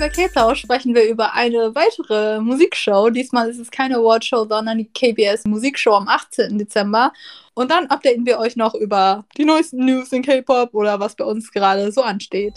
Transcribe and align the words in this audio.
bei 0.00 0.08
K-Plausch 0.08 0.62
sprechen 0.62 0.94
wir 0.94 1.06
über 1.06 1.34
eine 1.34 1.74
weitere 1.74 2.40
Musikshow. 2.40 3.10
Diesmal 3.10 3.50
ist 3.50 3.58
es 3.58 3.70
keine 3.70 3.96
Awardshow, 3.98 4.46
sondern 4.48 4.78
die 4.78 4.86
KBS 4.86 5.44
Musikshow 5.44 5.92
am 5.92 6.08
18. 6.08 6.56
Dezember. 6.56 7.12
Und 7.52 7.70
dann 7.70 7.86
updaten 7.88 8.24
wir 8.24 8.38
euch 8.38 8.56
noch 8.56 8.74
über 8.74 9.26
die 9.36 9.44
neuesten 9.44 9.84
News 9.84 10.10
in 10.12 10.22
K-Pop 10.22 10.72
oder 10.72 10.98
was 11.00 11.14
bei 11.16 11.24
uns 11.24 11.52
gerade 11.52 11.92
so 11.92 12.00
ansteht. 12.00 12.54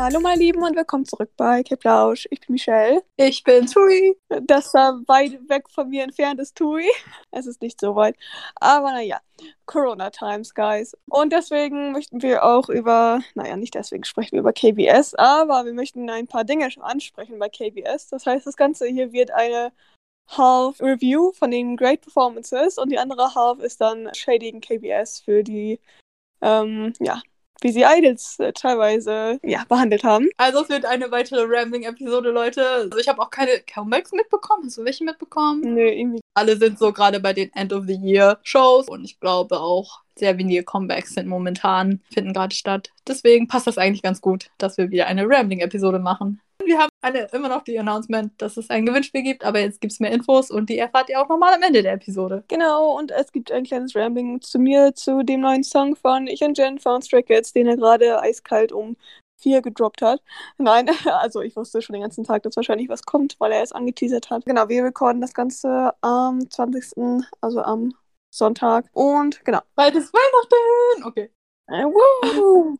Hallo 0.00 0.20
meine 0.20 0.40
Lieben 0.40 0.62
und 0.62 0.76
willkommen 0.76 1.04
zurück 1.04 1.32
bei 1.36 1.64
K-Plausch. 1.64 2.28
Ich 2.30 2.38
bin 2.38 2.52
Michelle. 2.52 3.02
Ich 3.16 3.42
bin 3.42 3.66
Tui. 3.66 4.16
Das 4.42 4.70
da 4.70 5.00
weit 5.08 5.32
weg 5.48 5.68
von 5.68 5.88
mir 5.88 6.04
entfernt 6.04 6.38
ist 6.38 6.54
Tui. 6.56 6.84
Es 7.32 7.46
ist 7.46 7.60
nicht 7.60 7.80
so 7.80 7.96
weit. 7.96 8.14
Aber 8.54 8.92
naja, 8.92 9.18
Corona 9.66 10.10
Times, 10.10 10.54
guys. 10.54 10.96
Und 11.06 11.32
deswegen 11.32 11.90
möchten 11.90 12.22
wir 12.22 12.44
auch 12.44 12.68
über, 12.68 13.22
naja, 13.34 13.56
nicht 13.56 13.74
deswegen 13.74 14.04
sprechen 14.04 14.32
wir 14.32 14.38
über 14.38 14.52
KBS, 14.52 15.16
aber 15.16 15.64
wir 15.64 15.72
möchten 15.72 16.08
ein 16.08 16.28
paar 16.28 16.44
Dinge 16.44 16.68
ansprechen 16.80 17.40
bei 17.40 17.48
KBS. 17.48 18.08
Das 18.08 18.24
heißt, 18.24 18.46
das 18.46 18.56
Ganze 18.56 18.86
hier 18.86 19.12
wird 19.12 19.32
eine 19.32 19.72
Half 20.28 20.80
Review 20.80 21.32
von 21.32 21.50
den 21.50 21.76
Great 21.76 22.02
Performances 22.02 22.78
und 22.78 22.90
die 22.92 22.98
andere 23.00 23.34
Half 23.34 23.58
ist 23.58 23.80
dann 23.80 24.14
Shading 24.14 24.60
KBS 24.60 25.18
für 25.18 25.42
die, 25.42 25.80
ähm, 26.40 26.92
ja, 27.00 27.20
wie 27.60 27.72
sie 27.72 27.84
Idols 27.84 28.38
äh, 28.38 28.52
teilweise 28.52 29.38
ja, 29.42 29.64
behandelt 29.68 30.04
haben. 30.04 30.28
Also 30.36 30.62
es 30.62 30.68
wird 30.68 30.84
eine 30.84 31.10
weitere 31.10 31.44
Rambling-Episode, 31.46 32.30
Leute. 32.30 32.66
Also 32.66 32.98
ich 32.98 33.08
habe 33.08 33.20
auch 33.20 33.30
keine 33.30 33.60
Comebacks 33.72 34.12
mitbekommen. 34.12 34.64
Hast 34.66 34.78
du 34.78 34.84
welche 34.84 35.04
mitbekommen? 35.04 35.74
Nö, 35.74 35.88
irgendwie. 35.88 36.20
Alle 36.34 36.56
sind 36.56 36.78
so 36.78 36.92
gerade 36.92 37.20
bei 37.20 37.32
den 37.32 37.52
End 37.54 37.72
of 37.72 37.84
the 37.86 37.96
Year 37.96 38.38
Shows 38.42 38.88
und 38.88 39.04
ich 39.04 39.18
glaube 39.20 39.60
auch 39.60 40.02
sehr 40.18 40.36
wenige 40.36 40.64
Comebacks 40.64 41.14
sind 41.14 41.28
momentan, 41.28 42.00
finden 42.12 42.32
gerade 42.32 42.54
statt. 42.54 42.90
Deswegen 43.06 43.46
passt 43.46 43.66
das 43.66 43.78
eigentlich 43.78 44.02
ganz 44.02 44.20
gut, 44.20 44.50
dass 44.58 44.76
wir 44.76 44.90
wieder 44.90 45.06
eine 45.06 45.28
Rambling-Episode 45.28 45.98
machen. 45.98 46.40
Wir 46.68 46.78
haben 46.78 46.90
eine, 47.00 47.20
immer 47.32 47.48
noch 47.48 47.62
die 47.62 47.78
Announcement, 47.78 48.30
dass 48.36 48.58
es 48.58 48.68
ein 48.68 48.84
Gewinnspiel 48.84 49.22
gibt, 49.22 49.42
aber 49.42 49.58
jetzt 49.58 49.80
gibt 49.80 49.94
es 49.94 50.00
mehr 50.00 50.12
Infos 50.12 50.50
und 50.50 50.68
die 50.68 50.76
erfahrt 50.76 51.08
ihr 51.08 51.18
auch 51.18 51.26
nochmal 51.26 51.54
am 51.54 51.62
Ende 51.62 51.82
der 51.82 51.94
Episode. 51.94 52.44
Genau, 52.48 52.98
und 52.98 53.10
es 53.10 53.32
gibt 53.32 53.50
ein 53.50 53.64
kleines 53.64 53.96
Rambling 53.96 54.42
zu 54.42 54.58
mir, 54.58 54.94
zu 54.94 55.22
dem 55.22 55.40
neuen 55.40 55.64
Song 55.64 55.96
von 55.96 56.26
Ich 56.26 56.42
und 56.42 56.58
Jen 56.58 56.78
von 56.78 57.00
Stray 57.00 57.22
Kids, 57.22 57.54
den 57.54 57.68
er 57.68 57.78
gerade 57.78 58.20
eiskalt 58.20 58.70
um 58.72 58.98
vier 59.38 59.62
gedroppt 59.62 60.02
hat. 60.02 60.20
Nein, 60.58 60.90
also 61.06 61.40
ich 61.40 61.56
wusste 61.56 61.80
schon 61.80 61.94
den 61.94 62.02
ganzen 62.02 62.24
Tag, 62.24 62.42
dass 62.42 62.56
wahrscheinlich 62.56 62.90
was 62.90 63.02
kommt, 63.02 63.36
weil 63.38 63.52
er 63.52 63.62
es 63.62 63.72
angeteasert 63.72 64.28
hat. 64.28 64.44
Genau, 64.44 64.68
wir 64.68 64.84
recorden 64.84 65.22
das 65.22 65.32
Ganze 65.32 65.94
am 66.02 66.50
20., 66.50 67.24
also 67.40 67.62
am 67.62 67.94
Sonntag. 68.30 68.90
Und 68.92 69.42
genau. 69.42 69.60
Bald 69.74 69.94
ist 69.94 70.12
Weihnachten! 70.12 71.04
Okay. 71.06 71.30
Äh, 71.68 71.84
woo! 71.84 72.76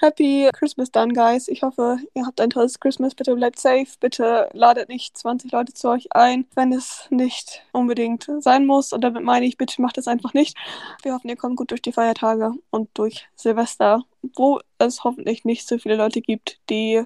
Happy 0.00 0.48
Christmas 0.52 0.92
dann, 0.92 1.12
guys. 1.12 1.48
Ich 1.48 1.62
hoffe, 1.62 1.98
ihr 2.14 2.24
habt 2.24 2.40
ein 2.40 2.50
tolles 2.50 2.78
Christmas. 2.78 3.16
Bitte 3.16 3.34
bleibt 3.34 3.58
safe. 3.58 3.88
Bitte 3.98 4.48
ladet 4.52 4.88
nicht 4.88 5.18
20 5.18 5.50
Leute 5.50 5.74
zu 5.74 5.88
euch 5.88 6.06
ein, 6.12 6.46
wenn 6.54 6.72
es 6.72 7.08
nicht 7.10 7.64
unbedingt 7.72 8.30
sein 8.38 8.64
muss. 8.64 8.92
Und 8.92 9.02
damit 9.02 9.24
meine 9.24 9.44
ich, 9.44 9.56
bitte 9.56 9.82
macht 9.82 9.98
es 9.98 10.06
einfach 10.06 10.34
nicht. 10.34 10.56
Wir 11.02 11.14
hoffen, 11.14 11.28
ihr 11.28 11.36
kommt 11.36 11.56
gut 11.56 11.72
durch 11.72 11.82
die 11.82 11.90
Feiertage 11.90 12.52
und 12.70 12.90
durch 12.94 13.28
Silvester, 13.34 14.04
wo 14.36 14.60
es 14.78 15.02
hoffentlich 15.02 15.44
nicht 15.44 15.66
so 15.66 15.78
viele 15.78 15.96
Leute 15.96 16.20
gibt, 16.20 16.60
die 16.70 17.02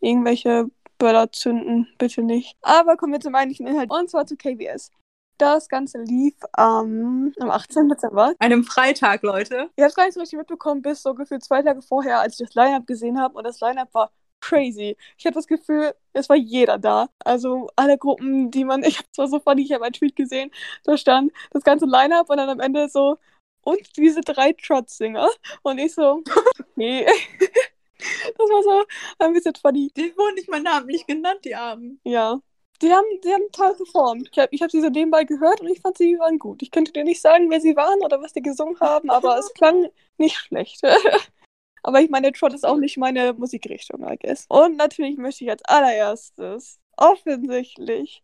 irgendwelche 0.00 0.66
Böller 0.98 1.30
zünden. 1.30 1.86
Bitte 1.98 2.24
nicht. 2.24 2.56
Aber 2.62 2.96
kommen 2.96 3.12
wir 3.12 3.20
zum 3.20 3.36
eigentlichen 3.36 3.68
Inhalt. 3.68 3.92
Und 3.92 4.10
zwar 4.10 4.26
zu 4.26 4.36
KBS. 4.36 4.90
Das 5.38 5.68
Ganze 5.68 5.98
lief 5.98 6.34
ähm, 6.58 7.32
am 7.40 7.50
18. 7.50 7.88
Dezember. 7.88 8.34
Einem 8.38 8.64
Freitag, 8.64 9.22
Leute. 9.22 9.70
Ich 9.74 9.82
habe 9.82 9.88
es 9.88 9.94
gar 9.94 10.04
nicht 10.04 10.14
so 10.14 10.20
richtig 10.20 10.38
mitbekommen, 10.38 10.82
bis 10.82 11.02
so 11.02 11.14
gefühlt 11.14 11.42
zwei 11.42 11.62
Tage 11.62 11.82
vorher, 11.82 12.20
als 12.20 12.38
ich 12.38 12.46
das 12.46 12.54
Line-Up 12.54 12.86
gesehen 12.86 13.20
habe. 13.20 13.36
Und 13.36 13.44
das 13.44 13.60
Line-Up 13.60 13.92
war 13.92 14.12
crazy. 14.40 14.96
Ich 15.18 15.26
hatte 15.26 15.36
das 15.36 15.46
Gefühl, 15.46 15.94
es 16.12 16.28
war 16.28 16.36
jeder 16.36 16.78
da. 16.78 17.08
Also 17.24 17.68
alle 17.76 17.98
Gruppen, 17.98 18.50
die 18.50 18.64
man. 18.64 18.82
Ich 18.84 18.98
habe 18.98 19.08
zwar 19.12 19.28
so 19.28 19.40
funny, 19.40 19.62
ich 19.62 19.72
habe 19.72 19.84
einen 19.84 19.92
Tweet 19.92 20.16
gesehen, 20.16 20.50
da 20.84 20.96
stand 20.96 21.32
das 21.50 21.64
ganze 21.64 21.86
Line-Up 21.86 22.30
und 22.30 22.36
dann 22.36 22.50
am 22.50 22.60
Ende 22.60 22.88
so. 22.88 23.18
Und 23.62 23.80
diese 23.96 24.20
drei 24.20 24.52
Trotz-Singer. 24.52 25.28
Und 25.62 25.78
ich 25.78 25.94
so, 25.94 26.22
okay. 26.76 27.06
das 27.98 28.50
war 28.50 28.62
so 28.62 28.84
ein 29.18 29.32
bisschen 29.32 29.54
funny. 29.54 29.90
Die 29.96 30.16
wurden 30.16 30.34
nicht 30.34 30.50
mal 30.50 30.60
namentlich 30.60 31.06
genannt, 31.06 31.40
die 31.44 31.54
Armen. 31.54 32.00
Ja. 32.04 32.40
Die 32.82 32.92
haben, 32.92 33.06
die 33.22 33.32
haben 33.32 33.50
toll 33.52 33.74
performt. 33.74 34.28
Ich 34.32 34.38
habe 34.38 34.48
ich 34.50 34.62
hab 34.62 34.70
sie 34.70 34.80
so 34.80 34.88
nebenbei 34.88 35.24
gehört 35.24 35.60
und 35.60 35.68
ich 35.68 35.80
fand, 35.80 35.96
sie 35.96 36.18
waren 36.18 36.38
gut. 36.38 36.62
Ich 36.62 36.70
könnte 36.70 36.92
dir 36.92 37.04
nicht 37.04 37.20
sagen, 37.20 37.48
wer 37.50 37.60
sie 37.60 37.76
waren 37.76 38.00
oder 38.02 38.20
was 38.20 38.32
die 38.32 38.42
gesungen 38.42 38.78
haben, 38.80 39.10
aber 39.10 39.38
es 39.38 39.52
klang 39.54 39.88
nicht 40.18 40.36
schlecht. 40.36 40.82
aber 41.82 42.00
ich 42.00 42.10
meine, 42.10 42.32
Trot 42.32 42.52
ist 42.52 42.66
auch 42.66 42.76
nicht 42.76 42.96
meine 42.96 43.32
Musikrichtung, 43.34 44.06
I 44.06 44.16
guess. 44.18 44.46
Und 44.48 44.76
natürlich 44.76 45.16
möchte 45.16 45.44
ich 45.44 45.50
als 45.50 45.64
allererstes 45.64 46.80
offensichtlich 46.96 48.22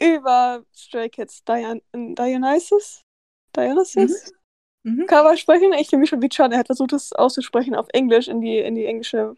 über 0.00 0.64
Stray 0.74 1.08
Kids 1.08 1.44
Dion 1.44 1.80
Dionysus? 1.92 3.02
Dionysus? 3.54 4.32
Mhm. 4.82 4.96
Mhm. 4.96 5.06
Cover 5.06 5.36
sprechen. 5.36 5.72
Ich 5.74 5.88
fühle 5.88 6.00
mich 6.00 6.10
schon 6.10 6.22
wie 6.22 6.28
Chan. 6.28 6.52
Er 6.52 6.58
hat 6.58 6.66
versucht, 6.66 6.92
es 6.92 7.12
auszusprechen 7.12 7.74
auf 7.74 7.86
Englisch 7.92 8.28
in 8.28 8.40
die, 8.40 8.58
in 8.58 8.74
die 8.74 8.84
englische 8.84 9.34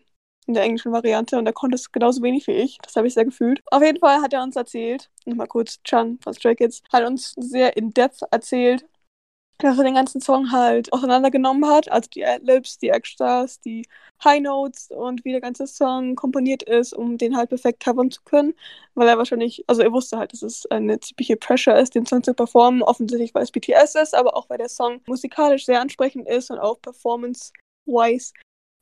in 0.47 0.55
der 0.55 0.63
englischen 0.63 0.93
Variante 0.93 1.39
und 1.39 1.47
er 1.47 1.53
konnte 1.53 1.75
es 1.75 1.93
genauso 1.93 2.23
wenig 2.23 2.47
wie 2.47 2.53
ich. 2.53 2.79
Das 2.83 2.97
habe 2.97 3.07
ich 3.07 3.15
sehr 3.15 3.25
gefühlt. 3.25 3.63
Auf 3.71 3.83
jeden 3.83 3.99
Fall 3.99 4.21
hat 4.21 4.33
er 4.33 4.43
uns 4.43 4.57
erzählt, 4.57 5.11
nochmal 5.25 5.49
kurz, 5.49 5.83
Chan 5.83 6.19
von 6.23 6.35
Stray 6.35 6.55
Kids, 6.55 6.83
hat 6.93 7.05
uns 7.05 7.35
sehr 7.37 7.77
in-depth 7.77 8.23
erzählt, 8.31 8.87
dass 9.59 9.79
er 9.79 9.85
den 9.85 9.95
ganzen 9.95 10.21
Song 10.21 10.53
halt 10.53 10.93
auseinandergenommen 10.93 11.67
hat, 11.67 11.91
also 11.91 12.11
die 12.11 12.25
Adlibs, 12.25 12.79
die 12.79 12.91
Extras, 12.91 13.61
die 13.61 13.87
High 14.23 14.43
Notes 14.43 14.91
und 14.91 15.25
wie 15.25 15.33
der 15.33 15.41
ganze 15.41 15.67
Song 15.67 16.15
komponiert 16.15 16.63
ist, 16.63 16.93
um 16.93 17.17
den 17.17 17.37
halt 17.37 17.49
perfekt 17.49 17.83
covern 17.83 18.11
zu 18.11 18.21
können, 18.25 18.55
weil 18.95 19.09
er 19.09 19.17
wahrscheinlich, 19.17 19.65
also 19.67 19.83
er 19.83 19.93
wusste 19.93 20.19
halt, 20.19 20.33
dass 20.33 20.43
es 20.43 20.67
eine 20.67 21.01
ziemliche 21.01 21.37
Pressure 21.37 21.79
ist, 21.79 21.95
den 21.95 22.07
Song 22.07 22.23
zu 22.23 22.35
performen, 22.35 22.83
offensichtlich 22.83 23.35
weil 23.35 23.45
es 23.45 23.51
BTS 23.51 23.95
ist, 23.95 24.15
aber 24.15 24.37
auch 24.37 24.49
weil 24.51 24.59
der 24.59 24.69
Song 24.69 25.01
musikalisch 25.07 25.65
sehr 25.65 25.81
ansprechend 25.81 26.29
ist 26.29 26.51
und 26.51 26.59
auch 26.59 26.81
performance-wise 26.83 28.33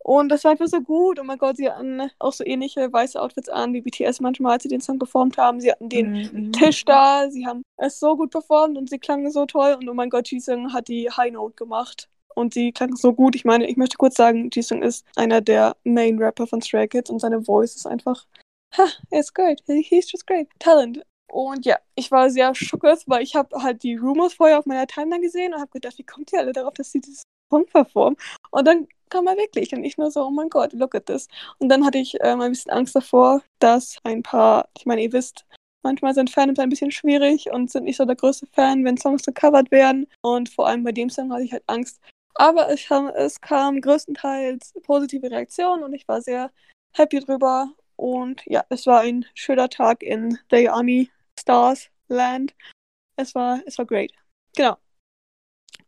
und 0.04 0.28
das 0.28 0.44
war 0.44 0.50
einfach 0.50 0.66
so 0.66 0.82
gut. 0.82 1.19
Oh 1.19 1.25
mein 1.25 1.38
Gott, 1.38 1.56
sie 1.56 1.70
hatten 1.70 2.10
auch 2.19 2.34
so 2.34 2.44
ähnliche 2.44 2.92
weiße 2.92 3.20
Outfits 3.20 3.48
an 3.48 3.72
wie 3.72 3.81
BTS 3.81 4.20
manchmal, 4.20 4.53
als 4.53 4.62
sie 4.62 4.69
den 4.69 4.82
Song 4.82 4.98
performt 4.98 5.38
haben. 5.38 5.62
Sie 5.62 5.72
hatten 5.72 5.88
den 5.88 6.12
mhm. 6.12 6.53
Tisch 6.53 6.84
da, 6.84 7.31
sie 7.31 7.47
haben 7.47 7.62
es 7.78 7.98
so 7.98 8.15
gut 8.15 8.31
performt 8.31 8.76
und 8.76 8.91
sie 8.91 8.98
klangen 8.98 9.31
so 9.31 9.47
toll. 9.47 9.78
Und 9.81 9.88
oh 9.88 9.94
mein 9.94 10.10
Gott, 10.10 10.28
Jisung 10.28 10.75
hat 10.75 10.88
die 10.88 11.10
High 11.10 11.32
Note 11.32 11.54
gemacht. 11.54 12.10
Und 12.34 12.53
sie 12.53 12.70
klang 12.72 12.94
so 12.97 13.15
gut. 13.15 13.34
Ich 13.34 13.47
meine, 13.47 13.66
ich 13.66 13.78
möchte 13.78 13.97
kurz 13.97 14.16
sagen, 14.16 14.50
Jisung 14.53 14.82
ist 14.82 15.06
einer 15.16 15.41
der 15.41 15.75
Main 15.84 16.19
Rapper 16.19 16.47
von 16.47 16.60
Stray 16.60 16.86
Kids 16.86 17.09
und 17.09 17.21
seine 17.21 17.42
Voice 17.42 17.75
ist 17.75 17.86
einfach, 17.86 18.26
ha, 18.76 18.84
er 19.10 19.21
ist 19.21 19.34
great. 19.34 19.62
He's 19.66 20.12
just 20.12 20.26
great. 20.26 20.48
Talent. 20.59 21.03
Und 21.32 21.65
ja, 21.65 21.78
ich 21.94 22.10
war 22.10 22.28
sehr 22.28 22.54
schockiert, 22.54 23.04
weil 23.06 23.22
ich 23.22 23.36
habe 23.36 23.62
halt 23.62 23.82
die 23.82 23.97
Rumors 23.97 24.34
vorher 24.34 24.59
auf 24.59 24.66
meiner 24.66 24.86
Timeline 24.86 25.22
gesehen 25.22 25.54
und 25.54 25.60
habe 25.60 25.71
gedacht, 25.71 25.97
wie 25.97 26.04
kommt 26.04 26.31
ihr 26.34 26.41
alle 26.41 26.53
darauf, 26.53 26.75
dass 26.75 26.92
sie 26.92 27.00
dieses 27.00 27.22
Song 27.50 27.65
performen? 27.65 28.19
Und 28.50 28.66
dann 28.66 28.86
kam 29.15 29.29
er 29.29 29.37
wirklich. 29.37 29.73
Und 29.73 29.85
ich 29.85 29.97
nur 29.97 30.11
so, 30.11 30.25
oh 30.25 30.31
mein 30.31 30.49
Gott, 30.51 30.73
look 30.73 30.95
at 30.95 31.07
this. 31.07 31.29
Und 31.59 31.69
dann 31.69 31.85
hatte 31.85 31.99
ich 31.99 32.17
ähm, 32.21 32.41
ein 32.41 32.51
bisschen 32.51 32.73
Angst 32.73 32.97
davor, 32.97 33.43
dass 33.61 33.97
ein 34.03 34.23
paar, 34.23 34.69
ich 34.77 34.87
meine, 34.87 35.03
ihr 35.03 35.13
wisst, 35.13 35.47
manchmal 35.83 36.15
sind 36.15 36.31
Fans 36.31 36.59
ein 36.59 36.69
bisschen 36.69 36.91
schwierig 36.91 37.51
und 37.53 37.71
sind 37.71 37.85
nicht 37.85 37.97
so 37.97 38.05
der 38.05 38.17
größte 38.17 38.47
Fan, 38.53 38.85
wenn 38.85 38.97
Songs 38.97 39.23
gecovert 39.23 39.71
werden. 39.71 40.07
Und 40.23 40.49
vor 40.49 40.67
allem 40.67 40.83
bei 40.83 40.91
dem 40.91 41.11
Song 41.11 41.33
hatte 41.33 41.45
ich 41.45 41.53
halt 41.53 41.63
Angst. 41.69 42.01
Aber 42.35 42.69
es 42.69 42.87
kam, 42.87 43.07
es 43.09 43.41
kam 43.41 43.81
größtenteils 43.81 44.75
positive 44.83 45.31
Reaktionen 45.31 45.85
und 45.85 45.95
ich 45.95 46.09
war 46.09 46.21
sehr 46.21 46.51
happy 46.93 47.21
drüber. 47.21 47.73
Und 47.95 48.43
ja, 48.47 48.65
es 48.71 48.87
war 48.87 49.03
ein 49.03 49.25
schöner 49.35 49.69
Tag 49.69 50.03
in 50.03 50.39
The 50.51 50.69
Army 50.69 51.11
Stars 51.39 51.89
Land. 52.09 52.53
Es 53.17 53.37
war, 53.37 53.61
es 53.65 53.79
war 53.79 53.85
great. 53.85 54.11
Genau. 54.57 54.77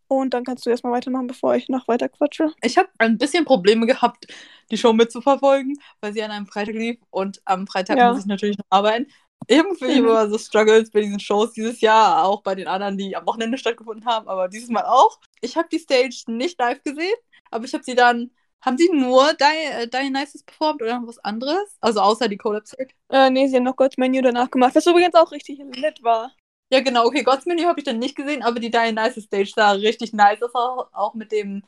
Und 0.08 0.34
dann 0.34 0.44
kannst 0.44 0.64
du 0.66 0.70
erstmal 0.70 0.92
weitermachen, 0.92 1.26
bevor 1.26 1.56
ich 1.56 1.68
noch 1.68 1.88
weiter 1.88 2.08
quatsche. 2.08 2.52
Ich 2.62 2.78
habe 2.78 2.88
ein 2.98 3.18
bisschen 3.18 3.44
Probleme 3.44 3.86
gehabt, 3.86 4.26
die 4.70 4.78
Show 4.78 4.92
mitzuverfolgen, 4.92 5.78
weil 6.00 6.12
sie 6.12 6.22
an 6.22 6.30
einem 6.30 6.46
Freitag 6.46 6.74
lief 6.74 6.98
und 7.10 7.40
am 7.44 7.66
Freitag 7.66 7.98
ja. 7.98 8.10
muss 8.10 8.20
ich 8.20 8.26
natürlich 8.26 8.58
noch 8.58 8.66
arbeiten. 8.70 9.06
Irgendwie 9.48 10.00
mhm. 10.00 10.06
war 10.06 10.28
so 10.28 10.38
Struggles 10.38 10.90
bei 10.90 11.02
diesen 11.02 11.20
Shows 11.20 11.52
dieses 11.52 11.80
Jahr, 11.80 12.24
auch 12.24 12.42
bei 12.42 12.54
den 12.54 12.66
anderen, 12.66 12.98
die 12.98 13.14
am 13.16 13.26
Wochenende 13.26 13.58
stattgefunden 13.58 14.06
haben, 14.06 14.28
aber 14.28 14.48
dieses 14.48 14.70
Mal 14.70 14.84
auch. 14.84 15.20
Ich 15.40 15.56
habe 15.56 15.68
die 15.70 15.78
Stage 15.78 16.24
nicht 16.26 16.58
live 16.58 16.82
gesehen, 16.82 17.14
aber 17.50 17.64
ich 17.64 17.74
habe 17.74 17.84
sie 17.84 17.94
dann. 17.94 18.30
Haben 18.62 18.78
sie 18.78 18.88
nur 18.90 19.30
äh, 19.38 19.86
Dionysus 19.86 20.42
performt 20.42 20.82
oder 20.82 20.98
noch 20.98 21.06
was 21.06 21.18
anderes? 21.18 21.76
Also 21.80 22.00
außer 22.00 22.26
die 22.26 22.38
Collapse? 22.38 22.76
Äh, 23.10 23.30
nee, 23.30 23.46
sie 23.46 23.56
haben 23.56 23.62
noch 23.62 23.76
God's 23.76 23.96
Menu 23.96 24.22
danach 24.22 24.50
gemacht, 24.50 24.74
was 24.74 24.86
übrigens 24.86 25.14
auch 25.14 25.30
richtig 25.30 25.60
lit 25.76 26.02
war. 26.02 26.32
Ja, 26.72 26.80
genau, 26.80 27.06
okay, 27.06 27.22
God's 27.22 27.46
Menu 27.46 27.64
habe 27.64 27.78
ich 27.78 27.84
dann 27.84 27.98
nicht 27.98 28.16
gesehen, 28.16 28.42
aber 28.42 28.58
die 28.58 28.70
Dionysus 28.70 29.24
Stage 29.24 29.52
sah 29.54 29.72
richtig 29.72 30.12
nice 30.12 30.42
aus, 30.42 30.54
auch, 30.54 30.88
auch 30.92 31.14
mit 31.14 31.30
dem, 31.30 31.62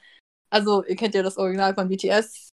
also 0.50 0.84
ihr 0.84 0.96
kennt 0.96 1.14
ja 1.14 1.22
das 1.22 1.36
Original 1.36 1.74
von 1.74 1.88
BTS, 1.88 2.50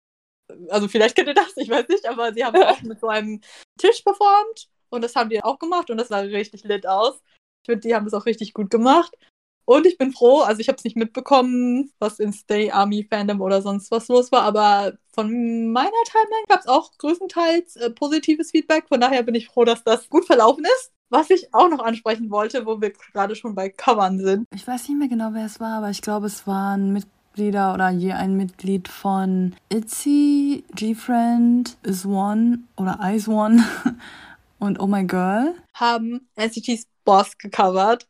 also 0.69 0.89
vielleicht 0.89 1.15
kennt 1.15 1.29
ihr 1.29 1.35
das, 1.35 1.57
ich 1.57 1.69
weiß 1.71 1.89
nicht, 1.89 2.07
aber 2.07 2.33
sie 2.35 2.45
haben 2.45 2.61
auch 2.63 2.83
mit 2.83 3.01
so 3.01 3.09
einem 3.09 3.41
Tisch 3.79 4.03
performt 4.03 4.69
und 4.91 5.03
das 5.03 5.15
haben 5.15 5.31
die 5.31 5.43
auch 5.43 5.59
gemacht 5.59 5.91
und 5.91 5.99
das 5.99 6.09
sah 6.09 6.19
richtig 6.19 6.65
lit 6.65 6.87
aus. 6.87 7.23
Ich 7.63 7.67
finde, 7.67 7.87
die 7.87 7.95
haben 7.95 8.05
das 8.05 8.15
auch 8.15 8.27
richtig 8.27 8.55
gut 8.55 8.71
gemacht. 8.71 9.17
Und 9.65 9.87
ich 9.87 9.99
bin 9.99 10.13
froh, 10.13 10.41
also 10.41 10.61
ich 10.61 10.69
habe 10.69 10.77
es 10.77 10.85
nicht 10.85 10.97
mitbekommen, 10.97 11.93
was 11.99 12.19
in 12.19 12.33
Stay 12.33 12.71
Army 12.71 13.07
Fandom 13.09 13.41
oder 13.41 13.63
sonst 13.63 13.91
was 13.91 14.09
los 14.09 14.33
war, 14.33 14.43
aber 14.43 14.95
von 15.15 15.71
meiner 15.73 15.91
Timeline 16.07 16.45
gab 16.49 16.61
es 16.61 16.67
auch 16.67 16.91
größtenteils 16.99 17.77
äh, 17.77 17.91
positives 17.91 18.51
Feedback. 18.51 18.89
Von 18.89 19.01
daher 19.01 19.23
bin 19.23 19.35
ich 19.35 19.49
froh, 19.49 19.65
dass 19.65 19.85
das 19.85 20.09
gut 20.09 20.25
verlaufen 20.25 20.65
ist. 20.65 20.93
Was 21.11 21.29
ich 21.29 21.53
auch 21.53 21.69
noch 21.69 21.81
ansprechen 21.81 22.31
wollte, 22.31 22.65
wo 22.65 22.81
wir 22.81 22.91
gerade 22.91 23.37
schon 23.37 23.55
bei 23.55 23.69
Covern 23.69 24.19
sind. 24.19 24.47
Ich 24.55 24.67
weiß 24.67 24.89
nicht 24.89 24.99
mehr 24.99 25.09
genau, 25.09 25.31
wer 25.33 25.45
es 25.45 25.61
war, 25.61 25.79
aber 25.79 25.91
ich 25.91 26.01
glaube, 26.01 26.27
es 26.27 26.47
waren 26.47 26.95
Mitglieder 26.95 27.75
oder 27.75 27.91
je 27.91 28.13
ein 28.13 28.35
Mitglied 28.39 28.89
von 28.89 29.55
Itzy, 29.69 30.65
G-Friend, 30.75 31.77
Is 31.83 32.07
One 32.07 32.61
oder 32.79 32.99
Eyes 33.03 33.29
One 33.29 33.63
und 34.59 34.81
Oh 34.81 34.87
My 34.87 35.05
Girl. 35.05 35.55
Haben 35.75 36.27
NCT's 36.37 36.87
Boss 37.05 37.37
gecovert. 37.37 38.07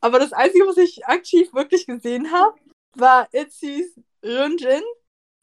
Aber 0.00 0.18
das 0.18 0.32
Einzige, 0.32 0.66
was 0.66 0.76
ich 0.76 1.06
aktiv 1.06 1.52
wirklich 1.52 1.86
gesehen 1.86 2.32
habe, 2.32 2.58
war 2.94 3.28
Itzy's 3.32 3.94
Runjin, 4.24 4.82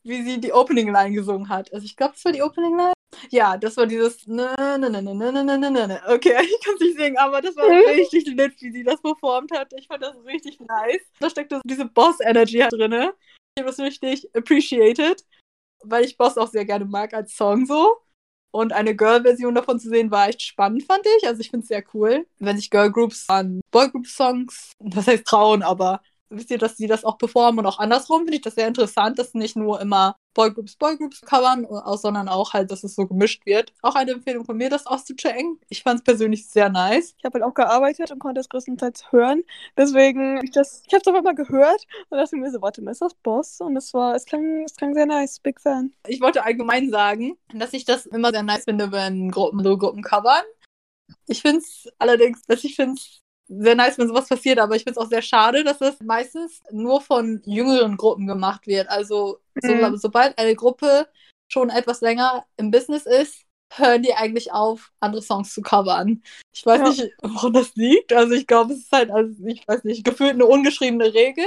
wie 0.03 0.23
sie 0.23 0.39
die 0.39 0.53
Opening 0.53 0.91
Line 0.91 1.15
gesungen 1.15 1.49
hat. 1.49 1.73
Also 1.73 1.85
ich 1.85 1.95
glaube, 1.95 2.13
das 2.13 2.25
war 2.25 2.31
die 2.31 2.41
Opening 2.41 2.77
Line. 2.77 2.93
Ja, 3.29 3.57
das 3.57 3.77
war 3.77 3.85
dieses 3.85 4.27
ne, 4.27 4.53
ne, 4.57 4.77
ne, 4.79 4.89
ne, 4.89 5.01
ne, 5.01 5.31
ne, 5.31 5.43
ne, 5.43 5.57
ne, 5.57 5.87
ne. 5.87 6.01
Okay, 6.07 6.35
ich 6.43 6.61
kann 6.63 6.75
es 6.75 6.81
nicht 6.81 6.97
singen, 6.97 7.17
aber 7.17 7.41
das 7.41 7.55
war 7.55 7.65
richtig 7.95 8.25
nett, 8.35 8.53
wie 8.59 8.71
sie 8.71 8.83
das 8.83 9.01
performt 9.01 9.51
hat. 9.51 9.71
Ich 9.77 9.87
fand 9.87 10.03
das 10.03 10.15
richtig 10.25 10.59
nice. 10.59 11.01
Da 11.19 11.29
steckte 11.29 11.61
diese 11.65 11.85
Boss-Energy 11.85 12.65
drin. 12.69 12.93
Ich 13.55 13.61
habe 13.61 13.69
das 13.69 13.79
richtig 13.79 14.35
appreciated, 14.35 15.23
weil 15.83 16.05
ich 16.05 16.17
Boss 16.17 16.37
auch 16.37 16.47
sehr 16.47 16.65
gerne 16.65 16.85
mag 16.85 17.13
als 17.13 17.35
Song 17.35 17.65
so. 17.65 18.02
Und 18.55 18.71
eine 18.71 18.95
Girl-Version 18.95 19.55
davon 19.55 19.79
zu 19.79 19.89
sehen, 19.89 20.11
war 20.11 20.29
echt 20.29 20.43
spannend, 20.43 20.83
fand 20.83 21.03
ich. 21.17 21.27
Also 21.27 21.41
ich 21.41 21.49
finde 21.49 21.63
es 21.63 21.69
sehr 21.69 21.83
cool, 21.95 22.27
wenn 22.37 22.55
sich 22.55 22.69
Girl-Groups 22.69 23.25
an 23.27 23.61
Boy-Group-Songs, 23.71 24.73
das 24.79 25.07
heißt 25.07 25.25
trauen, 25.25 25.63
aber 25.63 26.01
wisst 26.29 26.51
ihr, 26.51 26.57
dass 26.57 26.77
sie 26.77 26.87
das 26.87 27.03
auch 27.05 27.17
performen 27.17 27.59
und 27.59 27.65
auch 27.65 27.79
andersrum, 27.79 28.21
finde 28.21 28.35
ich 28.35 28.41
das 28.41 28.55
sehr 28.55 28.67
interessant, 28.67 29.19
dass 29.19 29.33
nicht 29.33 29.55
nur 29.55 29.79
immer 29.81 30.15
Boygroups 30.33 30.75
Boygroups 30.77 31.21
covern, 31.21 31.67
sondern 31.95 32.27
auch 32.27 32.53
halt, 32.53 32.71
dass 32.71 32.83
es 32.83 32.95
so 32.95 33.05
gemischt 33.05 33.45
wird. 33.45 33.71
Auch 33.81 33.95
eine 33.95 34.11
Empfehlung 34.11 34.45
von 34.45 34.57
mir, 34.57 34.69
das 34.69 34.87
auszuchecken. 34.87 35.59
Ich 35.69 35.83
fand 35.83 35.99
es 35.99 36.03
persönlich 36.03 36.47
sehr 36.47 36.69
nice. 36.69 37.13
Ich 37.17 37.25
habe 37.25 37.39
halt 37.39 37.43
auch 37.43 37.53
gearbeitet 37.53 38.11
und 38.11 38.19
konnte 38.19 38.41
es 38.41 38.49
größtenteils 38.49 39.11
hören. 39.11 39.43
Deswegen, 39.77 40.43
ich, 40.43 40.51
das, 40.51 40.83
ich 40.87 40.93
habe 40.93 41.01
es 41.01 41.07
einfach 41.07 41.23
mal 41.23 41.35
gehört 41.35 41.85
und 42.09 42.17
dachte 42.17 42.35
mir 42.35 42.51
so, 42.51 42.61
warte 42.61 42.81
mal, 42.81 42.91
ist 42.91 43.01
das 43.01 43.13
Boss? 43.13 43.61
Und 43.61 43.77
es 43.77 43.93
war, 43.93 44.15
es 44.15 44.25
klang, 44.25 44.63
es 44.63 44.75
klang 44.75 44.93
sehr 44.93 45.05
nice. 45.05 45.39
Big 45.39 45.61
Fan. 45.61 45.93
Ich 46.07 46.21
wollte 46.21 46.43
allgemein 46.43 46.89
sagen, 46.89 47.37
dass 47.53 47.73
ich 47.73 47.85
das 47.85 48.05
immer 48.05 48.31
sehr 48.31 48.43
nice 48.43 48.63
finde, 48.63 48.91
wenn 48.91 49.29
Gruppen 49.29 49.63
so 49.63 49.77
Gruppen 49.77 50.01
covern. 50.01 50.43
Ich 51.27 51.41
finde 51.41 51.59
es 51.59 51.87
allerdings, 51.99 52.41
dass 52.43 52.63
ich 52.63 52.75
finde 52.75 52.95
es 52.95 53.22
sehr 53.47 53.75
nice, 53.75 53.97
wenn 53.97 54.07
sowas 54.07 54.29
passiert, 54.29 54.59
aber 54.59 54.75
ich 54.75 54.83
finde 54.83 54.99
es 54.99 55.05
auch 55.05 55.09
sehr 55.09 55.21
schade, 55.21 55.63
dass 55.63 55.81
es 55.81 55.99
meistens 56.01 56.61
nur 56.71 57.01
von 57.01 57.41
jüngeren 57.45 57.97
Gruppen 57.97 58.27
gemacht 58.27 58.67
wird. 58.67 58.89
Also 58.89 59.39
mhm. 59.61 59.91
so, 59.91 59.95
sobald 59.97 60.37
eine 60.37 60.55
Gruppe 60.55 61.07
schon 61.51 61.69
etwas 61.69 62.01
länger 62.01 62.45
im 62.57 62.71
Business 62.71 63.05
ist, 63.05 63.45
hören 63.75 64.03
die 64.03 64.13
eigentlich 64.13 64.51
auf, 64.51 64.91
andere 64.99 65.21
Songs 65.21 65.53
zu 65.53 65.61
covern. 65.61 66.21
Ich 66.53 66.65
weiß 66.65 66.79
ja. 66.79 66.89
nicht, 66.89 67.13
woran 67.21 67.53
das 67.53 67.75
liegt. 67.75 68.13
Also 68.13 68.33
ich 68.33 68.47
glaube, 68.47 68.73
es 68.73 68.79
ist 68.79 68.91
halt, 68.91 69.11
also 69.11 69.33
ich 69.45 69.67
weiß 69.67 69.83
nicht, 69.83 70.03
gefühlt 70.03 70.33
eine 70.33 70.45
ungeschriebene 70.45 71.13
Regel, 71.13 71.45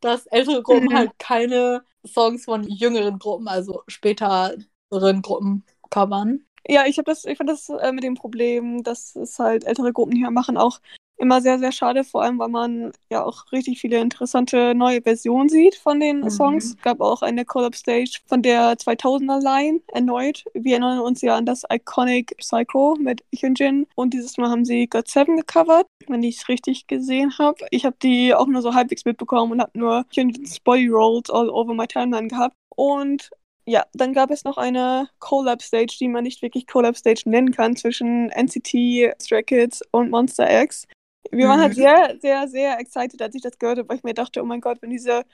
dass 0.00 0.26
ältere 0.26 0.62
Gruppen 0.62 0.88
mhm. 0.88 0.94
halt 0.94 1.18
keine 1.18 1.84
Songs 2.06 2.44
von 2.44 2.62
jüngeren 2.64 3.18
Gruppen, 3.18 3.48
also 3.48 3.82
späteren 3.88 4.66
Gruppen 4.90 5.64
covern. 5.90 6.44
Ja, 6.66 6.86
ich 6.86 6.98
habe 6.98 7.10
das, 7.10 7.24
ich 7.24 7.36
fand 7.36 7.50
das 7.50 7.68
äh, 7.68 7.92
mit 7.92 8.04
dem 8.04 8.14
Problem, 8.14 8.82
dass 8.82 9.16
es 9.16 9.38
halt 9.38 9.64
ältere 9.64 9.92
Gruppen 9.92 10.16
hier 10.16 10.30
machen, 10.30 10.56
auch 10.56 10.80
immer 11.16 11.40
sehr, 11.40 11.58
sehr 11.58 11.72
schade, 11.72 12.04
vor 12.04 12.22
allem 12.22 12.38
weil 12.38 12.48
man 12.48 12.92
ja 13.10 13.24
auch 13.24 13.50
richtig 13.52 13.80
viele 13.80 13.98
interessante 13.98 14.74
neue 14.74 15.02
Versionen 15.02 15.48
sieht 15.48 15.76
von 15.76 16.00
den 16.00 16.20
mhm. 16.20 16.30
Songs. 16.30 16.64
Es 16.64 16.82
gab 16.82 17.00
auch 17.00 17.22
eine 17.22 17.44
Collab-Stage 17.44 18.20
von 18.26 18.42
der 18.42 18.74
2000er 18.74 19.40
Line 19.42 19.80
erneut. 19.92 20.44
Wir 20.54 20.72
erinnern 20.72 21.00
uns 21.00 21.22
ja 21.22 21.36
an 21.36 21.46
das 21.46 21.62
Iconic 21.72 22.36
Psycho 22.38 22.96
mit 22.98 23.24
Hyunjin 23.34 23.86
und 23.94 24.14
dieses 24.14 24.36
Mal 24.36 24.50
haben 24.50 24.64
sie 24.64 24.86
God 24.86 25.08
Seven 25.08 25.36
gecovert, 25.36 25.86
wenn 26.08 26.22
ich 26.22 26.38
es 26.38 26.48
richtig 26.48 26.86
gesehen 26.86 27.38
habe. 27.38 27.64
Ich 27.70 27.84
habe 27.84 27.96
die 28.02 28.34
auch 28.34 28.46
nur 28.46 28.62
so 28.62 28.74
halbwegs 28.74 29.04
mitbekommen 29.04 29.52
und 29.52 29.60
habe 29.60 29.78
nur 29.78 30.04
Hyunjins 30.14 30.60
Body 30.60 30.88
Rolls 30.88 31.30
all 31.30 31.48
over 31.48 31.74
my 31.74 31.86
timeline 31.86 32.28
gehabt. 32.28 32.54
Und 32.76 33.30
ja, 33.66 33.86
dann 33.94 34.12
gab 34.12 34.30
es 34.30 34.44
noch 34.44 34.58
eine 34.58 35.08
Collab-Stage, 35.20 35.96
die 35.98 36.08
man 36.08 36.24
nicht 36.24 36.42
wirklich 36.42 36.66
Collab-Stage 36.66 37.22
nennen 37.26 37.52
kann, 37.52 37.76
zwischen 37.76 38.28
NCT, 38.30 39.14
Stray 39.22 39.42
Kids 39.42 39.82
und 39.90 40.10
Monster 40.10 40.62
X. 40.62 40.86
Wir 41.30 41.48
waren 41.48 41.60
halt 41.60 41.72
mhm. 41.72 41.80
sehr, 41.82 42.16
sehr, 42.20 42.48
sehr 42.48 42.78
excited, 42.78 43.20
als 43.20 43.34
ich 43.34 43.42
das 43.42 43.58
gehört 43.58 43.78
habe, 43.78 43.88
weil 43.88 43.96
ich 43.96 44.04
mir 44.04 44.14
dachte, 44.14 44.42
oh 44.42 44.44
mein 44.44 44.60
Gott, 44.60 44.80
wenn 44.82 44.90
diese 44.90 45.24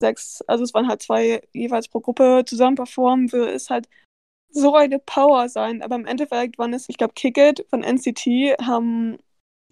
sechs, 0.00 0.42
also 0.42 0.64
es 0.64 0.74
waren 0.74 0.88
halt 0.88 1.02
zwei 1.02 1.42
jeweils 1.52 1.88
pro 1.88 2.00
Gruppe 2.00 2.44
zusammen 2.46 2.76
performen, 2.76 3.32
würde 3.32 3.52
es 3.52 3.70
halt 3.70 3.88
so 4.50 4.74
eine 4.74 4.98
Power 4.98 5.48
sein. 5.48 5.82
Aber 5.82 5.96
im 5.96 6.06
Endeffekt 6.06 6.58
waren 6.58 6.74
es, 6.74 6.88
ich 6.88 6.98
glaube, 6.98 7.14
Kick 7.14 7.38
It 7.38 7.66
von 7.70 7.82
NCT 7.82 8.58
haben 8.62 9.18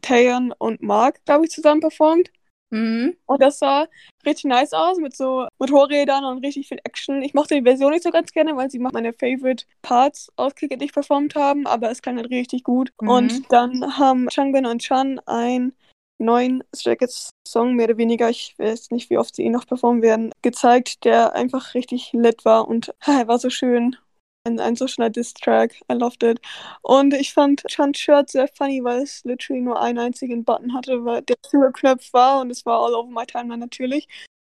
Taeyeon 0.03 0.53
und 0.59 0.83
Mark, 0.83 1.25
glaube 1.25 1.47
ich, 1.47 1.51
zusammen 1.51 1.81
performt. 1.81 2.31
Mhm. 2.75 3.17
Und 3.27 3.41
das 3.41 3.61
sah 3.61 3.87
richtig 4.27 4.47
nice 4.47 4.73
aus 4.73 4.99
mit 4.99 5.15
so 5.17 5.47
Motorrädern 5.59 6.25
und 6.25 6.45
richtig 6.45 6.67
viel 6.67 6.81
Action. 6.83 7.23
Ich 7.23 7.33
mochte 7.33 7.55
die 7.55 7.63
Version 7.63 7.93
nicht 7.93 8.03
so 8.03 8.11
ganz 8.11 8.33
gerne, 8.33 8.57
weil 8.57 8.69
sie 8.69 8.81
meine 8.81 9.13
Favorite 9.13 9.65
Parts 9.81 10.33
aus 10.35 10.57
Kick 10.57 10.77
nicht 10.81 10.93
performt 10.93 11.37
haben, 11.37 11.69
aber 11.69 11.91
es 11.93 12.03
klang 12.03 12.17
halt 12.17 12.31
richtig 12.31 12.65
gut. 12.65 12.93
Mhm. 13.01 13.09
Und 13.09 13.53
dann 13.53 13.97
haben 13.97 14.29
Changbin 14.29 14.67
und 14.67 14.83
Chan 14.83 15.21
ein 15.27 15.73
neuen 16.19 16.65
Kids 16.73 17.31
Song, 17.47 17.77
mehr 17.77 17.87
oder 17.87 17.99
weniger, 17.99 18.29
ich 18.29 18.55
weiß 18.59 18.91
nicht, 18.91 19.09
wie 19.11 19.19
oft 19.19 19.37
sie 19.37 19.43
ihn 19.43 19.53
noch 19.53 19.67
performen 19.67 20.03
werden, 20.03 20.33
gezeigt, 20.43 21.05
der 21.05 21.35
einfach 21.35 21.75
richtig 21.75 22.13
lit 22.13 22.45
war 22.45 22.67
und 22.67 22.93
er 23.07 23.29
war 23.29 23.39
so 23.39 23.51
schön 23.51 23.97
ein, 24.45 24.61
ein 24.61 24.77
so 24.77 24.87
schöner 24.87 25.11
Diss-Track. 25.11 25.81
I 25.91 25.95
loved 25.95 26.23
it. 26.23 26.41
Und 26.83 27.15
ich 27.15 27.33
fand 27.33 27.65
Chans 27.69 27.99
Shirt 27.99 28.31
sehr 28.31 28.49
funny, 28.49 28.85
weil 28.85 29.03
es 29.03 29.25
literally 29.25 29.63
nur 29.63 29.81
einen 29.81 29.99
einzigen 29.99 30.45
Button 30.45 30.75
hatte, 30.75 31.05
weil 31.05 31.23
der 31.23 31.37
zugeknöpft 31.43 32.13
war 32.13 32.41
und 32.41 32.51
es 32.51 32.65
war 32.67 32.81
all 32.81 32.95
over 32.95 33.11
my 33.11 33.27
timeline 33.27 33.61
natürlich. 33.61 34.07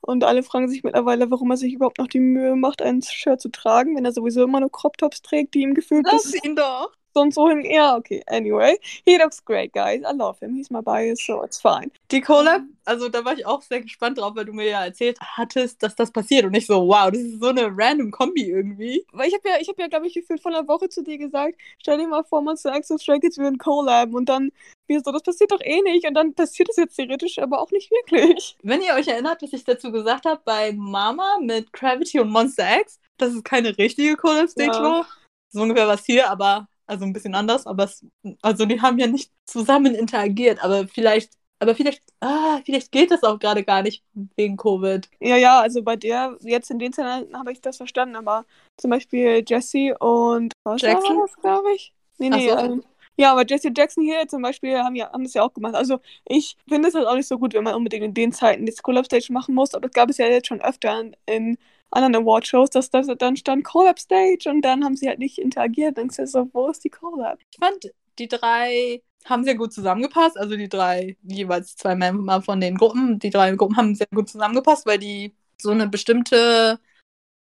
Und 0.00 0.24
alle 0.24 0.42
fragen 0.42 0.68
sich 0.68 0.84
mittlerweile, 0.84 1.30
warum 1.30 1.50
er 1.50 1.56
sich 1.56 1.74
überhaupt 1.74 1.98
noch 1.98 2.06
die 2.06 2.20
Mühe 2.20 2.54
macht, 2.54 2.82
ein 2.82 3.02
Shirt 3.02 3.40
zu 3.40 3.50
tragen, 3.50 3.96
wenn 3.96 4.04
er 4.04 4.12
sowieso 4.12 4.44
immer 4.44 4.60
nur 4.60 4.70
Crop-Tops 4.70 5.22
trägt, 5.22 5.54
die 5.54 5.62
ihm 5.62 5.74
gefühlt 5.74 6.06
Lass 6.10 6.32
ihn 6.44 6.54
doch! 6.54 6.92
Und 7.20 7.34
so 7.34 7.48
hin. 7.48 7.64
Ja, 7.64 7.96
okay. 7.96 8.22
Anyway, 8.26 8.78
he 9.04 9.16
looks 9.18 9.44
great, 9.44 9.72
guys. 9.72 10.02
I 10.02 10.14
love 10.14 10.38
him. 10.40 10.54
He's 10.54 10.70
my 10.70 10.80
bias, 10.80 11.24
so 11.24 11.42
it's 11.42 11.60
fine. 11.60 11.90
Die 12.10 12.20
Collab, 12.20 12.62
also 12.84 13.08
da 13.08 13.24
war 13.24 13.34
ich 13.34 13.46
auch 13.46 13.62
sehr 13.62 13.80
gespannt 13.80 14.18
drauf, 14.18 14.34
weil 14.34 14.44
du 14.44 14.52
mir 14.52 14.68
ja 14.68 14.84
erzählt 14.84 15.18
hattest, 15.20 15.82
dass 15.82 15.94
das 15.94 16.10
passiert 16.10 16.44
und 16.44 16.54
ich 16.54 16.66
so, 16.66 16.86
wow, 16.86 17.10
das 17.10 17.20
ist 17.20 17.40
so 17.40 17.48
eine 17.48 17.70
random 17.76 18.10
Kombi 18.10 18.50
irgendwie. 18.50 19.04
Weil 19.12 19.28
ich 19.28 19.34
habe 19.34 19.48
ja, 19.48 19.56
ich 19.60 19.68
habe 19.68 19.80
ja, 19.82 19.88
glaube 19.88 20.06
ich, 20.06 20.14
gefühlt 20.14 20.40
vor 20.40 20.52
einer 20.52 20.66
Woche 20.68 20.88
zu 20.88 21.02
dir 21.02 21.18
gesagt, 21.18 21.56
stell 21.78 21.98
dir 21.98 22.08
mal 22.08 22.24
vor, 22.24 22.42
Monster 22.42 22.74
X 22.74 22.90
und 22.90 23.00
Stray 23.00 23.20
Kids 23.20 23.38
würden 23.38 23.58
Collab 23.58 24.14
und 24.14 24.28
dann 24.28 24.50
wir 24.88 25.02
so, 25.02 25.12
das 25.12 25.22
passiert 25.22 25.52
doch 25.52 25.60
eh 25.60 25.82
nicht 25.82 26.06
und 26.06 26.14
dann 26.14 26.34
passiert 26.34 26.70
es 26.70 26.76
jetzt 26.76 26.96
theoretisch 26.96 27.38
aber 27.38 27.60
auch 27.60 27.70
nicht 27.70 27.90
wirklich. 27.90 28.56
Wenn 28.62 28.82
ihr 28.82 28.94
euch 28.94 29.06
erinnert, 29.06 29.42
was 29.42 29.52
ich 29.52 29.64
dazu 29.64 29.92
gesagt 29.92 30.24
habe 30.24 30.40
bei 30.44 30.72
Mama 30.72 31.38
mit 31.40 31.72
Gravity 31.72 32.20
und 32.20 32.30
Monster 32.30 32.80
X, 32.80 32.98
dass 33.18 33.34
es 33.34 33.44
keine 33.44 33.76
richtige 33.76 34.16
Collab-Stage 34.16 34.78
ja. 34.78 34.82
war. 34.82 35.06
So 35.50 35.62
ungefähr 35.62 35.88
was 35.88 36.04
hier, 36.04 36.30
aber 36.30 36.68
also 36.88 37.04
ein 37.04 37.12
bisschen 37.12 37.34
anders, 37.34 37.66
aber 37.66 37.84
es, 37.84 38.04
also 38.42 38.66
die 38.66 38.80
haben 38.80 38.98
ja 38.98 39.06
nicht 39.06 39.32
zusammen 39.44 39.94
interagiert, 39.94 40.62
aber 40.64 40.88
vielleicht, 40.88 41.32
aber 41.60 41.74
vielleicht, 41.74 42.02
ah, 42.20 42.60
vielleicht 42.64 42.92
geht 42.92 43.10
das 43.10 43.22
auch 43.22 43.38
gerade 43.38 43.64
gar 43.64 43.82
nicht 43.82 44.04
wegen 44.36 44.56
Covid. 44.56 45.08
Ja, 45.20 45.36
ja, 45.36 45.60
also 45.60 45.82
bei 45.82 45.96
der, 45.96 46.36
jetzt 46.40 46.70
in 46.70 46.78
den 46.78 46.92
Zellen 46.92 47.36
habe 47.36 47.52
ich 47.52 47.60
das 47.60 47.76
verstanden, 47.76 48.16
aber 48.16 48.44
zum 48.76 48.90
Beispiel 48.90 49.44
Jesse 49.46 49.96
und 49.98 50.52
was 50.64 50.82
Jackson, 50.82 51.26
glaube 51.42 51.72
ich. 51.74 51.92
Nee, 52.18 52.30
nee, 52.30 52.48
so. 52.48 52.56
ähm, 52.56 52.82
ja, 53.16 53.32
aber 53.32 53.44
Jesse 53.44 53.72
Jackson 53.76 54.04
hier 54.04 54.28
zum 54.28 54.42
Beispiel 54.42 54.78
haben, 54.78 54.94
ja, 54.94 55.12
haben 55.12 55.24
das 55.24 55.34
ja 55.34 55.42
auch 55.42 55.52
gemacht. 55.52 55.74
Also 55.74 55.98
ich 56.24 56.56
finde 56.68 56.88
es 56.88 56.94
halt 56.94 57.06
auch 57.06 57.16
nicht 57.16 57.26
so 57.26 57.38
gut, 57.38 57.52
wenn 57.52 57.64
man 57.64 57.74
unbedingt 57.74 58.04
in 58.04 58.14
den 58.14 58.32
Zeiten 58.32 58.64
die 58.64 58.72
Collab-Stage 58.72 59.32
machen 59.32 59.54
muss, 59.56 59.74
aber 59.74 59.86
es 59.86 59.92
gab 59.92 60.08
es 60.08 60.18
ja 60.18 60.26
jetzt 60.26 60.46
schon 60.46 60.60
öfter 60.60 61.00
in, 61.00 61.16
in 61.26 61.58
anderen 61.90 62.16
Award-Shows, 62.16 62.70
dass 62.70 62.90
das 62.90 63.06
dann 63.18 63.36
stand 63.36 63.64
Collab-Stage 63.64 64.48
und 64.50 64.62
dann 64.62 64.84
haben 64.84 64.96
sie 64.96 65.08
halt 65.08 65.18
nicht 65.18 65.38
interagiert. 65.38 65.96
Dann 65.96 66.08
denkst 66.08 66.30
so, 66.30 66.48
wo 66.52 66.68
ist 66.68 66.84
die 66.84 66.90
Collab? 66.90 67.38
Ich 67.50 67.58
fand, 67.58 67.92
die 68.18 68.28
drei 68.28 69.02
haben 69.24 69.44
sehr 69.44 69.56
gut 69.56 69.72
zusammengepasst. 69.72 70.38
Also 70.38 70.56
die 70.56 70.68
drei, 70.68 71.16
jeweils 71.22 71.76
zwei 71.76 71.94
Member 71.94 72.42
von 72.42 72.60
den 72.60 72.76
Gruppen, 72.76 73.18
die 73.18 73.30
drei 73.30 73.52
Gruppen 73.52 73.76
haben 73.76 73.94
sehr 73.94 74.08
gut 74.14 74.28
zusammengepasst, 74.28 74.86
weil 74.86 74.98
die 74.98 75.34
so 75.60 75.70
eine 75.70 75.88
bestimmte 75.88 76.78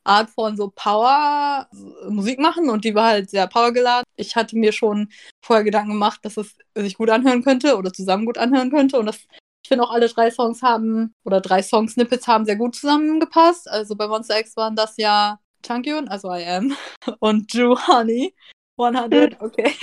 Art 0.04 0.30
von 0.30 0.56
so 0.56 0.72
Power 0.74 1.68
Musik 2.08 2.38
machen 2.38 2.70
und 2.70 2.84
die 2.84 2.94
war 2.94 3.08
halt 3.08 3.30
sehr 3.30 3.46
powergeladen. 3.48 4.04
Ich 4.16 4.36
hatte 4.36 4.56
mir 4.56 4.72
schon 4.72 5.08
vorher 5.44 5.64
Gedanken 5.64 5.92
gemacht, 5.92 6.20
dass 6.22 6.36
es 6.36 6.56
sich 6.74 6.96
gut 6.96 7.10
anhören 7.10 7.42
könnte 7.42 7.76
oder 7.76 7.92
zusammen 7.92 8.24
gut 8.24 8.38
anhören 8.38 8.70
könnte 8.70 8.98
und 8.98 9.06
das 9.06 9.26
ich 9.66 9.68
finde 9.68 9.82
auch 9.82 9.90
alle 9.90 10.08
drei 10.08 10.30
Songs 10.30 10.62
haben, 10.62 11.12
oder 11.24 11.40
drei 11.40 11.60
Song-Snippets 11.60 12.28
haben 12.28 12.44
sehr 12.44 12.54
gut 12.54 12.76
zusammengepasst. 12.76 13.68
Also 13.68 13.96
bei 13.96 14.06
Monster 14.06 14.38
X 14.38 14.56
waren 14.56 14.76
das 14.76 14.96
ja 14.96 15.40
Changyun, 15.66 16.06
also 16.06 16.32
I 16.32 16.44
Am, 16.44 16.76
und 17.18 17.52
Drew 17.52 17.76
Honey, 17.76 18.32
100, 18.78 19.40
okay. 19.40 19.74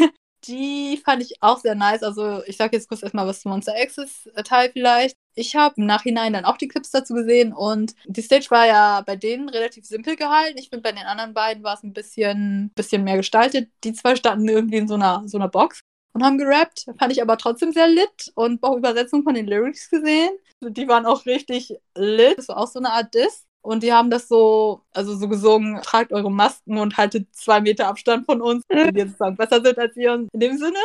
Die 0.46 1.02
fand 1.04 1.22
ich 1.22 1.34
auch 1.42 1.58
sehr 1.58 1.76
nice. 1.76 2.02
Also 2.02 2.42
ich 2.46 2.56
sage 2.56 2.78
jetzt 2.78 2.88
kurz 2.88 3.04
erstmal 3.04 3.28
was 3.28 3.42
zu 3.42 3.50
Monster 3.50 3.74
X's 3.76 4.28
äh, 4.36 4.44
Teil 4.44 4.70
vielleicht. 4.72 5.18
Ich 5.36 5.54
habe 5.58 5.76
im 5.76 5.86
Nachhinein 5.86 6.32
dann 6.32 6.46
auch 6.46 6.56
die 6.56 6.70
Clips 6.70 6.92
dazu 6.92 7.14
gesehen 7.14 7.52
und 7.52 7.94
die 8.06 8.22
Stage 8.22 8.52
war 8.52 8.66
ja 8.66 9.02
bei 9.02 9.18
denen 9.18 9.50
relativ 9.50 9.86
simpel 9.86 10.16
gehalten. 10.16 10.58
Ich 10.58 10.70
finde, 10.70 10.84
bei 10.84 10.94
den 10.94 11.06
anderen 11.06 11.34
beiden 11.34 11.62
war 11.64 11.74
es 11.74 11.84
ein 11.84 11.92
bisschen, 11.92 12.72
bisschen 12.74 13.04
mehr 13.04 13.18
gestaltet. 13.18 13.70
Die 13.84 13.92
zwei 13.92 14.16
standen 14.16 14.48
irgendwie 14.48 14.78
in 14.78 14.88
so 14.88 14.94
einer, 14.94 15.24
so 15.26 15.38
einer 15.38 15.50
Box 15.50 15.82
und 16.14 16.24
haben 16.24 16.38
gerappt. 16.38 16.86
Fand 16.98 17.12
ich 17.12 17.22
aber 17.22 17.38
trotzdem 17.38 17.72
sehr 17.72 17.88
lit 17.88 18.32
und 18.36 18.64
auch 18.64 18.78
Übersetzung 18.78 19.24
von 19.24 19.34
den 19.34 19.48
Lyrics 19.48 19.90
gesehen. 19.90 20.32
Die 20.62 20.88
waren 20.88 21.06
auch 21.06 21.26
richtig 21.26 21.76
lit. 21.96 22.38
Das 22.38 22.48
war 22.48 22.58
auch 22.58 22.68
so 22.68 22.80
eine 22.80 22.92
Art 22.92 23.14
Diss. 23.14 23.46
Und 23.62 23.82
die 23.82 23.94
haben 23.94 24.10
das 24.10 24.28
so, 24.28 24.82
also 24.92 25.16
so 25.16 25.30
gesungen, 25.30 25.82
tragt 25.82 26.12
eure 26.12 26.30
Masken 26.30 26.78
und 26.78 26.98
haltet 26.98 27.34
zwei 27.34 27.62
Meter 27.62 27.88
Abstand 27.88 28.26
von 28.26 28.42
uns, 28.42 28.64
wenn 28.68 28.94
wir 28.94 29.06
sozusagen 29.06 29.38
besser 29.38 29.64
sind 29.64 29.80
als 29.80 29.96
ihr 29.96 30.14
in 30.14 30.28
dem 30.34 30.58
Sinne. 30.58 30.80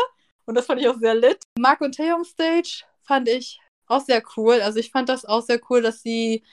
Und 0.46 0.54
das 0.54 0.66
fand 0.66 0.80
ich 0.80 0.88
auch 0.88 0.98
sehr 0.98 1.16
lit. 1.16 1.38
Mark 1.58 1.80
und 1.80 1.96
Taeyong 1.96 2.24
Stage 2.24 2.84
fand 3.02 3.28
ich 3.28 3.60
auch 3.88 4.00
sehr 4.00 4.22
cool. 4.36 4.60
Also 4.60 4.78
ich 4.78 4.90
fand 4.92 5.08
das 5.08 5.24
auch 5.24 5.42
sehr 5.42 5.60
cool, 5.68 5.82
dass 5.82 6.02
sie 6.02 6.44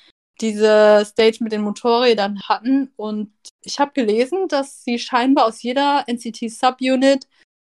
diese 0.42 1.04
Stage 1.06 1.38
mit 1.42 1.52
den 1.52 1.62
Motorrädern 1.62 2.42
hatten. 2.48 2.92
Und 2.96 3.32
ich 3.62 3.80
habe 3.80 3.94
gelesen, 3.94 4.48
dass 4.48 4.84
sie 4.84 5.00
scheinbar 5.00 5.46
aus 5.46 5.62
jeder 5.62 6.06
NCT-Subunit 6.08 7.28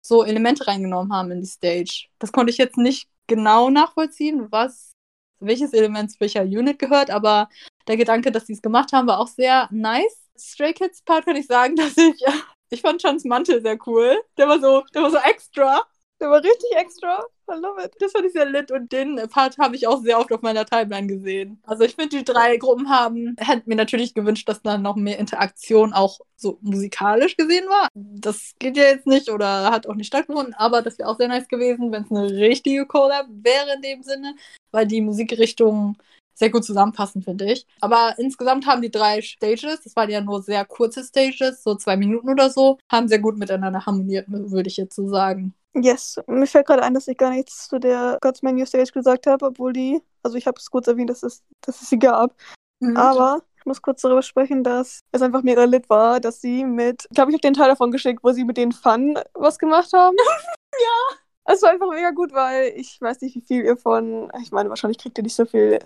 so 0.09 0.25
Elemente 0.25 0.67
reingenommen 0.67 1.13
haben 1.13 1.31
in 1.31 1.41
die 1.41 1.47
Stage. 1.47 2.07
Das 2.19 2.33
konnte 2.33 2.51
ich 2.51 2.59
jetzt 2.59 2.77
nicht 2.77 3.09
genau 3.27 3.71
nachvollziehen, 3.71 4.51
was, 4.51 4.93
welches 5.41 5.73
Element 5.73 6.11
zu 6.13 6.21
welcher 6.21 6.43
Unit 6.43 6.79
gehört, 6.79 7.11
aber 7.11 7.49
der 7.89 7.97
Gedanke, 7.97 8.33
dass 8.33 8.47
sie 8.47 8.55
es 8.55 8.63
gemacht 8.63 8.93
haben, 8.93 9.07
war 9.07 9.19
auch 9.21 9.29
sehr 9.29 9.69
nice. 9.71 10.29
Stray 10.39 10.73
Kids 10.73 11.03
Part 11.03 11.25
kann 11.25 11.37
ich 11.37 11.47
sagen, 11.47 11.77
dass 11.77 11.97
ich, 11.97 12.25
ich 12.71 12.81
fand 12.81 13.01
Chans 13.01 13.25
Mantel 13.25 13.63
sehr 13.63 13.79
cool. 13.87 14.17
Der 14.37 14.49
war 14.49 14.61
so, 14.61 14.83
der 14.95 15.03
war 15.03 15.11
so 15.11 15.19
extra. 15.19 15.83
Der 16.27 16.33
war 16.33 16.43
richtig 16.43 16.73
extra. 16.77 17.25
I 17.49 17.55
love 17.55 17.81
it. 17.85 17.93
Das 18.01 18.11
fand 18.11 18.27
ich 18.27 18.33
sehr 18.33 18.47
lit 18.47 18.73
und 18.73 18.91
den 18.91 19.15
Part 19.31 19.57
habe 19.59 19.77
ich 19.77 19.87
auch 19.87 20.03
sehr 20.03 20.19
oft 20.19 20.33
auf 20.33 20.43
meiner 20.43 20.67
Timeline 20.67 21.07
gesehen. 21.07 21.63
Also 21.63 21.85
ich 21.85 21.95
finde, 21.95 22.17
die 22.17 22.25
drei 22.25 22.57
Gruppen 22.57 22.89
haben, 22.89 23.37
hätten 23.39 23.69
mir 23.69 23.77
natürlich 23.77 24.13
gewünscht, 24.13 24.49
dass 24.49 24.61
da 24.61 24.77
noch 24.77 24.97
mehr 24.97 25.21
Interaktion 25.21 25.93
auch 25.93 26.19
so 26.35 26.59
musikalisch 26.63 27.37
gesehen 27.37 27.67
war. 27.69 27.87
Das 27.95 28.55
geht 28.59 28.77
ja 28.77 28.83
jetzt 28.83 29.07
nicht 29.07 29.31
oder 29.31 29.71
hat 29.71 29.87
auch 29.87 29.95
nicht 29.95 30.09
stattgefunden, 30.09 30.53
aber 30.55 30.83
das 30.83 30.99
wäre 30.99 31.09
auch 31.09 31.17
sehr 31.17 31.29
nice 31.29 31.47
gewesen, 31.47 31.93
wenn 31.93 32.03
es 32.03 32.11
eine 32.11 32.29
richtige 32.29 32.87
Collab 32.87 33.27
wäre 33.31 33.75
in 33.77 33.83
dem 33.83 34.03
Sinne, 34.03 34.35
weil 34.73 34.89
die 34.89 35.01
Musikrichtung 35.01 35.97
sehr 36.37 36.51
gut 36.51 36.65
zusammenpassen, 36.65 37.23
finde 37.23 37.51
ich. 37.51 37.67
Aber 37.81 38.15
insgesamt 38.19 38.67
haben 38.67 38.83
die 38.83 38.91
drei 38.91 39.23
Stages, 39.23 39.81
das 39.83 39.97
waren 39.97 40.11
ja 40.11 40.21
nur 40.21 40.43
sehr 40.43 40.65
kurze 40.65 41.03
Stages, 41.03 41.63
so 41.63 41.75
zwei 41.75 41.97
Minuten 41.97 42.29
oder 42.29 42.51
so, 42.51 42.79
haben 42.93 43.09
sehr 43.09 43.19
gut 43.19 43.39
miteinander 43.39 43.85
harmoniert, 43.85 44.27
würde 44.29 44.69
ich 44.69 44.77
jetzt 44.77 44.95
so 44.95 45.09
sagen. 45.09 45.55
Yes, 45.75 46.19
mir 46.27 46.47
fällt 46.47 46.67
gerade 46.67 46.83
ein, 46.83 46.95
dass 46.95 47.09
ich 47.09 47.19
gar 47.19 47.31
nichts 47.31 47.69
zu 47.69 47.79
der 47.79 48.19
God's 48.21 48.43
Menu 48.43 48.65
Stage 48.65 48.93
gesagt 48.93 49.27
habe, 49.27 49.47
obwohl 49.47 49.73
die, 49.73 50.01
also 50.23 50.37
ich 50.37 50.47
habe 50.47 50.59
es 50.59 50.71
kurz 50.71 50.87
erwähnt, 50.87 51.11
dass 51.11 51.23
es, 51.23 51.43
dass 51.61 51.83
es 51.83 51.89
sie 51.89 51.99
gab. 51.99 52.35
Mhm. 52.81 52.97
Aber 52.97 53.43
ich 53.59 53.67
muss 53.67 53.83
kurz 53.83 54.03
darüber 54.03 54.23
sprechen, 54.23 54.63
dass 54.63 55.01
es 55.13 55.23
einfach 55.23 55.43
mega 55.43 55.65
lit 55.65 55.89
war, 55.91 56.21
dass 56.21 56.41
sie 56.41 56.65
mit, 56.65 57.07
ich 57.11 57.15
glaube, 57.15 57.31
ich 57.31 57.35
habe 57.35 57.43
den 57.43 57.55
Teil 57.55 57.69
davon 57.69 57.91
geschickt, 57.91 58.23
wo 58.23 58.33
sie 58.33 58.45
mit 58.45 58.57
den 58.57 58.73
Fun 58.73 59.19
was 59.35 59.59
gemacht 59.59 59.93
haben. 59.93 60.17
ja. 60.73 61.17
Es 61.49 61.63
war 61.63 61.71
einfach 61.71 61.91
mega 61.91 62.11
gut, 62.11 62.33
weil 62.33 62.73
ich 62.75 63.01
weiß 63.01 63.21
nicht, 63.21 63.37
wie 63.37 63.41
viel 63.41 63.65
ihr 63.65 63.77
von, 63.77 64.33
ich 64.43 64.51
meine, 64.51 64.69
wahrscheinlich 64.69 64.99
kriegt 64.99 65.17
ihr 65.19 65.23
nicht 65.23 65.37
so 65.37 65.47
viel 65.47 65.79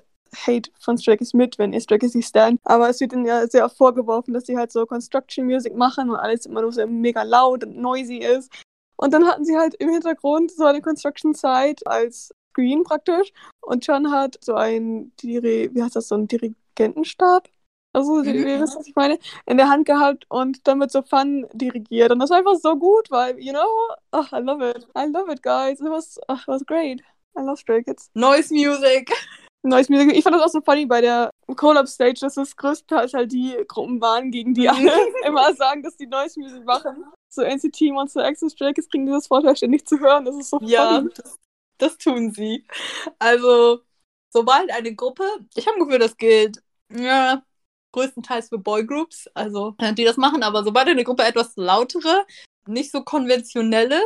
Hate 0.46 0.70
von 0.78 0.99
Stray 0.99 1.16
Kids 1.16 1.34
mit, 1.34 1.58
wenn 1.58 1.72
ihr 1.72 1.80
Stray 1.80 1.99
Kids 1.99 2.14
nicht 2.14 2.28
stand. 2.28 2.60
Aber 2.64 2.88
es 2.88 3.00
wird 3.00 3.12
ihnen 3.12 3.26
ja 3.26 3.46
sehr 3.46 3.64
oft 3.64 3.76
vorgeworfen, 3.76 4.34
dass 4.34 4.46
sie 4.46 4.56
halt 4.56 4.72
so 4.72 4.87
Construction 4.87 5.46
Music 5.46 5.75
machen 5.75 6.10
und 6.10 6.16
alles 6.16 6.46
immer 6.46 6.62
nur 6.62 6.72
so 6.72 6.87
mega 6.87 7.22
laut 7.22 7.64
und 7.64 7.76
noisy 7.76 8.18
ist. 8.18 8.50
Und 8.96 9.14
dann 9.14 9.26
hatten 9.26 9.44
sie 9.44 9.56
halt 9.56 9.75
im 9.76 9.90
Hintergrund 9.90 10.50
so 10.50 10.64
eine 10.64 10.82
Construction 10.82 11.34
Site 11.34 11.87
als 11.87 12.34
Screen 12.50 12.84
praktisch. 12.84 13.32
Und 13.60 13.87
John 13.87 14.10
hat 14.10 14.38
so 14.42 14.54
ein, 14.54 15.12
Diri 15.22 15.70
wie 15.72 15.82
heißt 15.82 15.96
das, 15.96 16.08
so 16.08 16.16
ein 16.16 16.28
Dirigentenstab? 16.28 17.49
Also, 17.92 18.22
mhm. 18.22 18.34
ihr 18.34 18.60
wisst, 18.60 18.76
was 18.76 18.87
ich 18.87 18.94
meine, 18.94 19.18
in 19.46 19.56
der 19.56 19.68
Hand 19.68 19.84
gehabt 19.87 20.25
und 20.28 20.66
dann 20.68 20.78
mit 20.78 20.92
so 20.92 21.02
Fun 21.02 21.46
dirigiert. 21.52 22.12
Und 22.12 22.20
das 22.20 22.30
war 22.30 22.38
einfach 22.38 22.54
so 22.56 22.76
gut, 22.76 23.10
weil, 23.10 23.38
you 23.40 23.52
know, 23.52 23.66
oh, 24.12 24.25
I 24.32 24.38
love 24.38 24.64
it. 24.64 24.87
I 24.96 25.06
love 25.06 25.30
it, 25.32 25.42
guys. 25.42 25.80
It 25.80 25.90
was, 25.90 26.20
oh, 26.28 26.34
it 26.34 26.46
was 26.46 26.64
great. 26.64 27.02
I 27.37 27.42
love 27.42 27.58
Stray 27.58 27.82
Kids. 27.82 28.10
Noise 28.14 28.52
Music. 28.54 29.10
Noise 29.62 29.93
Music. 29.93 30.17
Ich 30.17 30.25
fand 30.25 30.37
das 30.37 30.43
auch 30.43 30.49
so 30.49 30.61
funny 30.61 30.87
bei 30.87 31.00
der 31.00 31.31
Collab-Stage, 31.55 32.21
dass 32.21 32.37
es 32.37 32.57
größtenteils 32.57 33.12
halt 33.12 33.33
die 33.33 33.57
Gruppen 33.69 34.00
waren, 34.00 34.31
gegen 34.31 34.55
die 34.55 34.69
alle 34.69 34.93
immer 35.26 35.55
sagen, 35.55 35.83
dass 35.83 35.97
die 35.97 36.07
Noise 36.07 36.40
Music 36.40 36.64
machen 36.64 37.05
so 37.31 37.43
NCT 37.43 37.93
Monster 37.93 38.29
X 38.29 38.43
und 38.43 38.50
Stray 38.50 38.75
kriegen 38.75 39.07
dieses 39.07 39.29
Vorteil 39.29 39.57
ständig 39.57 39.87
zu 39.87 39.99
hören. 39.99 40.25
Das 40.25 40.37
ist 40.37 40.50
so 40.50 40.59
Ja, 40.62 41.00
das, 41.00 41.38
das, 41.79 41.99
tun 41.99 42.33
sie. 42.33 42.67
Also, 43.19 43.81
sobald 44.31 44.71
eine 44.71 44.95
Gruppe, 44.95 45.25
ich 45.55 45.67
habe 45.67 45.76
ein 45.76 45.85
Gefühl, 45.85 46.00
das 46.00 46.17
gilt 46.17 46.62
ja, 46.93 47.43
größtenteils 47.93 48.49
für 48.49 48.59
Boygroups, 48.59 49.29
also 49.35 49.76
die 49.97 50.05
das 50.05 50.17
machen, 50.17 50.43
aber 50.43 50.64
sobald 50.64 50.88
eine 50.88 51.05
Gruppe 51.05 51.23
etwas 51.23 51.52
lautere, 51.57 52.26
nicht 52.67 52.90
so 52.90 53.02
konventionelle 53.02 54.00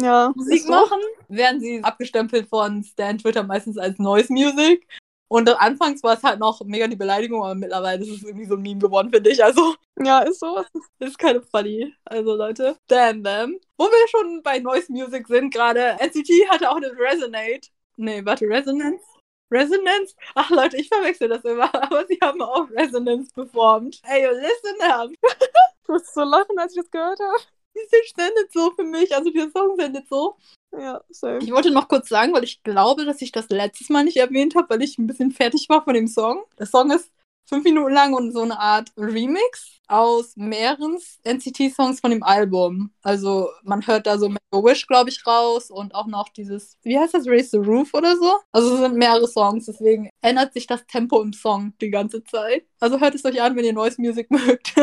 ja, 0.00 0.32
Musik 0.34 0.68
machen, 0.68 1.00
werden 1.28 1.60
sie 1.60 1.82
abgestempelt 1.82 2.48
von 2.48 2.82
Stan 2.82 3.18
Twitter 3.18 3.42
meistens 3.42 3.78
als 3.78 3.98
Noise 3.98 4.32
Music. 4.32 4.86
Und 5.28 5.48
anfangs 5.48 6.02
war 6.02 6.14
es 6.14 6.22
halt 6.22 6.40
noch 6.40 6.60
mega 6.66 6.86
die 6.86 6.96
Beleidigung, 6.96 7.42
aber 7.42 7.54
mittlerweile 7.54 8.02
ist 8.02 8.10
es 8.10 8.22
irgendwie 8.22 8.44
so 8.44 8.54
ein 8.54 8.60
Meme 8.60 8.80
geworden, 8.80 9.10
finde 9.10 9.30
ich. 9.30 9.42
Also. 9.42 9.74
Ja, 9.98 10.18
ist 10.20 10.40
so. 10.40 10.62
Ist 10.98 11.18
keine 11.18 11.40
funny. 11.40 11.94
Also, 12.04 12.34
Leute. 12.34 12.76
Damn 12.88 13.24
them. 13.24 13.58
Wo 13.78 13.84
wir 13.84 14.08
schon 14.08 14.42
bei 14.42 14.58
Noise 14.58 14.92
Music 14.92 15.26
sind, 15.28 15.52
gerade 15.52 15.96
NCT 16.00 16.50
hatte 16.50 16.70
auch 16.70 16.76
eine 16.76 16.92
Resonate. 16.98 17.70
Nee, 17.96 18.22
warte, 18.26 18.44
Resonance? 18.44 19.02
Resonance? 19.50 20.14
Ach 20.34 20.50
Leute, 20.50 20.76
ich 20.76 20.88
verwechsel 20.88 21.28
das 21.28 21.44
immer, 21.44 21.74
aber 21.82 22.06
sie 22.06 22.18
haben 22.22 22.42
auch 22.42 22.68
Resonance 22.70 23.32
performt. 23.32 24.02
Ey, 24.04 24.26
listen 24.26 24.82
up. 24.82 25.10
du 25.86 25.92
musst 25.92 26.12
so 26.12 26.24
lachen, 26.24 26.58
als 26.58 26.72
ich 26.72 26.82
das 26.82 26.90
gehört 26.90 27.20
habe. 27.20 27.42
Die 27.74 27.86
Stage 27.86 28.12
sendet 28.16 28.52
so 28.52 28.70
für 28.72 28.84
mich, 28.84 29.14
also 29.14 29.30
der 29.30 29.50
Song 29.50 29.76
sendet 29.76 30.08
so. 30.08 30.36
Ja, 30.72 31.02
same. 31.10 31.38
Ich 31.38 31.50
wollte 31.52 31.70
noch 31.70 31.88
kurz 31.88 32.08
sagen, 32.08 32.32
weil 32.32 32.44
ich 32.44 32.62
glaube, 32.62 33.04
dass 33.04 33.22
ich 33.22 33.32
das 33.32 33.48
letztes 33.48 33.88
Mal 33.88 34.04
nicht 34.04 34.16
erwähnt 34.16 34.54
habe, 34.54 34.70
weil 34.70 34.82
ich 34.82 34.98
ein 34.98 35.06
bisschen 35.06 35.30
fertig 35.30 35.68
war 35.68 35.84
von 35.84 35.94
dem 35.94 36.06
Song. 36.06 36.44
Der 36.58 36.66
Song 36.66 36.90
ist 36.90 37.10
fünf 37.48 37.64
Minuten 37.64 37.92
lang 37.92 38.14
und 38.14 38.32
so 38.32 38.42
eine 38.42 38.58
Art 38.58 38.90
Remix 38.96 39.80
aus 39.88 40.36
mehreren 40.36 40.98
NCT-Songs 41.24 42.00
von 42.00 42.10
dem 42.10 42.22
Album. 42.22 42.92
Also 43.02 43.50
man 43.62 43.86
hört 43.86 44.06
da 44.06 44.16
so 44.16 44.28
Make 44.28 44.40
a 44.52 44.62
Wish, 44.62 44.86
glaube 44.86 45.10
ich, 45.10 45.26
raus 45.26 45.70
und 45.70 45.94
auch 45.94 46.06
noch 46.06 46.30
dieses, 46.30 46.78
wie 46.82 46.98
heißt 46.98 47.12
das, 47.12 47.26
Raise 47.26 47.50
the 47.50 47.58
Roof 47.58 47.92
oder 47.92 48.16
so. 48.16 48.36
Also 48.52 48.74
es 48.74 48.80
sind 48.80 48.96
mehrere 48.96 49.28
Songs, 49.28 49.66
deswegen 49.66 50.08
ändert 50.22 50.54
sich 50.54 50.66
das 50.66 50.86
Tempo 50.86 51.20
im 51.20 51.34
Song 51.34 51.74
die 51.80 51.90
ganze 51.90 52.24
Zeit. 52.24 52.64
Also 52.80 52.98
hört 53.00 53.14
es 53.14 53.24
euch 53.24 53.40
an, 53.42 53.54
wenn 53.54 53.64
ihr 53.64 53.74
Noise 53.74 54.00
Music 54.00 54.30
mögt. 54.30 54.74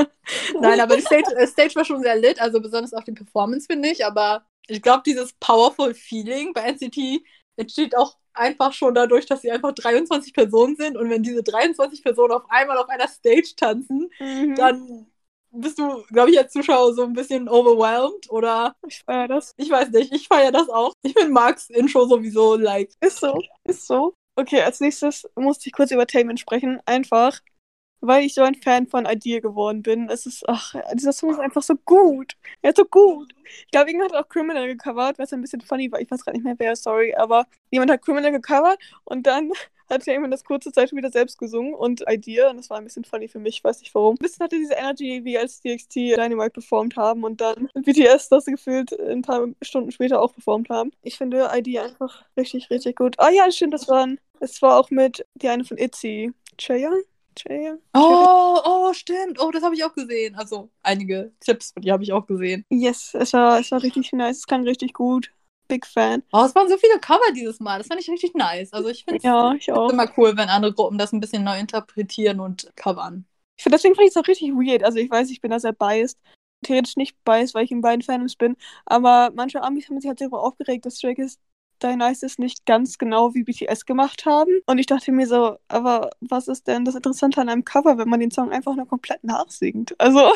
Nein, 0.59 0.79
aber 0.79 0.95
die 0.95 1.01
Stage, 1.01 1.35
äh, 1.35 1.47
Stage 1.47 1.75
war 1.75 1.85
schon 1.85 2.03
sehr 2.03 2.17
lit, 2.17 2.39
also 2.39 2.61
besonders 2.61 2.93
auch 2.93 3.03
die 3.03 3.13
Performance, 3.13 3.65
finde 3.67 3.89
ich, 3.89 4.05
aber 4.05 4.45
ich 4.67 4.83
glaube, 4.83 5.01
dieses 5.05 5.33
Powerful 5.33 5.95
Feeling 5.95 6.53
bei 6.53 6.61
NCT 6.61 7.23
entsteht 7.59 7.95
auch 7.95 8.17
einfach 8.33 8.73
schon 8.73 8.95
dadurch, 8.95 9.25
dass 9.25 9.41
sie 9.41 9.51
einfach 9.51 9.73
23 9.73 10.33
Personen 10.33 10.75
sind 10.75 10.97
und 10.97 11.09
wenn 11.09 11.23
diese 11.23 11.43
23 11.43 12.03
Personen 12.03 12.31
auf 12.31 12.43
einmal 12.49 12.77
auf 12.77 12.89
einer 12.89 13.07
Stage 13.07 13.53
tanzen, 13.57 14.09
mhm. 14.19 14.55
dann 14.55 15.07
bist 15.51 15.79
du, 15.79 16.03
glaube 16.11 16.31
ich, 16.31 16.37
als 16.37 16.53
Zuschauer 16.53 16.93
so 16.93 17.03
ein 17.03 17.13
bisschen 17.13 17.49
overwhelmed 17.49 18.29
oder. 18.29 18.75
Ich 18.87 19.01
feiere 19.03 19.27
das. 19.27 19.53
Ich 19.57 19.69
weiß 19.69 19.89
nicht, 19.89 20.13
ich 20.13 20.27
feiere 20.27 20.51
das 20.51 20.69
auch. 20.69 20.93
Ich 21.01 21.13
finde 21.13 21.31
Marks 21.31 21.69
Intro 21.69 22.05
sowieso 22.05 22.55
like. 22.55 22.91
Ist 23.01 23.19
so, 23.19 23.39
ist 23.63 23.87
so. 23.87 24.13
Okay, 24.35 24.61
als 24.61 24.79
nächstes 24.79 25.27
musste 25.35 25.67
ich 25.67 25.73
kurz 25.73 25.91
über 25.91 26.05
Tainment 26.05 26.39
sprechen. 26.39 26.79
Einfach, 26.85 27.39
weil 28.01 28.23
ich 28.25 28.33
so 28.33 28.41
ein 28.41 28.55
Fan 28.55 28.87
von 28.87 29.05
Idea 29.05 29.39
geworden 29.39 29.81
bin. 29.81 30.09
Es 30.09 30.25
ist, 30.25 30.47
ach, 30.47 30.75
dieser 30.93 31.13
Song 31.13 31.31
ist 31.31 31.39
einfach 31.39 31.63
so 31.63 31.75
gut. 31.85 32.33
Er 32.61 32.71
ist 32.71 32.77
so 32.77 32.85
gut. 32.85 33.33
Ich 33.65 33.71
glaube, 33.71 33.89
irgendjemand 33.89 34.13
hat 34.13 34.25
auch 34.25 34.29
Criminal 34.29 34.67
gecovert, 34.67 35.19
was 35.19 35.33
ein 35.33 35.41
bisschen 35.41 35.61
funny 35.61 35.91
war. 35.91 35.99
Ich 35.99 36.09
weiß 36.09 36.23
gerade 36.23 36.37
nicht 36.37 36.45
mehr 36.45 36.55
wer, 36.57 36.75
sorry, 36.75 37.13
aber 37.15 37.45
jemand 37.71 37.91
hat 37.91 38.01
Criminal 38.01 38.31
gecovert 38.31 38.77
und 39.05 39.25
dann 39.27 39.51
hat 39.89 40.07
er 40.07 40.15
eben 40.15 40.29
das 40.29 40.43
kurze 40.43 40.71
Zeit 40.71 40.91
wieder 40.91 41.09
selbst 41.09 41.39
gesungen 41.39 41.73
und 41.73 42.03
Idea 42.07 42.51
und 42.51 42.57
das 42.57 42.69
war 42.69 42.77
ein 42.77 42.83
bisschen 42.83 43.05
funny 43.05 43.27
für 43.27 43.39
mich, 43.39 43.57
ich 43.57 43.63
weiß 43.63 43.79
nicht 43.79 43.93
warum. 43.95 44.15
Ein 44.15 44.19
bisschen 44.19 44.43
hatte 44.43 44.57
diese 44.57 44.75
Energy, 44.75 45.21
wie 45.23 45.37
als 45.37 45.61
DXT 45.61 45.95
Dynamite 45.95 46.51
performt 46.51 46.95
haben 46.95 47.23
und 47.23 47.41
dann 47.41 47.69
BTS 47.73 48.29
das 48.29 48.45
gefühlt 48.45 48.97
ein 48.99 49.23
paar 49.23 49.47
Stunden 49.63 49.91
später 49.91 50.21
auch 50.21 50.33
performt 50.33 50.69
haben. 50.69 50.91
Ich 51.01 51.17
finde 51.17 51.49
Idea 51.53 51.83
einfach 51.83 52.23
richtig, 52.37 52.69
richtig 52.69 52.97
gut. 52.97 53.15
Ah 53.17 53.29
ja, 53.29 53.51
stimmt, 53.51 53.73
das 53.73 53.87
war, 53.87 54.07
das 54.39 54.61
war 54.61 54.79
auch 54.79 54.91
mit 54.91 55.25
die 55.33 55.49
eine 55.49 55.63
von 55.63 55.77
ITZY. 55.77 56.33
Chaeyoung? 56.57 57.08
Jay. 57.43 57.73
Oh, 57.93 58.59
oh, 58.63 58.93
stimmt. 58.93 59.39
Oh, 59.41 59.51
das 59.51 59.63
habe 59.63 59.75
ich 59.75 59.83
auch 59.83 59.93
gesehen. 59.93 60.35
Also 60.35 60.69
einige 60.83 61.31
Tipps, 61.39 61.73
die 61.77 61.91
habe 61.91 62.03
ich 62.03 62.13
auch 62.13 62.27
gesehen. 62.27 62.65
Yes, 62.69 63.13
es 63.13 63.33
war, 63.33 63.59
es 63.59 63.71
war 63.71 63.81
richtig 63.81 64.11
nice. 64.13 64.37
Es 64.37 64.47
klang 64.47 64.63
richtig 64.63 64.93
gut. 64.93 65.31
Big 65.67 65.85
Fan. 65.85 66.23
Oh, 66.33 66.43
es 66.43 66.55
waren 66.55 66.67
so 66.67 66.77
viele 66.77 66.99
Cover 66.99 67.31
dieses 67.33 67.59
Mal. 67.59 67.77
Das 67.77 67.87
fand 67.87 68.01
ich 68.01 68.09
richtig 68.09 68.33
nice. 68.33 68.73
Also 68.73 68.89
ich 68.89 69.05
finde 69.05 69.21
ja, 69.23 69.53
es 69.53 69.67
immer 69.67 70.11
cool, 70.17 70.35
wenn 70.35 70.49
andere 70.49 70.73
Gruppen 70.73 70.97
das 70.97 71.13
ein 71.13 71.19
bisschen 71.19 71.43
neu 71.43 71.59
interpretieren 71.59 72.39
und 72.39 72.71
covern. 72.75 73.25
Ich 73.57 73.63
finde, 73.63 73.77
deswegen 73.77 73.93
finde 73.95 74.07
ich 74.07 74.15
es 74.15 74.17
auch 74.17 74.27
richtig 74.27 74.51
weird. 74.53 74.83
Also 74.83 74.97
ich 74.97 75.09
weiß, 75.09 75.29
ich 75.29 75.41
bin 75.41 75.51
da 75.51 75.59
sehr 75.59 75.73
biased. 75.73 76.17
Theoretisch 76.63 76.97
nicht 76.97 77.23
biased, 77.23 77.53
weil 77.53 77.65
ich 77.65 77.71
in 77.71 77.81
beiden 77.81 78.01
Fans 78.01 78.35
bin. 78.35 78.57
Aber 78.85 79.31
manche 79.33 79.61
Amis 79.61 79.87
haben 79.87 79.99
sich 79.99 80.09
halt 80.09 80.19
darüber 80.19 80.41
aufgeregt, 80.43 80.85
dass 80.85 80.99
Drake 80.99 81.21
ist 81.79 81.83
Dionysus 81.83 82.37
nicht 82.39 82.65
ganz 82.65 82.97
genau 82.97 83.33
wie 83.33 83.43
BTS 83.43 83.85
gemacht 83.85 84.25
haben. 84.25 84.51
Und 84.65 84.77
ich 84.77 84.85
dachte 84.85 85.11
mir 85.11 85.27
so, 85.27 85.57
aber 85.67 86.09
was 86.21 86.47
ist 86.47 86.67
denn 86.67 86.85
das 86.85 86.95
Interessante 86.95 87.41
an 87.41 87.49
einem 87.49 87.65
Cover, 87.65 87.97
wenn 87.97 88.09
man 88.09 88.19
den 88.19 88.31
Song 88.31 88.51
einfach 88.51 88.75
nur 88.75 88.87
komplett 88.87 89.23
nachsingt? 89.23 89.95
Also, 89.99 90.31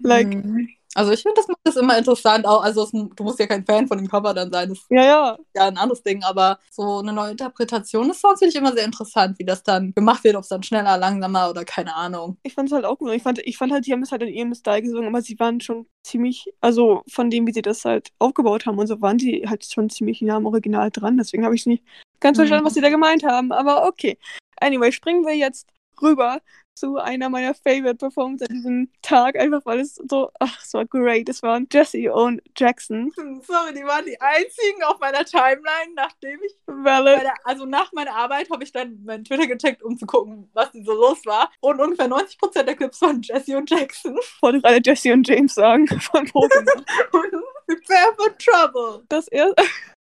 like. 0.00 0.28
Mhm. 0.28 0.68
Also 0.94 1.12
ich 1.12 1.22
finde 1.22 1.36
das, 1.36 1.46
das 1.64 1.76
immer 1.76 1.98
interessant. 1.98 2.46
Auch, 2.46 2.62
also 2.62 2.82
es, 2.82 2.90
du 2.90 3.22
musst 3.22 3.38
ja 3.38 3.46
kein 3.46 3.64
Fan 3.64 3.86
von 3.86 3.98
dem 3.98 4.08
Cover 4.08 4.32
dann 4.32 4.50
sein. 4.50 4.68
Das 4.68 4.78
ja, 4.90 5.04
ja. 5.04 5.30
ist 5.32 5.46
ja 5.54 5.68
ein 5.68 5.76
anderes 5.76 6.02
Ding. 6.02 6.22
Aber 6.24 6.58
so 6.70 6.98
eine 6.98 7.12
neue 7.12 7.32
Interpretation 7.32 8.08
des 8.08 8.20
Songs 8.20 8.38
finde 8.38 8.50
ich 8.50 8.56
immer 8.56 8.72
sehr 8.72 8.84
interessant, 8.84 9.38
wie 9.38 9.44
das 9.44 9.62
dann 9.62 9.92
gemacht 9.94 10.24
wird, 10.24 10.36
ob 10.36 10.42
es 10.42 10.48
dann 10.48 10.62
schneller, 10.62 10.96
langsamer 10.96 11.50
oder 11.50 11.64
keine 11.64 11.94
Ahnung. 11.94 12.38
Ich 12.42 12.54
fand 12.54 12.68
es 12.68 12.74
halt 12.74 12.84
auch 12.84 12.98
gut. 12.98 13.12
Ich 13.12 13.22
fand, 13.22 13.38
ich 13.38 13.58
fand 13.58 13.72
halt, 13.72 13.86
die 13.86 13.92
haben 13.92 14.02
es 14.02 14.12
halt 14.12 14.22
in 14.22 14.28
ihrem 14.28 14.54
Style 14.54 14.82
gesungen, 14.82 15.08
aber 15.08 15.22
sie 15.22 15.38
waren 15.38 15.60
schon 15.60 15.86
ziemlich, 16.02 16.52
also 16.60 17.02
von 17.08 17.30
dem, 17.30 17.46
wie 17.46 17.52
sie 17.52 17.62
das 17.62 17.84
halt 17.84 18.10
aufgebaut 18.18 18.66
haben 18.66 18.78
und 18.78 18.86
so, 18.86 19.00
waren 19.00 19.18
sie 19.18 19.44
halt 19.46 19.64
schon 19.64 19.90
ziemlich 19.90 20.22
nah 20.22 20.36
am 20.36 20.46
Original 20.46 20.90
dran. 20.90 21.18
Deswegen 21.18 21.44
habe 21.44 21.54
ich 21.54 21.66
nicht 21.66 21.84
ganz 22.20 22.38
verstanden, 22.38 22.64
mhm. 22.64 22.66
was 22.66 22.74
sie 22.74 22.80
da 22.80 22.88
gemeint 22.88 23.24
haben. 23.24 23.52
Aber 23.52 23.86
okay. 23.86 24.18
Anyway, 24.60 24.90
springen 24.90 25.24
wir 25.24 25.36
jetzt 25.36 25.68
rüber 26.02 26.40
zu 26.78 26.96
einer 26.96 27.28
meiner 27.28 27.54
Favorite 27.54 27.96
Performances 27.96 28.48
an 28.48 28.54
diesem 28.54 28.92
Tag, 29.02 29.36
einfach 29.36 29.64
weil 29.64 29.80
es 29.80 29.96
so, 29.96 30.30
ach, 30.38 30.62
es 30.62 30.72
war 30.74 30.84
great. 30.86 31.28
Es 31.28 31.42
waren 31.42 31.66
Jesse 31.72 32.12
und 32.12 32.40
Jackson. 32.56 33.10
Sorry, 33.16 33.74
die 33.74 33.84
waren 33.84 34.04
die 34.04 34.20
einzigen 34.20 34.84
auf 34.84 35.00
meiner 35.00 35.24
Timeline, 35.24 35.94
nachdem 35.96 36.38
ich, 36.44 36.54
der, 36.66 37.34
also 37.44 37.66
nach 37.66 37.92
meiner 37.92 38.14
Arbeit 38.14 38.48
habe 38.50 38.62
ich 38.62 38.70
dann 38.70 39.02
mein 39.04 39.24
Twitter 39.24 39.48
gecheckt, 39.48 39.82
um 39.82 39.98
zu 39.98 40.06
gucken, 40.06 40.48
was 40.52 40.70
denn 40.70 40.84
so 40.84 40.92
los 40.92 41.24
war. 41.26 41.50
Und 41.60 41.80
ungefähr 41.80 42.08
90% 42.08 42.62
der 42.62 42.76
Clips 42.76 43.02
waren 43.02 43.22
Jesse 43.22 43.56
und 43.56 43.68
Jackson. 43.68 44.16
Ich 44.20 44.42
wollte 44.42 44.60
gerade 44.60 44.80
Jesse 44.84 45.12
und 45.12 45.26
James 45.26 45.54
sagen 45.54 45.86
von 46.00 46.26
Pokémon. 46.26 46.84
Prepare 47.66 48.14
for 48.16 48.38
trouble. 48.38 49.04
Das 49.08 49.28
erste 49.28 49.62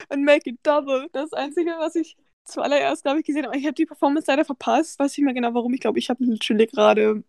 und 0.09 0.25
make 0.25 0.49
it 0.49 0.59
double. 0.63 1.09
Das 1.13 1.33
Einzige, 1.33 1.71
was 1.79 1.95
ich 1.95 2.17
zuallererst, 2.45 3.03
glaube 3.05 3.21
ich, 3.21 3.27
gesehen, 3.27 3.47
aber 3.47 3.57
ich 3.57 3.65
habe 3.65 3.75
die 3.75 3.87
Performance 3.87 4.31
leider 4.31 4.45
verpasst. 4.45 4.99
Weiß 4.99 5.17
nicht 5.17 5.25
mehr 5.25 5.35
genau 5.35 5.55
warum. 5.55 5.75
Ich 5.75 5.81
glaube, 5.81 5.99
ich 5.99 6.11
habe 6.11 6.25
literally 6.25 6.67
gerade 6.67 7.25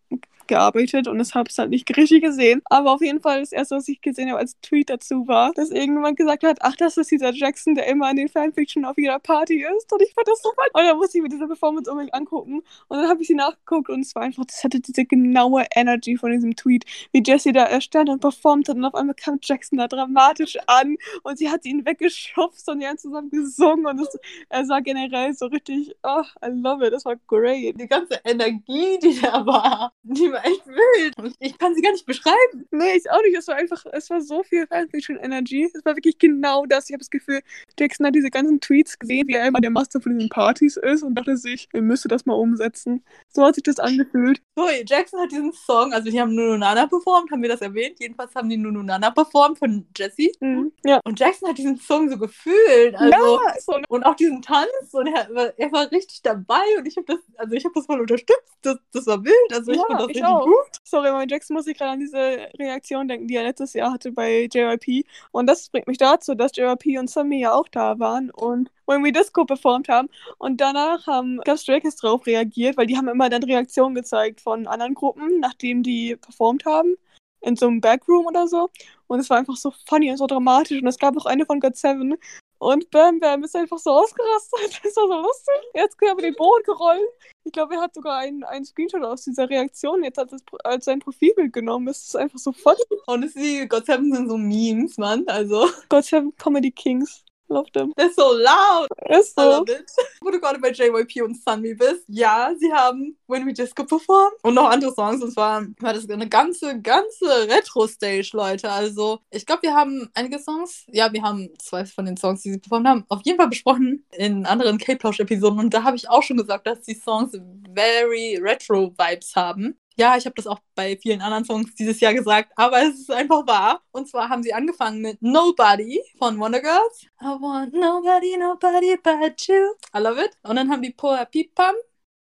gearbeitet 0.48 1.08
und 1.08 1.20
es 1.20 1.36
habe 1.36 1.50
es 1.50 1.58
halt 1.58 1.70
nicht 1.70 1.96
richtig 1.98 2.24
gesehen. 2.24 2.62
Aber 2.66 2.94
auf 2.94 3.02
jeden 3.02 3.22
Fall 3.22 3.42
das 3.42 3.52
erste, 3.52 3.76
was 3.76 3.88
ich 3.88 4.02
gesehen 4.02 4.30
habe 4.30 4.40
als 4.40 4.60
Tweet 4.62 4.90
dazu 4.90 5.28
war, 5.28 5.52
dass 5.54 5.72
irgendjemand 5.72 6.18
gesagt 6.18 6.44
hat, 6.44 6.58
ach, 6.62 6.76
das 6.76 6.98
ist 6.98 7.12
dieser 7.12 7.34
Jackson, 7.34 7.76
der 7.76 7.88
immer 7.88 8.10
in 8.10 8.18
den 8.18 8.30
Fanfiction 8.30 8.86
auf 8.86 8.98
jeder 8.98 9.20
Party 9.20 9.64
ist. 9.78 9.92
Und 9.92 10.02
ich 10.02 10.14
fand 10.14 10.28
das 10.28 10.42
so 10.42 10.50
fun. 10.50 10.66
Und 10.74 10.84
dann 10.84 10.98
musste 10.98 11.18
ich 11.18 11.24
mir 11.24 11.30
diese 11.30 11.48
Performance 11.48 11.90
unbedingt 11.90 12.14
angucken. 12.14 12.62
Und 12.88 12.98
dann 12.98 13.08
habe 13.08 13.22
ich 13.22 13.28
sie 13.28 13.36
nachgeguckt 13.36 13.90
und 13.90 14.02
es 14.02 14.16
war 14.16 14.24
einfach, 14.24 14.46
das 14.46 14.64
hatte 14.64 14.80
diese 14.80 15.06
genaue 15.06 15.66
Energy 15.76 16.18
von 16.18 16.32
diesem 16.32 16.56
Tweet, 16.56 16.86
wie 17.12 17.24
Jessie 17.26 17.52
da 17.52 17.64
erstand 17.64 18.10
und 18.10 18.20
performt 18.20 18.70
hat 18.70 18.76
und 18.76 18.86
auf 18.86 18.96
einmal 18.96 19.16
kam 19.16 19.40
Jackson 19.42 19.78
da 19.78 19.88
dramatisch 19.88 20.58
an 20.68 20.98
und 21.24 21.38
sie 21.38 21.50
hat 21.50 21.66
ihn 21.66 21.86
weggeschubst 21.86 22.70
und 22.70 22.80
die 22.80 22.88
haben 22.88 22.98
zusammen 22.98 23.30
gesungen 23.30 23.86
und 23.86 24.00
es, 24.02 24.18
er 24.50 24.66
sah 24.66 24.80
generell 24.80 25.34
so 25.34 25.48
richtig, 25.48 25.96
oh, 26.04 26.24
I 26.44 26.50
love 26.50 26.86
it, 26.86 26.94
das 26.94 27.06
war 27.06 27.16
great. 27.28 27.80
Die 27.80 27.88
ganze 27.88 28.20
Energie, 28.24 29.00
die 29.02 29.20
da 29.22 29.46
war, 29.46 29.94
die 30.04 30.32
war 30.36 30.46
echt 30.46 30.68
wild. 30.68 31.36
Ich 31.40 31.58
kann 31.58 31.74
sie 31.74 31.82
gar 31.82 31.92
nicht 31.92 32.06
beschreiben. 32.06 32.68
Nee, 32.72 32.94
ich 32.96 33.10
auch 33.10 33.22
nicht. 33.22 33.38
Es 33.38 33.48
war 33.48 33.56
einfach, 33.56 33.84
es 33.92 34.10
war 34.10 34.22
so 34.22 34.44
viel 34.44 34.68
Fanfiction 34.68 35.18
Energy. 35.18 35.70
Es 35.74 35.86
war 35.86 35.96
wirklich 35.96 36.18
genau 36.18 36.66
das. 36.66 36.90
Ich 36.90 36.94
habe 36.94 37.00
das 37.00 37.10
Gefühl, 37.10 37.42
Jackson 37.80 38.06
hat 38.06 38.16
diese 38.16 38.30
ganzen 38.30 38.60
Tweets 38.60 39.00
gesehen, 39.00 39.28
wie 39.28 39.34
er 39.34 39.48
immer 39.48 39.62
der 39.62 39.72
Master 39.72 40.02
von 40.02 40.18
diesen 40.18 40.30
Partys 40.30 40.78
ist 40.78 41.04
und 41.04 41.16
dachte 41.16 41.38
sich, 41.38 41.68
er 41.74 41.82
müsste 41.82 42.08
das 42.08 42.26
mal 42.26 42.34
umsetzen. 42.34 43.04
So 43.30 43.44
hat 43.44 43.56
sich 43.56 43.64
das 43.64 43.80
angefühlt. 43.80 44.42
Sorry, 44.56 44.84
Jackson 44.86 45.20
hat 45.22 45.32
diesen 45.32 45.54
Song, 45.54 45.94
also 45.94 46.10
die 46.10 46.20
haben 46.20 46.36
Nunu 46.36 46.58
Nana 46.58 46.88
performt, 46.88 47.32
haben 47.32 47.42
wir 47.42 47.50
das 47.50 47.62
erwähnt? 47.62 47.98
Jedenfalls 48.00 48.34
haben 48.36 48.50
die 48.50 48.58
Nunu 48.58 48.84
Nana 48.84 49.12
performt 49.12 49.58
von 49.58 49.88
Jessie. 49.96 50.34
Mhm, 50.40 50.72
ja. 50.84 51.00
Und 51.04 51.20
Jackson 51.20 51.50
hat 51.50 51.58
diesen 51.58 51.78
Song 51.78 52.10
so 52.10 52.18
gefühlt. 52.18 52.96
Also, 52.96 53.12
ja, 53.12 53.54
so 53.60 53.80
und 53.88 54.04
auch 54.04 54.16
diesen 54.16 54.42
Tanz 54.42 54.68
und 54.92 55.08
er, 55.08 55.54
er 55.58 55.72
war 55.72 55.92
richtig 55.92 56.22
dabei 56.22 56.64
und 56.78 56.88
ich 56.88 56.98
habe 56.98 57.06
das, 57.08 57.20
also 57.38 57.56
ich 57.56 57.64
habe 57.66 57.74
das 57.76 57.86
voll 57.86 58.02
unterstützt. 58.02 58.58
Das, 58.62 58.78
das 58.92 59.06
war 59.08 59.24
wild. 59.24 59.54
Also 59.54 59.72
ich 59.72 59.78
ja, 59.78 59.84
fand 59.88 60.00
das 60.00 60.08
richtig 60.08 60.25
auch. 60.28 60.46
gut. 60.46 60.56
Sorry, 60.84 61.12
mein 61.12 61.28
Jackson 61.28 61.56
muss 61.56 61.68
ich 61.68 61.78
gerade 61.78 61.92
an 61.92 62.00
diese 62.00 62.50
Reaktion 62.60 63.08
denken, 63.08 63.28
die 63.28 63.36
er 63.36 63.44
letztes 63.44 63.74
Jahr 63.74 63.92
hatte 63.92 64.12
bei 64.12 64.48
JYP. 64.52 65.06
Und 65.32 65.48
das 65.48 65.70
bringt 65.70 65.88
mich 65.88 65.98
dazu, 65.98 66.36
dass 66.36 66.56
JYP 66.56 67.00
und 67.00 67.10
Sammy 67.10 67.40
ja 67.40 67.54
auch 67.54 67.68
da 67.70 68.00
waren 68.00 68.30
und 68.32 68.70
When 68.88 69.04
We 69.04 69.12
Disco 69.12 69.46
performt 69.46 69.90
haben. 69.90 70.10
Und 70.38 70.62
danach 70.62 71.08
haben 71.08 71.40
gab 71.46 71.58
Stray 71.58 71.82
Kids 71.82 71.96
drauf 71.96 72.26
reagiert, 72.26 72.78
weil 72.78 72.88
die 72.88 72.98
haben 72.98 73.08
immer 73.08 73.30
dann 73.30 73.44
Reaktionen 73.44 73.96
gezeigt 73.96 74.42
von 74.42 74.68
anderen 74.68 74.94
Gruppen, 74.94 75.40
nachdem 75.40 75.84
die 75.84 76.16
performt 76.16 76.66
haben. 76.66 76.96
In 77.42 77.56
so 77.56 77.68
einem 77.68 77.80
Backroom 77.80 78.26
oder 78.26 78.48
so. 78.48 78.70
Und 79.08 79.20
es 79.20 79.30
war 79.30 79.38
einfach 79.38 79.56
so 79.56 79.72
funny 79.88 80.10
und 80.10 80.18
so 80.18 80.26
dramatisch. 80.26 80.82
Und 80.82 80.88
es 80.88 80.98
gab 80.98 81.16
auch 81.18 81.28
eine 81.28 81.46
von 81.46 81.60
God 81.60 81.76
Seven, 81.76 82.16
und 82.58 82.90
Bam 82.92 83.20
Bam 83.20 83.44
ist 83.44 83.56
einfach 83.56 83.78
so 83.78 83.92
ausgerastet. 83.92 84.80
Das 84.84 84.96
war 84.96 85.08
so 85.08 85.22
lustig. 85.22 85.54
Jetzt 85.74 85.98
können 85.98 86.18
wir 86.18 86.24
den 86.24 86.36
Boden 86.36 86.64
gerollt. 86.64 87.10
Ich 87.44 87.52
glaube, 87.52 87.76
er 87.76 87.82
hat 87.82 87.94
sogar 87.94 88.18
einen, 88.18 88.44
einen 88.44 88.66
Screenshot 88.66 89.04
aus 89.04 89.24
dieser 89.24 89.50
Reaktion 89.50 90.04
jetzt 90.04 90.20
als, 90.20 90.36
als 90.64 90.86
sein 90.86 91.00
Profilbild 91.00 91.54
genommen. 91.54 91.88
Das 91.88 92.04
ist 92.04 92.16
einfach 92.16 92.40
so 92.40 92.52
funny. 92.52 92.78
Honestly, 93.08 93.68
Seven 93.86 94.14
sind 94.14 94.30
so 94.30 94.38
Memes, 94.38 94.98
Mann. 94.98 95.28
Also. 95.28 95.68
Seven 96.02 96.36
Comedy 96.38 96.72
Kings. 96.72 97.25
Love 97.48 97.72
them. 97.74 97.94
They're 97.96 98.12
so 98.12 98.34
loud. 98.34 98.88
Ist 99.10 99.36
so. 99.36 99.42
I 99.42 99.46
love 99.46 99.72
it. 99.72 99.86
Wo 100.22 100.32
du 100.32 100.40
gerade 100.40 100.60
bei 100.60 100.72
JYP 100.72 101.22
und 101.24 101.38
Sunmi 101.42 101.76
bist. 101.76 102.04
Ja, 102.08 102.52
sie 102.58 102.74
haben 102.74 103.18
When 103.28 103.46
We 103.46 103.54
Disco 103.54 103.84
performt 103.86 104.34
und 104.42 104.56
noch 104.56 104.70
andere 104.70 104.94
Songs. 104.94 105.22
Und 105.22 105.32
zwar 105.32 105.64
war 105.80 105.94
das 105.94 106.10
eine 106.10 106.28
ganze, 106.28 106.82
ganze 106.82 107.48
Retro-Stage, 107.48 108.32
Leute. 108.34 108.72
Also, 108.72 109.20
ich 109.30 109.46
glaube, 109.46 109.64
wir 109.64 109.76
haben 109.76 110.10
einige 110.14 110.40
Songs. 110.40 110.86
Ja, 110.88 111.12
wir 111.14 111.22
haben 111.22 111.50
zwei 111.60 111.86
von 111.86 112.06
den 112.06 112.18
Songs, 112.18 112.42
die 112.42 112.52
sie 112.52 112.58
performt 112.58 112.88
haben, 112.88 113.06
auf 113.10 113.22
jeden 113.24 113.38
Fall 113.38 113.50
besprochen 113.50 114.06
in 114.12 114.46
anderen 114.46 114.78
K-Plausch-Episoden. 114.80 115.60
Und 115.60 115.74
da 115.74 115.84
habe 115.84 115.98
ich 115.98 116.10
auch 116.10 116.24
schon 116.24 116.38
gesagt, 116.38 116.66
dass 116.66 116.82
die 116.82 116.96
Songs 116.96 117.32
very 117.76 118.40
Retro-Vibes 118.42 119.36
haben. 119.36 119.78
Ja, 119.98 120.18
ich 120.18 120.26
habe 120.26 120.36
das 120.36 120.46
auch 120.46 120.60
bei 120.76 120.98
vielen 120.98 121.22
anderen 121.22 121.46
Songs 121.46 121.74
dieses 121.76 122.02
Jahr 122.02 122.14
gesagt, 122.14 122.52
aber 122.58 122.84
es 122.84 123.00
ist 123.00 123.12
einfach 123.12 123.48
wahr. 123.48 123.82
Und 123.92 124.10
zwar 124.10 124.28
haben 124.28 124.44
sie 124.44 124.54
angefangen 124.54 125.02
mit 125.02 125.22
Nobody 125.22 126.02
von 126.18 126.38
Wonder 126.38 126.60
Girls. 126.60 127.08
I 127.22 127.26
want 127.26 127.74
nobody, 127.74 128.36
nobody 128.38 128.98
but 129.02 129.48
you. 129.48 129.74
I 129.96 130.00
love 130.00 130.22
it. 130.22 130.38
Und 130.44 130.58
dann 130.58 130.70
haben 130.70 130.82
die 130.82 130.92
Poa 130.92 131.24
Pipam 131.24 131.76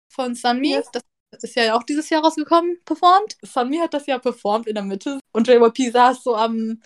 von 0.07 0.35
Sunmi. 0.35 0.69
Yes. 0.69 0.89
Das 0.91 1.43
ist 1.43 1.55
ja 1.55 1.75
auch 1.75 1.83
dieses 1.83 2.09
Jahr 2.09 2.23
rausgekommen, 2.23 2.77
performt. 2.85 3.37
Sunmi 3.41 3.77
hat 3.77 3.93
das 3.93 4.05
ja 4.05 4.19
performt 4.19 4.67
in 4.67 4.75
der 4.75 4.83
Mitte. 4.83 5.19
Und 5.31 5.47
JYP 5.47 5.91
saß 5.91 6.23
so 6.23 6.35
am, 6.35 6.79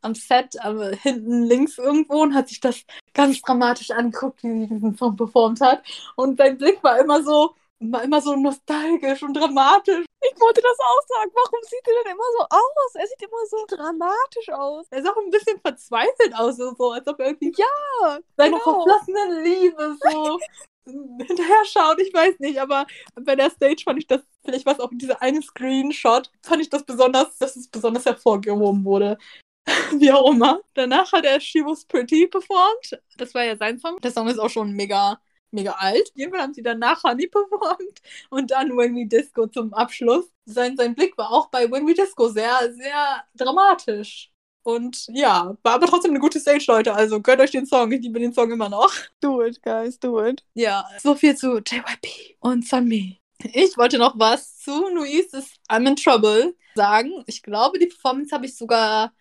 am 0.00 0.14
Set, 0.14 0.58
aber 0.60 0.90
hinten 1.02 1.42
links 1.44 1.76
irgendwo 1.76 2.22
und 2.22 2.34
hat 2.34 2.48
sich 2.48 2.60
das 2.60 2.84
ganz 3.12 3.42
dramatisch 3.42 3.90
angeguckt, 3.90 4.42
wie 4.42 4.60
sie 4.60 4.68
diesen 4.68 4.96
Song 4.96 5.16
performt 5.16 5.60
hat. 5.60 5.82
Und 6.16 6.38
sein 6.38 6.56
Blick 6.56 6.82
war 6.82 6.98
immer 6.98 7.22
so, 7.22 7.54
war 7.92 8.02
immer 8.02 8.20
so 8.20 8.36
nostalgisch 8.36 9.22
und 9.22 9.34
dramatisch. 9.34 10.04
Ich 10.20 10.40
wollte 10.40 10.60
das 10.62 10.78
auch 10.78 11.16
sagen. 11.16 11.30
Warum 11.34 11.60
sieht 11.62 11.86
er 11.86 12.02
denn 12.02 12.12
immer 12.12 12.24
so 12.38 12.44
aus? 12.48 12.94
Er 12.94 13.06
sieht 13.06 13.22
immer 13.22 13.46
so 13.48 13.64
dramatisch 13.68 14.48
aus. 14.50 14.86
Er 14.90 15.02
sieht 15.02 15.10
auch 15.10 15.16
ein 15.16 15.30
bisschen 15.30 15.60
verzweifelt 15.60 16.34
aus, 16.34 16.56
so 16.56 16.90
als 16.90 17.06
ob 17.06 17.20
er 17.20 17.26
irgendwie 17.26 17.52
ja, 17.56 18.18
seine 18.36 18.58
genau. 18.58 18.62
verflossene 18.62 19.42
Liebe 19.42 19.96
so 20.00 20.38
hinterher 20.86 21.64
schaut. 21.64 22.00
Ich 22.00 22.12
weiß 22.12 22.38
nicht, 22.40 22.60
aber 22.60 22.86
bei 23.14 23.36
der 23.36 23.50
Stage 23.50 23.82
fand 23.84 23.98
ich 23.98 24.06
das, 24.06 24.20
vielleicht 24.44 24.66
war 24.66 24.74
es 24.74 24.80
auch 24.80 24.90
dieser 24.92 25.20
eine 25.22 25.42
Screenshot, 25.42 26.30
fand 26.42 26.62
ich 26.62 26.70
das 26.70 26.84
besonders, 26.84 27.36
dass 27.38 27.56
es 27.56 27.68
besonders 27.68 28.04
hervorgehoben 28.04 28.84
wurde. 28.84 29.18
Wie 29.98 30.12
auch 30.12 30.30
immer. 30.30 30.60
Danach 30.74 31.12
hat 31.12 31.24
er 31.24 31.40
She 31.40 31.64
Was 31.64 31.84
Pretty 31.86 32.26
performt. 32.26 32.98
Das 33.16 33.34
war 33.34 33.44
ja 33.44 33.56
sein 33.56 33.78
Song. 33.78 33.98
Der 34.00 34.10
Song 34.10 34.28
ist 34.28 34.38
auch 34.38 34.50
schon 34.50 34.72
mega 34.72 35.18
mega 35.54 35.72
alt. 35.72 36.12
Jedenfalls 36.14 36.42
haben 36.42 36.54
sie 36.54 36.62
danach 36.62 37.02
Honey 37.04 37.26
performt 37.28 38.02
und 38.30 38.50
dann 38.50 38.76
When 38.76 38.94
We 38.96 39.06
Disco 39.06 39.46
zum 39.46 39.72
Abschluss. 39.72 40.26
Sein, 40.46 40.76
sein 40.76 40.94
Blick 40.94 41.16
war 41.16 41.32
auch 41.32 41.48
bei 41.48 41.70
When 41.70 41.86
We 41.86 41.94
Disco 41.94 42.28
sehr, 42.28 42.72
sehr 42.74 43.24
dramatisch. 43.34 44.30
Und 44.64 45.06
ja, 45.08 45.56
war 45.62 45.74
aber 45.74 45.86
trotzdem 45.86 46.12
eine 46.12 46.20
gute 46.20 46.40
Stage, 46.40 46.64
Leute. 46.68 46.94
Also 46.94 47.20
gönnt 47.20 47.40
euch 47.40 47.50
den 47.50 47.66
Song. 47.66 47.92
Ich 47.92 48.00
liebe 48.00 48.18
den 48.18 48.32
Song 48.32 48.50
immer 48.50 48.70
noch. 48.70 48.92
Do 49.20 49.42
it, 49.42 49.62
guys, 49.62 49.98
do 49.98 50.24
it. 50.24 50.42
Ja, 50.54 50.88
so 51.02 51.14
viel 51.14 51.36
zu 51.36 51.58
JYP 51.58 52.36
und 52.40 52.66
Sunmi. 52.66 53.20
Ich 53.52 53.76
wollte 53.76 53.98
noch 53.98 54.18
was 54.18 54.58
zu 54.58 54.88
Nuises 54.88 55.52
I'm 55.68 55.86
in 55.86 55.96
Trouble 55.96 56.56
sagen. 56.74 57.24
Ich 57.26 57.42
glaube, 57.42 57.78
die 57.78 57.86
Performance 57.86 58.34
habe 58.34 58.46
ich 58.46 58.56
sogar 58.56 59.12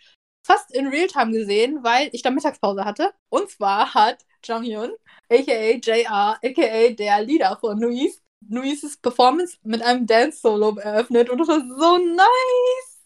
fast 0.45 0.73
in 0.73 0.87
Realtime 0.87 1.31
gesehen, 1.31 1.83
weil 1.83 2.09
ich 2.13 2.21
da 2.21 2.29
Mittagspause 2.29 2.85
hatte. 2.85 3.13
Und 3.29 3.49
zwar 3.49 3.93
hat 3.93 4.25
Jonghyun, 4.45 4.91
aka 5.29 5.79
JR, 5.81 6.37
aka 6.43 6.89
der 6.89 7.21
Leader 7.23 7.57
von 7.59 7.79
Nuis, 7.79 8.21
Nuises 8.41 8.97
Performance 8.97 9.57
mit 9.63 9.81
einem 9.81 10.05
Dance-Solo 10.05 10.77
eröffnet 10.77 11.29
und 11.29 11.39
das 11.39 11.47
war 11.47 11.59
so 11.59 11.97
nice. 11.97 13.03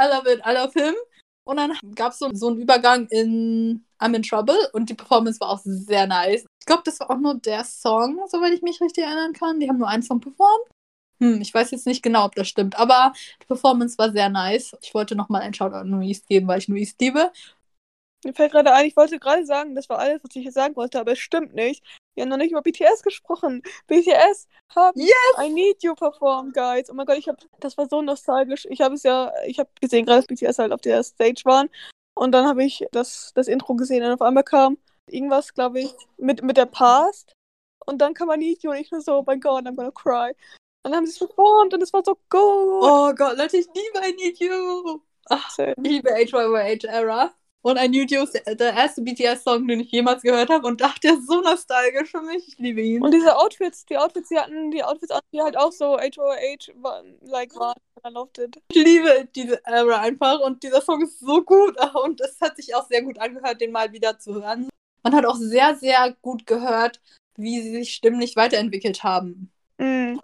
I 0.00 0.06
love 0.06 0.32
it, 0.32 0.40
I 0.46 0.52
love 0.52 0.72
him. 0.72 0.94
Und 1.44 1.56
dann 1.56 1.72
gab 1.94 2.12
es 2.12 2.18
so, 2.18 2.30
so 2.32 2.48
einen 2.48 2.58
Übergang 2.58 3.06
in 3.08 3.84
I'm 3.98 4.14
in 4.14 4.22
Trouble 4.22 4.56
und 4.72 4.88
die 4.88 4.94
Performance 4.94 5.40
war 5.40 5.50
auch 5.50 5.60
sehr 5.64 6.06
nice. 6.06 6.44
Ich 6.60 6.66
glaube, 6.66 6.82
das 6.84 7.00
war 7.00 7.10
auch 7.10 7.18
nur 7.18 7.34
der 7.34 7.64
Song, 7.64 8.20
soweit 8.28 8.52
ich 8.52 8.62
mich 8.62 8.80
richtig 8.80 9.04
erinnern 9.04 9.32
kann. 9.32 9.60
Die 9.60 9.68
haben 9.68 9.78
nur 9.78 9.88
einen 9.88 10.02
Song 10.02 10.20
performt. 10.20 10.66
Hm, 11.20 11.40
ich 11.42 11.52
weiß 11.52 11.70
jetzt 11.72 11.86
nicht 11.86 12.02
genau, 12.02 12.24
ob 12.24 12.34
das 12.34 12.48
stimmt, 12.48 12.78
aber 12.78 13.12
die 13.42 13.46
Performance 13.46 13.98
war 13.98 14.10
sehr 14.10 14.30
nice. 14.30 14.74
Ich 14.80 14.94
wollte 14.94 15.14
nochmal 15.14 15.42
einen 15.42 15.52
Shoutout 15.52 15.76
an 15.76 15.90
Nuis 15.90 16.24
geben, 16.26 16.48
weil 16.48 16.58
ich 16.60 16.68
Nuis 16.68 16.94
liebe. 16.98 17.30
Mir 18.24 18.34
fällt 18.34 18.52
gerade 18.52 18.72
ein, 18.72 18.86
ich 18.86 18.96
wollte 18.96 19.18
gerade 19.18 19.46
sagen, 19.46 19.74
das 19.74 19.88
war 19.88 19.98
alles, 19.98 20.22
was 20.22 20.36
ich 20.36 20.44
jetzt 20.44 20.54
sagen 20.54 20.76
wollte, 20.76 21.00
aber 21.00 21.12
es 21.12 21.18
stimmt 21.18 21.54
nicht. 21.54 21.82
Wir 22.14 22.22
haben 22.22 22.28
noch 22.28 22.36
nicht 22.36 22.50
über 22.50 22.60
BTS 22.60 23.02
gesprochen. 23.02 23.62
BTS 23.86 24.46
haben 24.74 24.98
Yes! 25.00 25.14
I 25.38 25.48
Need 25.48 25.82
You 25.82 25.94
performt, 25.94 26.52
guys. 26.54 26.90
Oh 26.90 26.94
mein 26.94 27.06
Gott, 27.06 27.16
ich 27.16 27.28
hab, 27.28 27.38
das 27.60 27.78
war 27.78 27.88
so 27.88 28.02
nostalgisch. 28.02 28.66
Ich 28.68 28.82
habe 28.82 28.94
es 28.94 29.04
ja, 29.04 29.32
ich 29.46 29.58
habe 29.58 29.70
gesehen, 29.80 30.04
gerade 30.04 30.20
dass 30.20 30.26
BTS 30.26 30.58
halt 30.58 30.72
auf 30.72 30.82
der 30.82 31.02
Stage 31.02 31.42
waren. 31.44 31.70
Und 32.14 32.32
dann 32.32 32.46
habe 32.46 32.62
ich 32.64 32.84
das, 32.92 33.32
das 33.34 33.48
Intro 33.48 33.74
gesehen 33.74 34.04
und 34.04 34.12
auf 34.12 34.22
einmal 34.22 34.44
kam 34.44 34.76
irgendwas, 35.08 35.54
glaube 35.54 35.80
ich, 35.80 35.94
mit, 36.18 36.42
mit 36.42 36.58
der 36.58 36.66
Past. 36.66 37.32
Und 37.86 37.98
dann 37.98 38.12
kam 38.12 38.30
I 38.30 38.36
Need 38.36 38.62
You 38.62 38.72
und 38.72 38.76
ich 38.76 38.90
nur 38.90 39.00
so, 39.00 39.18
oh 39.18 39.24
mein 39.26 39.40
Gott, 39.40 39.64
I'm 39.64 39.76
gonna 39.76 39.90
cry. 39.90 40.34
Und 40.82 40.92
dann 40.92 40.96
haben 40.96 41.06
sie 41.06 41.12
es 41.12 41.18
performt 41.18 41.72
und 41.72 41.82
es 41.82 41.92
war 41.92 42.02
so 42.04 42.14
gut. 42.14 42.20
Oh 42.32 43.14
Gott, 43.14 43.38
Leute, 43.38 43.56
ich 43.56 43.66
liebe 43.66 44.06
I 44.06 44.14
Need 44.14 44.38
You. 44.40 45.00
Ach, 45.26 45.56
liebe 45.76 46.10
HYYH-Era. 46.10 47.32
Und 47.62 47.76
I 47.76 47.88
Need 47.88 48.10
You 48.10 48.22
ist 48.22 48.40
der, 48.46 48.72
erste 48.72 49.02
BTS-Song, 49.02 49.68
den 49.68 49.80
ich 49.80 49.90
jemals 49.90 50.22
gehört 50.22 50.48
habe. 50.48 50.66
Und 50.66 50.82
ach, 50.82 50.98
der 50.98 51.14
ist 51.14 51.26
so 51.26 51.42
nostalgisch 51.42 52.10
für 52.10 52.22
mich. 52.22 52.48
Ich 52.48 52.58
liebe 52.58 52.80
ihn. 52.80 53.02
Und 53.02 53.12
diese 53.12 53.36
Outfits, 53.36 53.84
die 53.84 53.98
Outfits, 53.98 54.30
die 54.30 54.38
hatten, 54.38 54.70
die 54.70 54.82
Outfits 54.82 55.12
die 55.32 55.42
halt 55.42 55.58
auch 55.58 55.72
so 55.72 55.98
HOH 55.98 56.72
waren, 56.76 57.18
like 57.20 57.54
waren. 57.56 57.76
I 58.06 58.10
loved 58.10 58.38
it. 58.38 58.62
Ich 58.72 58.82
liebe 58.82 59.28
diese 59.34 59.60
Era 59.66 60.00
einfach. 60.00 60.40
Und 60.40 60.62
dieser 60.62 60.80
Song 60.80 61.02
ist 61.02 61.20
so 61.20 61.42
gut. 61.42 61.76
Und 62.04 62.20
es 62.22 62.40
hat 62.40 62.56
sich 62.56 62.74
auch 62.74 62.88
sehr 62.88 63.02
gut 63.02 63.18
angehört, 63.18 63.60
den 63.60 63.72
mal 63.72 63.92
wieder 63.92 64.18
zu 64.18 64.34
hören. 64.34 64.70
Man 65.02 65.14
hat 65.14 65.26
auch 65.26 65.36
sehr, 65.36 65.76
sehr 65.76 66.16
gut 66.22 66.46
gehört, 66.46 67.00
wie 67.36 67.60
sie 67.60 67.72
sich 67.72 67.94
stimmlich 67.94 68.36
weiterentwickelt 68.36 69.02
haben. 69.02 69.50
Mm. 69.78 70.18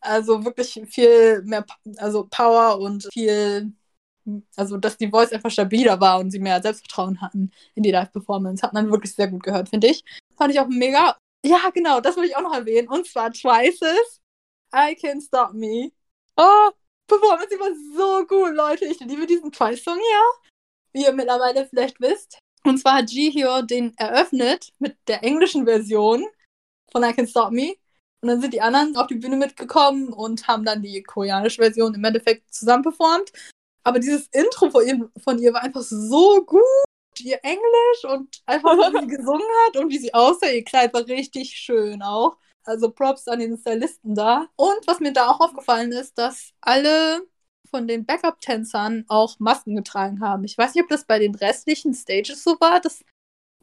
Also 0.00 0.44
wirklich 0.44 0.80
viel 0.88 1.42
mehr 1.42 1.64
also 1.96 2.26
Power 2.30 2.78
und 2.78 3.08
viel, 3.12 3.72
also 4.56 4.76
dass 4.76 4.96
die 4.96 5.10
Voice 5.10 5.32
einfach 5.32 5.50
stabiler 5.50 6.00
war 6.00 6.18
und 6.18 6.30
sie 6.30 6.38
mehr 6.38 6.60
Selbstvertrauen 6.62 7.20
hatten 7.20 7.50
in 7.74 7.82
die 7.82 7.90
Live-Performance. 7.90 8.62
Hat 8.62 8.72
man 8.72 8.90
wirklich 8.90 9.14
sehr 9.14 9.28
gut 9.28 9.42
gehört, 9.42 9.68
finde 9.68 9.88
ich. 9.88 10.04
Fand 10.36 10.52
ich 10.52 10.60
auch 10.60 10.68
mega. 10.68 11.16
Ja, 11.44 11.70
genau, 11.72 12.00
das 12.00 12.16
will 12.16 12.24
ich 12.24 12.36
auch 12.36 12.42
noch 12.42 12.54
erwähnen. 12.54 12.88
Und 12.88 13.06
zwar 13.06 13.32
Twice's 13.32 14.20
I 14.74 14.96
Can't 14.96 15.24
Stop 15.24 15.52
Me. 15.52 15.92
Oh, 16.36 16.70
Performance 17.06 17.48
die 17.50 17.60
war 17.60 17.70
so 17.96 18.26
gut, 18.26 18.54
Leute. 18.54 18.84
Ich 18.86 19.00
liebe 19.00 19.26
diesen 19.26 19.52
Twice-Song, 19.52 19.98
ja. 19.98 20.22
Wie 20.92 21.04
ihr 21.04 21.12
mittlerweile 21.12 21.66
vielleicht 21.66 22.00
wisst. 22.00 22.38
Und 22.64 22.78
zwar 22.78 22.96
hat 22.96 23.10
Jihyo 23.10 23.62
den 23.62 23.96
eröffnet 23.96 24.72
mit 24.78 24.96
der 25.06 25.22
englischen 25.22 25.64
Version 25.64 26.26
von 26.90 27.02
I 27.02 27.06
Can't 27.06 27.28
Stop 27.30 27.52
Me. 27.52 27.74
Und 28.22 28.28
dann 28.28 28.40
sind 28.40 28.54
die 28.54 28.60
anderen 28.60 28.96
auf 28.96 29.06
die 29.06 29.14
Bühne 29.14 29.36
mitgekommen 29.36 30.12
und 30.12 30.48
haben 30.48 30.64
dann 30.64 30.82
die 30.82 31.02
koreanische 31.02 31.62
Version 31.62 31.94
im 31.94 32.04
Endeffekt 32.04 32.52
zusammen 32.52 32.82
performt. 32.82 33.30
Aber 33.86 34.00
dieses 34.00 34.26
Intro 34.32 34.68
von 34.68 34.84
ihr, 34.84 35.08
von 35.22 35.38
ihr 35.38 35.52
war 35.52 35.62
einfach 35.62 35.82
so 35.82 36.44
gut. 36.44 36.60
Ihr 37.20 37.38
Englisch 37.44 38.04
und 38.08 38.42
einfach, 38.44 38.76
wie 38.76 39.00
sie 39.00 39.06
gesungen 39.16 39.46
hat 39.64 39.76
und 39.76 39.90
wie 39.90 39.98
sie 39.98 40.12
aussah. 40.12 40.48
Ihr 40.48 40.64
Kleid 40.64 40.92
war 40.92 41.06
richtig 41.06 41.50
schön 41.52 42.02
auch. 42.02 42.36
Also 42.64 42.90
Props 42.90 43.28
an 43.28 43.38
den 43.38 43.56
Stylisten 43.56 44.16
da. 44.16 44.48
Und 44.56 44.80
was 44.88 44.98
mir 44.98 45.12
da 45.12 45.30
auch 45.30 45.38
aufgefallen 45.38 45.92
ist, 45.92 46.18
dass 46.18 46.50
alle 46.60 47.22
von 47.70 47.86
den 47.86 48.04
Backup-Tänzern 48.04 49.04
auch 49.06 49.38
Masken 49.38 49.76
getragen 49.76 50.20
haben. 50.20 50.42
Ich 50.42 50.58
weiß 50.58 50.74
nicht, 50.74 50.82
ob 50.82 50.90
das 50.90 51.04
bei 51.04 51.20
den 51.20 51.36
restlichen 51.36 51.94
Stages 51.94 52.42
so 52.42 52.56
war, 52.58 52.80
dass 52.80 53.04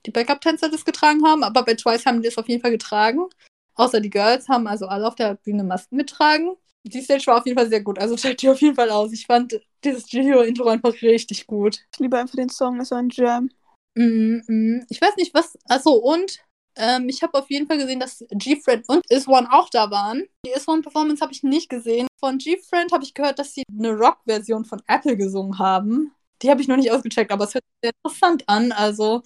die 0.06 0.12
Backup-Tänzer 0.12 0.70
das 0.70 0.86
getragen 0.86 1.26
haben, 1.26 1.44
aber 1.44 1.64
bei 1.64 1.74
Twice 1.74 2.06
haben 2.06 2.22
die 2.22 2.30
das 2.30 2.38
auf 2.38 2.48
jeden 2.48 2.62
Fall 2.62 2.72
getragen. 2.72 3.28
Außer 3.76 4.00
die 4.00 4.10
Girls 4.10 4.48
haben 4.48 4.68
also 4.68 4.88
alle 4.88 5.06
auf 5.06 5.16
der 5.16 5.36
Bühne 5.36 5.66
Masken 5.66 5.98
getragen. 5.98 6.56
Die 6.86 7.02
Stage 7.02 7.28
war 7.28 7.38
auf 7.38 7.46
jeden 7.46 7.58
Fall 7.58 7.70
sehr 7.70 7.82
gut. 7.82 7.98
Also 7.98 8.16
checkt 8.16 8.42
die 8.42 8.50
auf 8.50 8.62
jeden 8.62 8.76
Fall 8.76 8.90
aus. 8.90 9.14
Ich 9.14 9.26
fand 9.26 9.60
dieses 9.84 10.06
Gio-Intro 10.06 10.68
einfach 10.68 10.94
richtig 11.02 11.48
gut. 11.48 11.80
ich 11.94 12.00
liebe 12.00 12.18
einfach 12.18 12.36
den 12.36 12.50
Song, 12.50 12.78
das 12.78 12.88
ist 12.88 12.94
ein 12.94 13.10
Jam. 13.10 13.50
Mm, 13.96 14.42
mm. 14.48 14.86
Ich 14.90 15.02
weiß 15.02 15.16
nicht, 15.18 15.34
was. 15.34 15.58
Achso, 15.68 15.94
und 15.94 16.40
ähm, 16.76 17.08
ich 17.08 17.22
habe 17.22 17.38
auf 17.38 17.50
jeden 17.50 17.68
Fall 17.68 17.78
gesehen, 17.78 18.00
dass 18.00 18.24
G-Friend 18.30 18.88
und 18.90 19.06
Is-One 19.10 19.48
auch 19.52 19.70
da 19.70 19.92
waren. 19.92 20.24
Die 20.46 20.52
Is-One-Performance 20.52 21.22
habe 21.22 21.32
ich 21.32 21.44
nicht 21.44 21.70
gesehen. 21.70 22.08
Von 22.20 22.38
G-Friend 22.38 22.92
habe 22.92 23.04
ich 23.04 23.14
gehört, 23.14 23.40
dass 23.40 23.54
sie 23.54 23.64
eine 23.72 23.92
Rock-Version 23.92 24.66
von 24.66 24.82
Apple 24.88 25.16
gesungen 25.16 25.60
haben. 25.60 26.14
Die 26.42 26.50
habe 26.50 26.62
ich 26.62 26.68
noch 26.68 26.78
nicht 26.78 26.92
ausgecheckt, 26.92 27.32
aber 27.32 27.46
es 27.46 27.54
hört 27.54 27.64
sich 27.64 27.80
sehr 27.82 27.92
interessant 28.04 28.44
an. 28.48 28.72
Also 28.72 29.22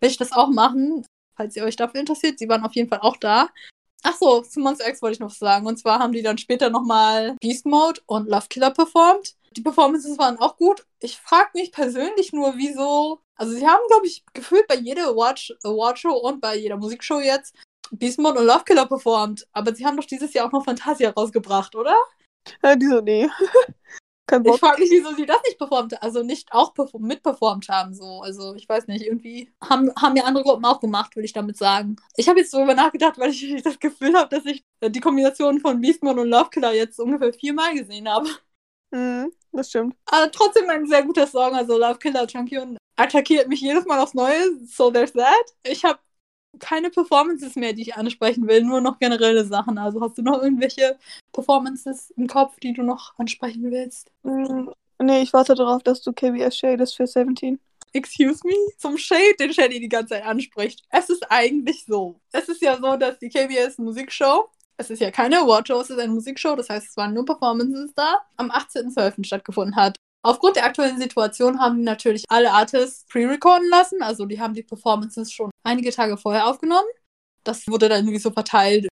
will 0.00 0.10
ich 0.10 0.16
das 0.16 0.32
auch 0.32 0.48
machen, 0.48 1.04
falls 1.36 1.54
ihr 1.56 1.64
euch 1.64 1.76
dafür 1.76 2.00
interessiert. 2.00 2.38
Sie 2.38 2.48
waren 2.48 2.64
auf 2.64 2.74
jeden 2.74 2.88
Fall 2.88 3.00
auch 3.00 3.16
da. 3.18 3.50
Ach 4.02 4.16
so, 4.18 4.40
zu 4.42 4.60
Monster 4.60 4.88
X 4.88 5.02
wollte 5.02 5.14
ich 5.14 5.20
noch 5.20 5.30
sagen. 5.30 5.66
Und 5.66 5.78
zwar 5.78 5.98
haben 5.98 6.12
die 6.12 6.22
dann 6.22 6.38
später 6.38 6.70
nochmal 6.70 7.36
Beast 7.40 7.66
Mode 7.66 8.00
und 8.06 8.28
Love 8.28 8.46
Killer 8.48 8.70
performt. 8.70 9.34
Die 9.56 9.62
Performances 9.62 10.18
waren 10.18 10.38
auch 10.38 10.56
gut. 10.56 10.86
Ich 11.00 11.16
frage 11.18 11.50
mich 11.54 11.72
persönlich 11.72 12.32
nur, 12.32 12.56
wieso. 12.56 13.20
Also, 13.36 13.54
sie 13.54 13.66
haben, 13.66 13.82
glaube 13.88 14.06
ich, 14.06 14.24
gefühlt 14.32 14.66
bei 14.68 14.76
jeder 14.76 15.08
Award- 15.08 15.56
Awardshow 15.62 16.12
und 16.12 16.40
bei 16.40 16.56
jeder 16.56 16.76
Musikshow 16.76 17.20
jetzt 17.20 17.54
Beast 17.90 18.18
Mode 18.18 18.38
und 18.40 18.46
Love 18.46 18.64
Killer 18.64 18.86
performt. 18.86 19.46
Aber 19.52 19.74
sie 19.74 19.86
haben 19.86 19.96
doch 19.96 20.04
dieses 20.04 20.32
Jahr 20.34 20.46
auch 20.46 20.52
noch 20.52 20.64
Fantasia 20.64 21.10
rausgebracht, 21.10 21.74
oder? 21.74 21.96
Ja, 22.62 22.76
die 22.76 22.86
so, 22.86 23.00
nee. 23.00 23.28
Kein 24.26 24.42
Ich 24.42 24.52
Bock. 24.52 24.60
frage 24.60 24.80
mich, 24.80 24.90
wieso 24.90 25.12
sie 25.14 25.26
das 25.26 25.42
nicht 25.44 25.58
performt, 25.58 26.00
also 26.02 26.22
nicht 26.22 26.52
auch 26.52 26.72
perform 26.74 27.02
mitperformt 27.02 27.68
haben. 27.68 27.94
So. 27.94 28.22
Also 28.22 28.54
ich 28.54 28.68
weiß 28.68 28.86
nicht, 28.86 29.04
irgendwie 29.04 29.52
haben, 29.62 29.92
haben 30.00 30.16
ja 30.16 30.24
andere 30.24 30.44
Gruppen 30.44 30.64
auch 30.64 30.80
gemacht, 30.80 31.16
würde 31.16 31.26
ich 31.26 31.32
damit 31.32 31.56
sagen. 31.56 31.96
Ich 32.16 32.28
habe 32.28 32.38
jetzt 32.40 32.54
darüber 32.54 32.74
nachgedacht, 32.74 33.18
weil 33.18 33.30
ich 33.30 33.62
das 33.62 33.78
Gefühl 33.80 34.14
habe, 34.16 34.34
dass 34.34 34.46
ich 34.46 34.64
äh, 34.80 34.90
die 34.90 35.00
Kombination 35.00 35.60
von 35.60 35.80
Beastmon 35.80 36.18
und 36.18 36.28
Love 36.28 36.50
Killer 36.50 36.72
jetzt 36.72 37.00
ungefähr 37.00 37.32
viermal 37.32 37.74
gesehen 37.74 38.08
habe. 38.08 38.28
Mhm, 38.92 39.32
das 39.52 39.68
stimmt. 39.70 39.96
Aber 40.06 40.30
trotzdem 40.30 40.68
ein 40.70 40.86
sehr 40.86 41.02
guter 41.04 41.26
Song, 41.26 41.54
also 41.54 41.78
Love 41.78 41.98
Killer 41.98 42.28
Champion 42.28 42.78
attackiert 42.96 43.48
mich 43.48 43.60
jedes 43.60 43.84
Mal 43.84 44.00
aufs 44.00 44.14
Neue, 44.14 44.56
so 44.66 44.90
there's 44.90 45.12
that. 45.12 45.34
Ich 45.64 45.84
habe 45.84 45.98
keine 46.58 46.90
Performances 46.90 47.56
mehr, 47.56 47.72
die 47.72 47.82
ich 47.82 47.96
ansprechen 47.96 48.46
will, 48.48 48.62
nur 48.62 48.80
noch 48.80 48.98
generelle 48.98 49.44
Sachen. 49.44 49.78
Also 49.78 50.00
hast 50.00 50.18
du 50.18 50.22
noch 50.22 50.42
irgendwelche 50.42 50.98
Performances 51.32 52.10
im 52.16 52.26
Kopf, 52.26 52.58
die 52.60 52.72
du 52.72 52.82
noch 52.82 53.14
ansprechen 53.18 53.70
willst? 53.70 54.10
Mhm. 54.22 54.72
Nee, 54.98 55.22
ich 55.22 55.32
warte 55.32 55.54
darauf, 55.54 55.82
dass 55.82 56.02
du 56.02 56.12
KBS 56.12 56.56
shadest 56.56 56.96
für 56.96 57.06
17. 57.06 57.58
Excuse 57.92 58.40
me? 58.44 58.54
Zum 58.78 58.98
Shade, 58.98 59.36
den 59.38 59.52
Shady 59.52 59.80
die 59.80 59.88
ganze 59.88 60.14
Zeit 60.14 60.24
anspricht. 60.24 60.82
Es 60.90 61.08
ist 61.08 61.30
eigentlich 61.30 61.84
so. 61.86 62.20
Es 62.32 62.48
ist 62.48 62.62
ja 62.62 62.76
so, 62.78 62.96
dass 62.96 63.18
die 63.18 63.28
KBS 63.28 63.78
Musikshow, 63.78 64.48
es 64.76 64.90
ist 64.90 65.00
ja 65.00 65.10
keine 65.10 65.40
Awardshow, 65.40 65.80
es 65.80 65.90
ist 65.90 65.98
eine 65.98 66.12
Musikshow, 66.12 66.56
das 66.56 66.68
heißt, 66.68 66.88
es 66.90 66.96
waren 66.96 67.14
nur 67.14 67.24
Performances 67.24 67.92
da, 67.94 68.18
am 68.36 68.50
18.12. 68.50 69.24
stattgefunden 69.24 69.76
hat. 69.76 69.96
Aufgrund 70.22 70.56
der 70.56 70.64
aktuellen 70.64 70.98
Situation 70.98 71.60
haben 71.60 71.76
die 71.76 71.84
natürlich 71.84 72.24
alle 72.28 72.50
Artists 72.50 73.06
pre-recorden 73.08 73.68
lassen, 73.68 74.02
also 74.02 74.26
die 74.26 74.40
haben 74.40 74.54
die 74.54 74.64
Performances 74.64 75.32
schon 75.32 75.50
einige 75.66 75.90
Tage 75.90 76.16
vorher 76.16 76.46
aufgenommen. 76.46 76.88
Das 77.44 77.66
wurde 77.68 77.88
dann 77.88 78.00
irgendwie 78.00 78.18
so 78.18 78.30
verteilt, 78.30 78.88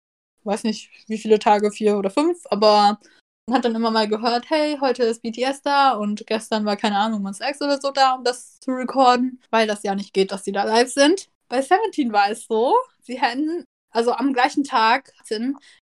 weiß 0.45 0.65
nicht, 0.65 0.91
wie 1.07 1.19
viele 1.19 1.39
Tage, 1.39 1.71
vier 1.71 1.99
oder 1.99 2.11
fünf, 2.11 2.39
aber 2.51 2.99
man 3.47 3.57
hat 3.57 3.65
dann 3.65 3.75
immer 3.75 3.91
mal 3.91 4.09
gehört, 4.09 4.49
hey, 4.49 4.79
heute 4.81 5.03
ist 5.03 5.23
BTS 5.23 5.63
da 5.63 5.93
und 5.93 6.27
gestern 6.27 6.65
war, 6.65 6.77
keine 6.77 6.97
Ahnung, 6.97 7.23
Monster 7.23 7.49
X 7.49 7.61
oder 7.61 7.81
so 7.81 7.91
da, 7.91 8.15
um 8.15 8.25
das 8.25 8.61
zu 8.61 8.71
recorden, 8.71 9.41
weil 9.51 9.67
das 9.67 9.83
ja 9.83 9.95
nicht 9.95 10.15
geht, 10.15 10.31
dass 10.33 10.45
die 10.45 10.53
da 10.53 10.65
live 10.65 10.93
sind. 10.93 11.29
Bei 11.49 11.61
17 11.61 12.13
war 12.13 12.31
es 12.31 12.47
so, 12.47 12.77
sie 13.03 13.21
hätten, 13.21 13.65
also 13.91 14.13
am 14.13 14.33
gleichen 14.33 14.63
Tag 14.63 15.13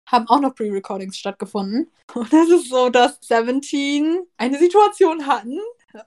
haben 0.06 0.28
auch 0.28 0.40
noch 0.40 0.54
Pre-Recordings 0.54 1.18
stattgefunden. 1.18 1.90
Und 2.14 2.32
es 2.32 2.48
ist 2.48 2.70
so, 2.70 2.88
dass 2.88 3.18
17 3.20 4.26
eine 4.38 4.58
Situation 4.58 5.26
hatten 5.26 5.58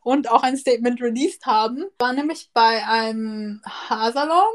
und 0.02 0.32
auch 0.32 0.42
ein 0.42 0.58
Statement 0.58 1.00
released 1.00 1.46
haben. 1.46 1.86
War 2.00 2.14
nämlich 2.14 2.50
bei 2.54 2.86
einem 2.88 3.62
Haarsalon 3.66 4.52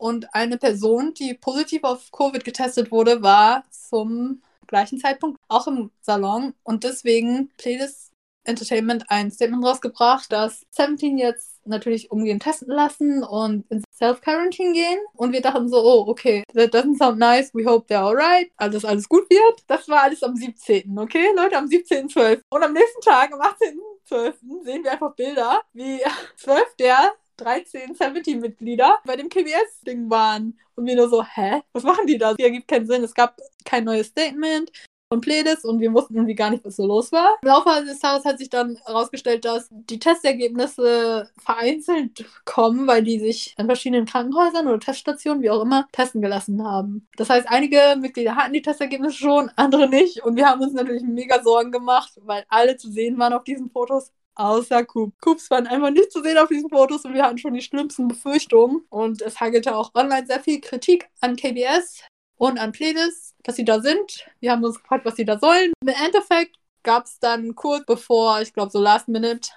und 0.00 0.34
eine 0.34 0.56
Person, 0.58 1.14
die 1.14 1.34
positiv 1.34 1.84
auf 1.84 2.10
Covid 2.10 2.44
getestet 2.44 2.90
wurde, 2.90 3.22
war 3.22 3.64
zum 3.70 4.42
gleichen 4.66 4.98
Zeitpunkt 4.98 5.38
auch 5.48 5.66
im 5.66 5.90
Salon 6.00 6.54
und 6.62 6.84
deswegen 6.84 7.50
Playlist 7.58 8.10
Entertainment 8.44 9.04
ein 9.08 9.30
Statement 9.30 9.64
rausgebracht, 9.64 10.32
dass 10.32 10.62
17 10.70 11.18
jetzt 11.18 11.60
natürlich 11.66 12.10
umgehend 12.10 12.42
testen 12.42 12.68
lassen 12.68 13.22
und 13.22 13.70
ins 13.70 13.84
Self-Quarantine 13.92 14.72
gehen. 14.72 14.98
Und 15.14 15.32
wir 15.32 15.42
dachten 15.42 15.68
so, 15.68 15.76
oh, 15.76 16.08
okay, 16.08 16.42
that 16.54 16.74
doesn't 16.74 16.96
sound 16.96 17.18
nice, 17.18 17.52
we 17.52 17.66
hope 17.66 17.92
they're 17.92 18.00
alright, 18.00 18.50
also 18.56 18.78
dass 18.78 18.84
alles 18.86 19.08
gut 19.08 19.28
wird. 19.28 19.64
Das 19.66 19.88
war 19.88 20.04
alles 20.04 20.22
am 20.22 20.34
17., 20.34 20.98
okay, 20.98 21.26
Leute, 21.36 21.58
am 21.58 21.66
17.12. 21.66 22.40
Und 22.50 22.62
am 22.62 22.72
nächsten 22.72 23.02
Tag, 23.02 23.32
am 23.32 23.40
18.12., 23.40 24.64
sehen 24.64 24.84
wir 24.84 24.92
einfach 24.92 25.14
Bilder, 25.14 25.60
wie 25.74 26.00
12 26.36 26.76
der 26.78 27.12
13 27.40 27.94
17-Mitglieder 27.94 28.98
bei 29.04 29.16
dem 29.16 29.28
KBS-Ding 29.28 30.10
waren. 30.10 30.58
Und 30.74 30.86
wir 30.86 30.96
nur 30.96 31.08
so, 31.08 31.24
hä? 31.24 31.62
Was 31.72 31.82
machen 31.82 32.06
die 32.06 32.18
da? 32.18 32.30
Das 32.30 32.38
ergibt 32.38 32.68
keinen 32.68 32.86
Sinn. 32.86 33.04
Es 33.04 33.14
gab 33.14 33.36
kein 33.64 33.84
neues 33.84 34.08
Statement 34.08 34.70
von 35.12 35.20
Pledis 35.20 35.64
und 35.64 35.80
wir 35.80 35.92
wussten 35.92 36.14
irgendwie 36.14 36.36
gar 36.36 36.50
nicht, 36.50 36.64
was 36.64 36.76
so 36.76 36.86
los 36.86 37.10
war. 37.10 37.36
Im 37.42 37.48
Laufe 37.48 37.84
des 37.84 37.98
Tages 37.98 38.24
hat 38.24 38.38
sich 38.38 38.48
dann 38.48 38.76
herausgestellt, 38.84 39.44
dass 39.44 39.68
die 39.70 39.98
Testergebnisse 39.98 41.28
vereinzelt 41.36 42.24
kommen, 42.44 42.86
weil 42.86 43.02
die 43.02 43.18
sich 43.18 43.54
an 43.58 43.66
verschiedenen 43.66 44.06
Krankenhäusern 44.06 44.68
oder 44.68 44.78
Teststationen, 44.78 45.42
wie 45.42 45.50
auch 45.50 45.62
immer, 45.62 45.88
testen 45.90 46.22
gelassen 46.22 46.64
haben. 46.64 47.08
Das 47.16 47.28
heißt, 47.28 47.48
einige 47.50 47.96
Mitglieder 47.98 48.36
hatten 48.36 48.52
die 48.52 48.62
Testergebnisse 48.62 49.16
schon, 49.16 49.50
andere 49.56 49.88
nicht. 49.88 50.22
Und 50.22 50.36
wir 50.36 50.46
haben 50.46 50.60
uns 50.60 50.74
natürlich 50.74 51.02
mega 51.02 51.42
Sorgen 51.42 51.72
gemacht, 51.72 52.12
weil 52.22 52.44
alle 52.48 52.76
zu 52.76 52.88
sehen 52.88 53.18
waren 53.18 53.32
auf 53.32 53.42
diesen 53.42 53.68
Fotos, 53.70 54.12
außer 54.40 54.84
Coop. 54.84 55.14
Coops 55.20 55.50
waren 55.50 55.66
einfach 55.66 55.90
nicht 55.90 56.12
zu 56.12 56.22
sehen 56.22 56.38
auf 56.38 56.48
diesen 56.48 56.70
Fotos 56.70 57.04
und 57.04 57.14
wir 57.14 57.22
hatten 57.22 57.38
schon 57.38 57.54
die 57.54 57.62
schlimmsten 57.62 58.08
Befürchtungen. 58.08 58.84
Und 58.88 59.22
es 59.22 59.40
hagelte 59.40 59.76
auch 59.76 59.94
online 59.94 60.26
sehr 60.26 60.40
viel 60.40 60.60
Kritik 60.60 61.08
an 61.20 61.36
KBS 61.36 62.02
und 62.36 62.58
an 62.58 62.72
Pledis, 62.72 63.34
dass 63.42 63.56
sie 63.56 63.64
da 63.64 63.80
sind. 63.80 64.26
Wir 64.40 64.52
haben 64.52 64.64
uns 64.64 64.80
gefragt, 64.80 65.04
was 65.04 65.16
sie 65.16 65.24
da 65.24 65.38
sollen. 65.38 65.72
Im 65.82 65.88
Endeffekt 65.88 66.56
gab 66.82 67.04
es 67.04 67.18
dann 67.18 67.54
kurz 67.54 67.84
bevor, 67.86 68.40
ich 68.40 68.52
glaube 68.52 68.70
so 68.70 68.80
Last 68.80 69.08
Minute, 69.08 69.50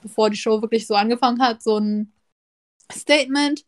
bevor 0.00 0.30
die 0.30 0.36
Show 0.36 0.62
wirklich 0.62 0.86
so 0.86 0.94
angefangen 0.94 1.42
hat, 1.42 1.62
so 1.62 1.78
ein 1.78 2.12
Statement 2.90 3.64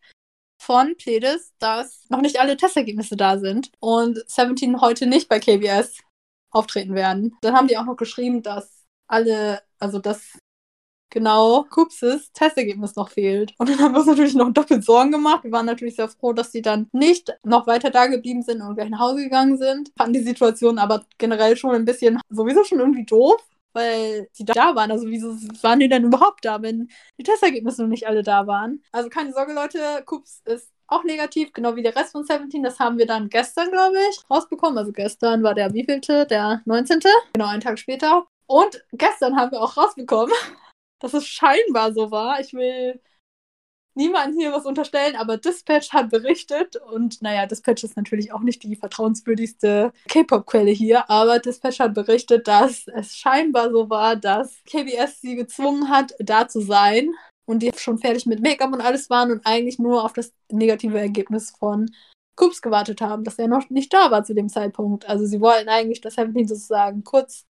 von 0.60 0.96
Pledis, 0.96 1.52
dass 1.58 2.08
noch 2.08 2.20
nicht 2.20 2.40
alle 2.40 2.56
Testergebnisse 2.56 3.16
da 3.16 3.38
sind 3.38 3.70
und 3.80 4.18
17 4.28 4.80
heute 4.80 5.06
nicht 5.06 5.28
bei 5.28 5.38
KBS 5.38 5.98
auftreten 6.50 6.94
werden. 6.94 7.36
Dann 7.42 7.54
haben 7.54 7.68
die 7.68 7.76
auch 7.76 7.84
noch 7.84 7.96
geschrieben, 7.96 8.42
dass 8.42 8.77
alle, 9.08 9.60
also 9.78 9.98
dass 9.98 10.38
genau 11.10 11.64
Kupses 11.64 12.30
Testergebnis 12.32 12.96
noch 12.96 13.10
fehlt. 13.10 13.54
Und 13.58 13.68
dann 13.70 13.78
haben 13.78 13.94
wir 13.94 14.00
uns 14.00 14.08
natürlich 14.08 14.34
noch 14.34 14.52
doppelt 14.52 14.84
Sorgen 14.84 15.10
gemacht. 15.10 15.44
Wir 15.44 15.52
waren 15.52 15.66
natürlich 15.66 15.96
sehr 15.96 16.08
froh, 16.08 16.32
dass 16.32 16.52
sie 16.52 16.62
dann 16.62 16.88
nicht 16.92 17.34
noch 17.44 17.66
weiter 17.66 17.90
da 17.90 18.06
geblieben 18.06 18.42
sind 18.42 18.60
und 18.62 18.74
gleich 18.74 18.90
nach 18.90 19.00
Hause 19.00 19.24
gegangen 19.24 19.58
sind. 19.58 19.90
Fanden 19.96 20.12
die 20.14 20.22
Situation 20.22 20.78
aber 20.78 21.04
generell 21.16 21.56
schon 21.56 21.74
ein 21.74 21.84
bisschen 21.84 22.20
sowieso 22.28 22.64
schon 22.64 22.80
irgendwie 22.80 23.04
doof. 23.04 23.42
Weil 23.74 24.28
sie 24.32 24.46
da 24.46 24.74
waren. 24.74 24.90
Also, 24.90 25.06
wieso 25.06 25.36
waren 25.62 25.78
die 25.78 25.90
denn 25.90 26.02
überhaupt 26.04 26.44
da, 26.44 26.62
wenn 26.62 26.88
die 27.18 27.22
Testergebnisse 27.22 27.82
noch 27.82 27.90
nicht 27.90 28.08
alle 28.08 28.22
da 28.22 28.46
waren? 28.46 28.82
Also, 28.92 29.10
keine 29.10 29.32
Sorge, 29.32 29.52
Leute. 29.52 29.78
Kups 30.06 30.40
ist 30.46 30.72
auch 30.88 31.04
negativ, 31.04 31.52
genau 31.52 31.76
wie 31.76 31.82
der 31.82 31.94
Rest 31.94 32.12
von 32.12 32.24
17. 32.24 32.62
Das 32.62 32.80
haben 32.80 32.98
wir 32.98 33.06
dann 33.06 33.28
gestern, 33.28 33.70
glaube 33.70 33.96
ich, 34.10 34.18
rausbekommen. 34.30 34.78
Also 34.78 34.92
gestern 34.92 35.42
war 35.42 35.54
der 35.54 35.74
wievielte? 35.74 36.26
Der 36.26 36.62
19. 36.64 37.00
Genau, 37.34 37.46
einen 37.46 37.60
Tag 37.60 37.78
später. 37.78 38.26
Und 38.48 38.82
gestern 38.92 39.36
haben 39.36 39.52
wir 39.52 39.60
auch 39.60 39.76
rausbekommen, 39.76 40.34
dass 41.00 41.14
es 41.14 41.26
scheinbar 41.26 41.92
so 41.92 42.10
war. 42.10 42.40
Ich 42.40 42.54
will 42.54 43.00
niemandem 43.94 44.38
hier 44.38 44.52
was 44.52 44.64
unterstellen, 44.64 45.16
aber 45.16 45.36
Dispatch 45.36 45.92
hat 45.92 46.08
berichtet 46.10 46.76
und 46.76 47.20
naja, 47.20 47.46
Dispatch 47.46 47.82
ist 47.82 47.96
natürlich 47.96 48.32
auch 48.32 48.40
nicht 48.40 48.62
die 48.62 48.76
vertrauenswürdigste 48.76 49.92
K-Pop-Quelle 50.08 50.70
hier, 50.70 51.10
aber 51.10 51.40
Dispatch 51.40 51.80
hat 51.80 51.94
berichtet, 51.94 52.46
dass 52.46 52.86
es 52.86 53.16
scheinbar 53.16 53.70
so 53.70 53.90
war, 53.90 54.14
dass 54.14 54.62
KBS 54.64 55.20
sie 55.20 55.34
gezwungen 55.34 55.90
hat, 55.90 56.14
da 56.20 56.46
zu 56.46 56.60
sein 56.60 57.12
und 57.44 57.60
die 57.60 57.72
schon 57.76 57.98
fertig 57.98 58.26
mit 58.26 58.40
Make-up 58.40 58.72
und 58.72 58.80
alles 58.80 59.10
waren 59.10 59.32
und 59.32 59.44
eigentlich 59.44 59.80
nur 59.80 60.04
auf 60.04 60.12
das 60.12 60.32
negative 60.50 60.98
Ergebnis 60.98 61.50
von 61.58 61.90
Coops 62.36 62.62
gewartet 62.62 63.00
haben, 63.00 63.24
dass 63.24 63.38
er 63.38 63.48
noch 63.48 63.68
nicht 63.68 63.92
da 63.92 64.12
war 64.12 64.22
zu 64.22 64.32
dem 64.32 64.48
Zeitpunkt. 64.48 65.08
Also 65.08 65.26
sie 65.26 65.40
wollten 65.40 65.68
eigentlich, 65.68 66.00
dass 66.00 66.14
Seventeen 66.14 66.46
sozusagen 66.46 67.02
kurz 67.02 67.47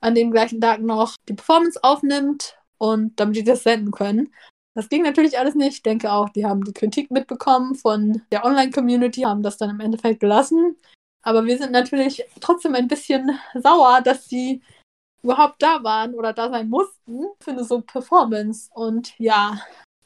an 0.00 0.14
dem 0.14 0.30
gleichen 0.30 0.60
Tag 0.60 0.80
noch 0.80 1.16
die 1.28 1.34
Performance 1.34 1.78
aufnimmt 1.82 2.58
und 2.78 3.18
damit 3.18 3.36
die 3.36 3.44
das 3.44 3.62
senden 3.62 3.90
können. 3.90 4.32
Das 4.74 4.88
ging 4.90 5.02
natürlich 5.02 5.38
alles 5.38 5.54
nicht. 5.54 5.76
Ich 5.76 5.82
denke 5.82 6.12
auch, 6.12 6.28
die 6.28 6.44
haben 6.44 6.62
die 6.62 6.74
Kritik 6.74 7.10
mitbekommen 7.10 7.74
von 7.74 8.22
der 8.30 8.44
Online-Community, 8.44 9.22
haben 9.22 9.42
das 9.42 9.56
dann 9.56 9.70
im 9.70 9.80
Endeffekt 9.80 10.20
gelassen. 10.20 10.76
Aber 11.22 11.46
wir 11.46 11.56
sind 11.56 11.72
natürlich 11.72 12.24
trotzdem 12.40 12.74
ein 12.74 12.86
bisschen 12.86 13.38
sauer, 13.54 14.00
dass 14.02 14.28
sie 14.28 14.62
überhaupt 15.22 15.62
da 15.62 15.82
waren 15.82 16.14
oder 16.14 16.32
da 16.32 16.50
sein 16.50 16.68
mussten 16.68 17.26
für 17.40 17.52
eine 17.52 17.64
so 17.64 17.80
Performance. 17.80 18.70
Und 18.72 19.18
ja, 19.18 19.58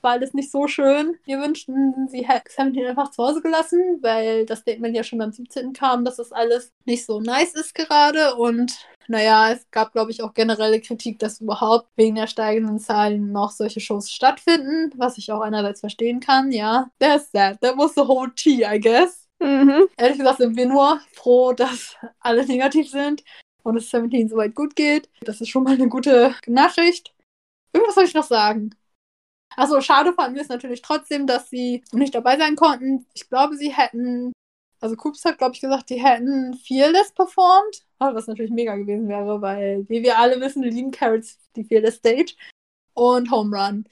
war 0.03 0.13
alles 0.13 0.35
nicht 0.35 0.51
so 0.51 0.67
schön. 0.67 1.19
Wir 1.25 1.41
wünschten, 1.41 2.09
sie 2.09 2.27
hätten 2.27 2.75
ihn 2.75 2.87
einfach 2.87 3.11
zu 3.11 3.23
Hause 3.23 3.43
gelassen, 3.43 3.99
weil 4.01 4.47
das 4.47 4.61
Statement 4.61 4.97
ja 4.97 5.03
schon 5.03 5.21
am 5.21 5.33
17. 5.33 5.73
kam, 5.73 6.05
dass 6.05 6.17
das 6.17 6.33
alles 6.33 6.73
nicht 6.85 7.05
so 7.05 7.21
nice 7.21 7.55
ist 7.55 7.75
gerade. 7.75 8.37
Und 8.37 8.87
naja, 9.11 9.51
es 9.51 9.69
gab, 9.73 9.93
glaube 9.93 10.13
ich, 10.13 10.23
auch 10.23 10.35
generelle 10.35 10.81
Kritik, 10.81 11.19
dass 11.19 11.41
überhaupt 11.41 11.89
wegen 11.97 12.15
der 12.15 12.29
steigenden 12.29 12.79
Zahlen 12.79 13.33
noch 13.33 13.51
solche 13.51 13.81
Shows 13.81 14.11
stattfinden, 14.11 14.93
was 14.97 15.19
ich 15.19 15.33
auch 15.33 15.41
einerseits 15.41 15.81
verstehen 15.81 16.21
kann, 16.21 16.53
ja. 16.53 16.91
That's 17.01 17.33
that. 17.33 17.61
That 17.61 17.77
was 17.77 17.95
the 17.95 18.03
whole 18.03 18.33
tea, 18.35 18.65
I 18.65 18.79
guess. 18.79 19.27
Mhm. 19.41 19.89
Ehrlich 19.97 20.19
gesagt 20.19 20.39
sind 20.39 20.57
wir 20.57 20.67
nur 20.67 21.01
froh, 21.13 21.53
dass 21.53 21.97
alle 22.21 22.47
negativ 22.47 22.89
sind 22.89 23.25
und 23.65 23.77
es 23.77 23.91
17 23.91 24.29
soweit 24.29 24.55
gut 24.55 24.77
geht. 24.77 25.09
Das 25.23 25.41
ist 25.41 25.49
schon 25.49 25.65
mal 25.65 25.75
eine 25.75 25.89
gute 25.89 26.35
Nachricht. 26.47 27.13
Irgendwas 27.73 27.97
soll 27.97 28.05
ich 28.05 28.15
noch 28.15 28.25
sagen. 28.25 28.71
Also 29.57 29.81
schade 29.81 30.13
fanden 30.13 30.37
wir 30.37 30.43
es 30.43 30.49
natürlich 30.49 30.83
trotzdem, 30.83 31.27
dass 31.27 31.51
sie 31.51 31.83
nicht 31.93 32.15
dabei 32.15 32.39
sein 32.39 32.55
konnten. 32.55 33.07
Ich 33.15 33.29
glaube, 33.29 33.57
sie 33.57 33.73
hätten, 33.73 34.33
also 34.81 34.97
Coops 34.97 35.25
hat, 35.25 35.39
glaube 35.39 35.55
ich, 35.55 35.61
gesagt, 35.61 35.91
die 35.91 36.03
hätten 36.03 36.55
Fearless 36.55 37.13
performt, 37.13 37.85
was 37.99 38.27
natürlich 38.27 38.51
mega 38.51 38.75
gewesen 38.77 39.09
wäre, 39.09 39.41
weil, 39.43 39.87
wie 39.89 40.03
wir 40.03 40.19
alle 40.19 40.41
wissen, 40.41 40.63
lieben 40.63 40.91
Carrots 40.91 41.39
die 41.55 41.65
Fearless 41.65 41.97
Stage 41.97 42.35
und 42.95 43.31
Home 43.31 43.57
Run. 43.57 43.85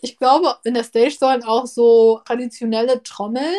Ich 0.00 0.16
glaube, 0.16 0.56
in 0.64 0.74
der 0.74 0.84
Stage 0.84 1.16
sollen 1.18 1.42
auch 1.42 1.66
so 1.66 2.20
traditionelle 2.24 3.02
Trommeln, 3.02 3.54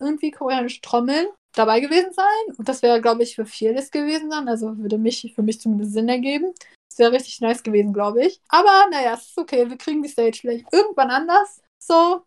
irgendwie 0.00 0.32
koreanische 0.32 0.80
Trommeln, 0.80 1.28
dabei 1.54 1.80
gewesen 1.80 2.12
sein. 2.12 2.56
Und 2.56 2.68
das 2.68 2.82
wäre, 2.82 3.00
glaube 3.00 3.22
ich, 3.22 3.36
für 3.36 3.46
Fearless 3.46 3.90
gewesen 3.90 4.30
sein. 4.30 4.48
Also 4.48 4.76
würde 4.78 4.98
mich 4.98 5.32
für 5.34 5.42
mich 5.42 5.60
zumindest 5.60 5.92
Sinn 5.92 6.08
ergeben. 6.08 6.52
Das 6.90 6.98
wäre 6.98 7.12
richtig 7.12 7.40
nice 7.40 7.62
gewesen, 7.62 7.92
glaube 7.92 8.24
ich. 8.24 8.40
Aber 8.48 8.88
naja, 8.90 9.14
es 9.14 9.28
ist 9.28 9.38
okay. 9.38 9.68
Wir 9.68 9.76
kriegen 9.76 10.02
die 10.02 10.08
Stage 10.08 10.38
vielleicht 10.40 10.72
irgendwann 10.72 11.10
anders. 11.10 11.60
So, 11.78 12.22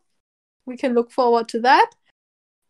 we 0.66 0.76
can 0.76 0.94
look 0.94 1.12
forward 1.12 1.50
to 1.52 1.60
that. 1.62 1.90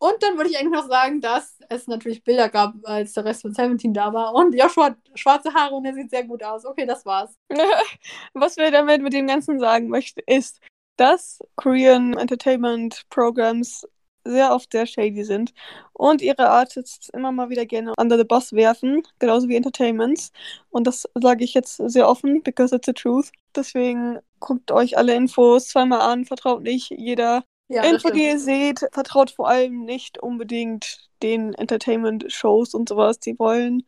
Und 0.02 0.16
dann 0.22 0.36
würde 0.36 0.50
ich 0.50 0.58
eigentlich 0.58 0.74
noch 0.74 0.88
sagen, 0.88 1.22
dass 1.22 1.60
es 1.70 1.86
natürlich 1.86 2.24
Bilder 2.24 2.50
gab, 2.50 2.74
als 2.86 3.14
der 3.14 3.24
Rest 3.24 3.44
von 3.44 3.54
17 3.54 3.94
da 3.94 4.12
war. 4.12 4.34
Und 4.34 4.56
Joshua 4.56 4.86
hat 4.86 4.98
schwarze 5.14 5.54
Haare 5.54 5.76
und 5.76 5.86
er 5.86 5.94
sieht 5.94 6.10
sehr 6.10 6.24
gut 6.24 6.44
aus. 6.44 6.66
Okay, 6.66 6.88
das 6.88 7.06
war's. 7.06 7.38
Was 8.34 8.58
wir 8.58 8.72
damit 8.72 9.04
mit 9.04 9.14
dem 9.14 9.28
Ganzen 9.28 9.60
sagen 9.60 9.90
möchten, 9.90 10.22
ist, 10.26 10.60
dass 10.98 11.38
Korean 11.56 12.18
Entertainment 12.18 13.04
Programs 13.12 13.88
sehr 14.24 14.52
oft 14.52 14.72
sehr 14.72 14.88
shady 14.88 15.24
sind 15.24 15.54
und 15.94 16.24
ihre 16.24 16.50
Artists 16.50 17.10
immer 17.10 17.32
mal 17.32 17.52
wieder 17.52 17.68
gerne 17.68 17.94
under 17.98 18.18
the 18.18 18.24
bus 18.24 18.54
werfen, 18.54 19.04
genauso 19.20 19.50
wie 19.50 19.56
Entertainments. 19.56 20.32
Und 20.72 20.88
das 20.88 21.08
sage 21.14 21.44
ich 21.44 21.54
jetzt 21.54 21.78
sehr 21.78 22.10
offen, 22.10 22.42
because 22.42 22.76
it's 22.76 22.88
the 22.88 22.94
truth. 22.94 23.32
Deswegen 23.56 24.18
guckt 24.40 24.72
euch 24.72 24.98
alle 24.98 25.14
Infos 25.14 25.68
zweimal 25.68 26.02
an, 26.02 26.26
vertraut 26.26 26.64
nicht 26.64 26.90
jeder 26.90 27.44
ja, 27.72 27.84
Info, 27.84 28.10
die 28.10 28.26
ihr 28.26 28.40
seht, 28.40 28.86
vertraut 28.92 29.32
vor 29.32 29.48
allem 29.48 29.86
nicht 29.86 30.18
unbedingt 30.20 31.10
den 31.24 31.54
Entertainment-Shows 31.54 32.74
und 32.74 32.90
sowas. 32.90 33.20
Die 33.20 33.38
wollen 33.40 33.84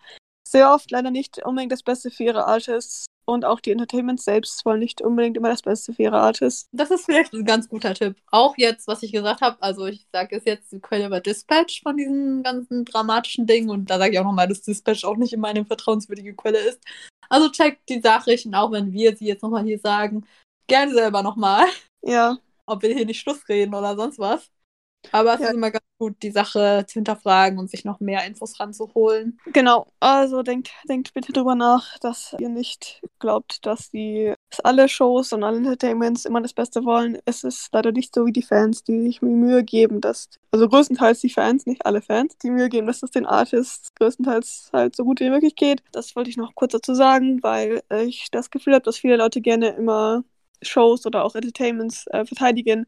sehr 0.47 0.73
oft 0.73 0.91
leider 0.91 1.11
nicht 1.11 1.43
unbedingt 1.45 1.71
das 1.71 1.83
Beste 1.83 2.11
für 2.11 2.23
ihre 2.23 2.45
Artists 2.45 3.05
und 3.25 3.45
auch 3.45 3.59
die 3.59 3.71
Entertainments 3.71 4.25
selbst 4.25 4.65
wollen 4.65 4.79
nicht 4.79 5.01
unbedingt 5.01 5.37
immer 5.37 5.49
das 5.49 5.61
Beste 5.61 5.93
für 5.93 6.03
ihre 6.03 6.19
Artists. 6.19 6.67
Das 6.71 6.91
ist 6.91 7.05
vielleicht 7.05 7.33
ein 7.33 7.45
ganz 7.45 7.69
guter 7.69 7.93
Tipp. 7.93 8.15
Auch 8.31 8.55
jetzt, 8.57 8.87
was 8.87 9.01
ich 9.03 9.11
gesagt 9.11 9.41
habe, 9.41 9.61
also 9.61 9.85
ich 9.85 10.05
sage 10.11 10.35
es 10.35 10.45
jetzt 10.45 10.71
die 10.71 10.79
Quelle 10.79 11.07
über 11.07 11.21
Dispatch 11.21 11.81
von 11.81 11.95
diesen 11.95 12.43
ganzen 12.43 12.85
dramatischen 12.85 13.47
Dingen 13.47 13.69
und 13.69 13.89
da 13.89 13.97
sage 13.97 14.13
ich 14.13 14.19
auch 14.19 14.25
nochmal, 14.25 14.47
dass 14.47 14.61
Dispatch 14.61 15.05
auch 15.05 15.17
nicht 15.17 15.33
immer 15.33 15.47
eine 15.47 15.65
vertrauenswürdige 15.65 16.35
Quelle 16.35 16.59
ist. 16.59 16.81
Also 17.29 17.49
checkt 17.49 17.87
die 17.89 17.99
Nachrichten, 17.99 18.53
auch 18.55 18.71
wenn 18.71 18.91
wir 18.91 19.15
sie 19.15 19.25
jetzt 19.25 19.41
nochmal 19.41 19.63
hier 19.63 19.79
sagen, 19.79 20.25
gerne 20.67 20.93
selber 20.93 21.23
nochmal. 21.23 21.65
Ja. 22.01 22.37
Ob 22.65 22.81
wir 22.81 22.93
hier 22.93 23.05
nicht 23.05 23.19
Schluss 23.19 23.47
reden 23.49 23.73
oder 23.75 23.95
sonst 23.95 24.19
was. 24.19 24.49
Aber 25.11 25.33
es 25.33 25.41
ja. 25.41 25.47
ist 25.47 25.53
immer 25.55 25.71
ganz 25.71 25.83
gut, 25.97 26.15
die 26.23 26.31
Sache 26.31 26.85
zu 26.87 26.93
hinterfragen 26.93 27.59
und 27.59 27.69
sich 27.69 27.85
noch 27.85 27.99
mehr 27.99 28.25
Infos 28.25 28.59
ranzuholen. 28.59 29.39
Genau, 29.47 29.87
also 29.99 30.43
denkt, 30.43 30.71
denkt 30.87 31.13
bitte 31.13 31.33
drüber 31.33 31.55
nach, 31.55 31.97
dass 31.99 32.35
ihr 32.39 32.49
nicht 32.49 33.01
glaubt, 33.19 33.65
dass 33.65 33.89
die 33.89 34.33
dass 34.49 34.59
alle 34.61 34.87
Shows 34.87 35.33
und 35.33 35.43
alle 35.43 35.57
Entertainments 35.57 36.25
immer 36.25 36.41
das 36.41 36.53
Beste 36.53 36.85
wollen. 36.85 37.17
Es 37.25 37.43
ist 37.43 37.69
leider 37.73 37.91
nicht 37.91 38.13
so 38.13 38.25
wie 38.25 38.31
die 38.31 38.43
Fans, 38.43 38.83
die 38.83 39.01
sich 39.01 39.21
Mühe 39.21 39.63
geben, 39.63 39.99
dass, 39.99 40.29
also 40.51 40.69
größtenteils 40.69 41.19
die 41.21 41.29
Fans, 41.29 41.65
nicht 41.65 41.85
alle 41.85 42.01
Fans, 42.01 42.37
die 42.37 42.51
Mühe 42.51 42.69
geben, 42.69 42.87
dass 42.87 43.03
es 43.03 43.11
den 43.11 43.25
Artists 43.25 43.93
größtenteils 43.95 44.69
halt 44.73 44.95
so 44.95 45.03
gut 45.03 45.19
wie 45.19 45.29
möglich 45.29 45.55
geht. 45.55 45.83
Das 45.91 46.15
wollte 46.15 46.29
ich 46.29 46.37
noch 46.37 46.55
kurz 46.55 46.73
dazu 46.73 46.93
sagen, 46.93 47.41
weil 47.41 47.81
ich 47.89 48.29
das 48.31 48.51
Gefühl 48.51 48.73
habe, 48.73 48.83
dass 48.83 48.97
viele 48.97 49.17
Leute 49.17 49.41
gerne 49.41 49.69
immer 49.69 50.23
Shows 50.63 51.05
oder 51.05 51.23
auch 51.23 51.35
Entertainments 51.35 52.07
äh, 52.07 52.25
verteidigen, 52.25 52.85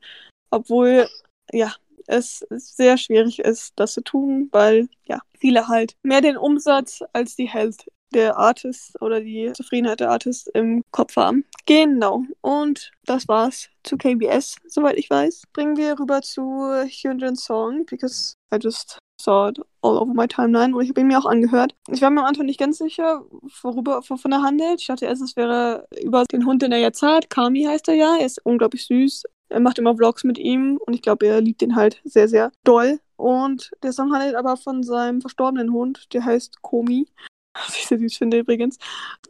obwohl 0.50 1.08
ja, 1.52 1.74
es 2.08 2.46
sehr 2.50 2.98
schwierig 2.98 3.40
ist, 3.40 3.74
das 3.76 3.94
zu 3.94 4.02
tun, 4.02 4.50
weil 4.52 4.88
ja, 5.06 5.20
viele 5.38 5.68
halt 5.68 5.96
mehr 6.04 6.22
den 6.22 6.38
Umsatz 6.38 7.04
als 7.14 7.36
die 7.36 7.50
Health 7.50 7.86
der 8.14 8.38
Artist 8.38 9.00
oder 9.02 9.20
die 9.20 9.52
Zufriedenheit 9.54 10.00
der 10.00 10.12
Artist 10.12 10.50
im 10.54 10.84
Kopf 10.92 11.16
haben. 11.18 11.44
Genau. 11.66 12.24
Und 12.42 12.92
das 13.06 13.28
war's 13.28 13.70
zu 13.84 13.98
KBS, 13.98 14.58
soweit 14.68 14.98
ich 14.98 15.10
weiß. 15.10 15.44
Bringen 15.52 15.76
wir 15.76 16.00
rüber 16.00 16.22
zu 16.22 16.42
Hyunjin 16.86 17.36
Song, 17.36 17.86
because 17.86 18.36
I 18.54 18.58
just 18.58 19.00
it 19.20 19.60
all 19.82 19.98
over 19.98 20.14
my 20.14 20.28
timeline 20.28 20.74
und 20.74 20.84
ich 20.84 20.90
habe 20.90 21.02
ihn 21.02 21.08
mir 21.08 21.20
auch 21.20 21.26
angehört. 21.26 21.76
Ich 21.90 22.02
war 22.02 22.10
mir 22.10 22.22
am 22.22 22.28
Anfang 22.28 22.46
nicht 22.46 22.60
ganz 22.60 22.78
sicher, 22.78 23.24
worüber 23.62 24.02
wovon 24.08 24.32
er 24.32 24.42
handelt. 24.42 24.82
Ich 24.82 24.88
dachte 24.88 25.06
erst, 25.06 25.22
es 25.22 25.36
wäre 25.36 25.88
über 26.02 26.24
den 26.32 26.46
Hund, 26.46 26.62
den 26.62 26.72
er 26.72 26.80
jetzt 26.80 27.02
hat. 27.02 27.30
Kami 27.30 27.64
heißt 27.64 27.88
er 27.88 27.96
ja. 27.96 28.18
Er 28.20 28.26
ist 28.26 28.46
unglaublich 28.46 28.86
süß. 28.86 29.24
Er 29.50 29.60
macht 29.60 29.78
immer 29.78 29.96
Vlogs 29.96 30.24
mit 30.24 30.38
ihm 30.38 30.80
und 30.86 30.94
ich 30.94 31.02
glaube, 31.02 31.28
er 31.28 31.42
liebt 31.42 31.62
ihn 31.62 31.76
halt 31.76 32.02
sehr, 32.04 32.28
sehr 32.28 32.52
doll. 32.64 33.00
Und 33.16 33.72
der 33.84 33.94
Song 33.94 34.12
handelt 34.14 34.36
aber 34.36 34.58
von 34.58 34.84
seinem 34.84 35.22
verstorbenen 35.22 35.72
Hund, 35.72 36.14
der 36.14 36.26
heißt 36.26 36.62
Komi. 36.62 37.08
was 37.68 37.76
ich 37.76 37.88
sehr 37.88 38.00
süß 38.00 38.18
finde 38.18 38.40
übrigens. 38.40 38.78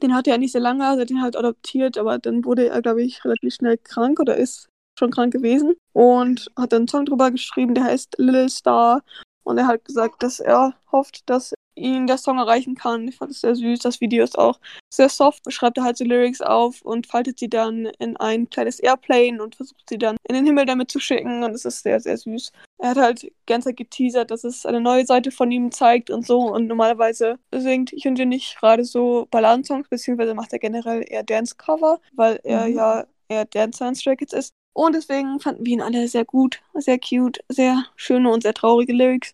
Den 0.02 0.16
hatte 0.16 0.32
er 0.32 0.38
nicht 0.38 0.52
sehr 0.52 0.62
lange, 0.62 0.86
also 0.86 1.06
den 1.06 1.22
halt 1.22 1.38
adoptiert, 1.38 1.98
aber 1.98 2.18
dann 2.18 2.44
wurde 2.44 2.70
er, 2.70 2.82
glaube 2.82 3.04
ich, 3.04 3.24
relativ 3.24 3.56
schnell 3.56 3.78
krank 3.78 4.20
oder 4.20 4.36
ist 4.36 4.70
schon 4.98 5.12
krank 5.12 5.34
gewesen 5.34 5.76
und 5.94 6.50
hat 6.58 6.72
dann 6.72 6.82
einen 6.82 6.88
Song 6.88 7.06
drüber 7.06 7.32
geschrieben, 7.32 7.76
der 7.76 7.86
heißt 7.86 8.16
Little 8.18 8.50
Star. 8.50 9.04
Und 9.46 9.58
er 9.60 9.68
hat 9.68 9.86
gesagt, 9.86 10.24
dass 10.24 10.40
er 10.40 10.74
hofft, 10.92 11.30
dass 11.30 11.54
ihn 11.76 12.08
der 12.08 12.18
Song 12.18 12.38
erreichen 12.40 12.76
kann. 12.76 13.08
Ich 13.08 13.18
fand 13.18 13.32
es 13.32 13.42
sehr 13.42 13.56
süß. 13.56 13.80
Das 13.80 14.02
Video 14.02 14.24
ist 14.24 14.38
auch 14.40 14.60
sehr 14.90 15.10
soft. 15.10 15.44
Schreibt 15.52 15.78
er 15.78 15.84
halt 15.84 15.98
so 15.98 16.04
Lyrics 16.04 16.42
auf 16.42 16.82
und 16.82 17.06
faltet 17.06 17.38
sie 17.38 17.50
dann 17.50 17.86
in 18.00 18.18
ein 18.18 18.50
kleines 18.50 18.80
Airplane 18.80 19.44
und 19.44 19.56
versucht 19.56 19.88
sie 19.88 19.98
dann 19.98 20.18
in 20.28 20.36
den 20.36 20.46
Himmel 20.46 20.66
damit 20.66 20.90
zu 20.90 21.00
schicken. 21.00 21.44
Und 21.44 21.52
es 21.52 21.66
ist 21.66 21.84
sehr, 21.84 22.00
sehr 22.00 22.18
süß. 22.18 22.52
Er 22.80 22.90
hat 22.90 22.98
halt 22.98 23.32
ganz 23.46 23.66
geteasert, 23.66 24.32
dass 24.32 24.44
es 24.44 24.66
eine 24.66 24.82
neue 24.82 25.06
Seite 25.06 25.32
von 25.32 25.52
ihm 25.52 25.72
zeigt 25.72 26.10
und 26.10 26.26
so. 26.26 26.40
Und 26.40 26.68
normalerweise 26.68 27.38
singt 27.54 27.92
Hyunjin 27.92 28.30
nicht 28.30 28.58
gerade 28.58 28.84
so 28.84 29.28
Balladensongs, 29.30 29.90
beziehungsweise 29.90 30.34
macht 30.34 30.54
er 30.54 30.60
generell 30.60 31.04
eher 31.08 31.24
Dance-Cover, 31.24 32.00
weil 32.14 32.40
er 32.44 32.68
mhm. 32.68 32.76
ja 32.76 33.06
eher 33.28 33.46
Kids 33.46 34.34
ist. 34.34 34.54
Und 34.76 34.94
deswegen 34.94 35.40
fanden 35.40 35.66
wir 35.66 35.74
ihn 35.74 35.82
alle 35.82 36.08
sehr 36.10 36.26
gut, 36.26 36.62
sehr 36.74 37.00
cute, 37.00 37.40
sehr 37.48 37.86
schöne 37.96 38.30
und 38.30 38.44
sehr 38.44 38.54
traurige 38.54 38.92
Lyrics. 38.92 39.34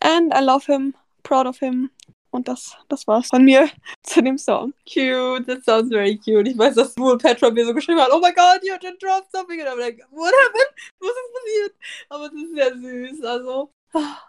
And 0.00 0.34
I 0.34 0.42
love 0.42 0.66
him, 0.66 0.94
proud 1.22 1.46
of 1.46 1.58
him. 1.58 1.90
Und 2.30 2.48
das, 2.48 2.76
das 2.88 3.06
war's 3.06 3.28
von 3.28 3.44
mir 3.44 3.68
zu 4.02 4.22
dem 4.22 4.38
Song. 4.38 4.74
Cute, 4.84 5.46
that 5.46 5.64
sounds 5.64 5.90
very 5.90 6.16
cute. 6.16 6.48
Ich 6.48 6.58
weiß, 6.58 6.74
dass 6.74 6.96
Wool 6.96 7.16
Petra 7.16 7.50
mir 7.50 7.64
so 7.64 7.74
geschrieben 7.74 8.00
hat, 8.00 8.10
oh 8.10 8.18
my 8.18 8.32
god, 8.32 8.60
you 8.62 8.74
just 8.82 9.00
dropped 9.00 9.30
something. 9.30 9.60
Und 9.60 9.68
I'm 9.68 9.78
like, 9.78 10.00
what 10.10 10.32
happened? 10.46 10.74
Was 10.98 11.10
ist 11.10 11.32
passiert? 11.32 11.74
Aber 12.08 12.26
es 12.26 12.32
ist 12.32 12.54
sehr 12.54 12.76
süß. 12.76 13.24
Also, 13.24 13.70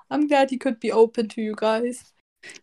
I'm 0.09 0.27
glad 0.27 0.51
he 0.51 0.59
could 0.59 0.79
be 0.79 0.93
open 0.93 1.29
to 1.29 1.41
you 1.41 1.55
guys. 1.55 2.13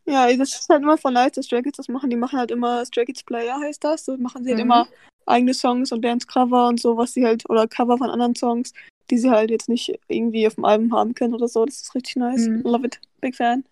Ja, 0.05 0.33
das 0.37 0.55
ist 0.55 0.69
halt 0.69 0.83
immer 0.83 0.99
von 0.99 1.15
nice, 1.15 1.33
dass 1.33 1.47
Stray 1.47 1.63
Kids 1.63 1.79
das 1.79 1.89
machen. 1.89 2.11
Die 2.11 2.17
machen 2.17 2.39
halt 2.39 2.53
immer 2.53 2.85
Stray 2.85 3.07
Kids 3.07 3.25
Player, 3.25 3.59
heißt 3.59 3.83
das. 3.83 4.05
So 4.05 4.17
machen 4.17 4.45
sie 4.45 4.51
halt 4.51 4.59
mhm. 4.59 4.71
immer 4.71 4.89
eigene 5.27 5.55
Songs 5.55 5.93
und 5.93 6.03
Dance-Cover 6.03 6.69
und 6.69 6.81
so, 6.81 6.97
was 6.97 7.13
sie 7.13 7.25
halt, 7.25 7.49
oder 7.49 7.67
Cover 7.67 7.99
von 7.99 8.11
anderen 8.11 8.35
Songs, 8.35 8.73
die 9.11 9.19
sie 9.19 9.31
halt 9.31 9.51
jetzt 9.51 9.69
nicht 9.69 9.99
irgendwie 10.09 10.47
auf 10.47 10.55
dem 10.55 10.65
Album 10.65 10.93
haben 10.93 11.15
können 11.15 11.35
oder 11.35 11.49
so. 11.49 11.65
Das 11.65 11.83
ist 11.83 11.95
richtig 11.95 12.17
nice. 12.17 12.47
Mm. 12.47 12.63
Love 12.63 12.87
it. 12.87 13.01
Big 13.21 13.37
fan. 13.37 13.65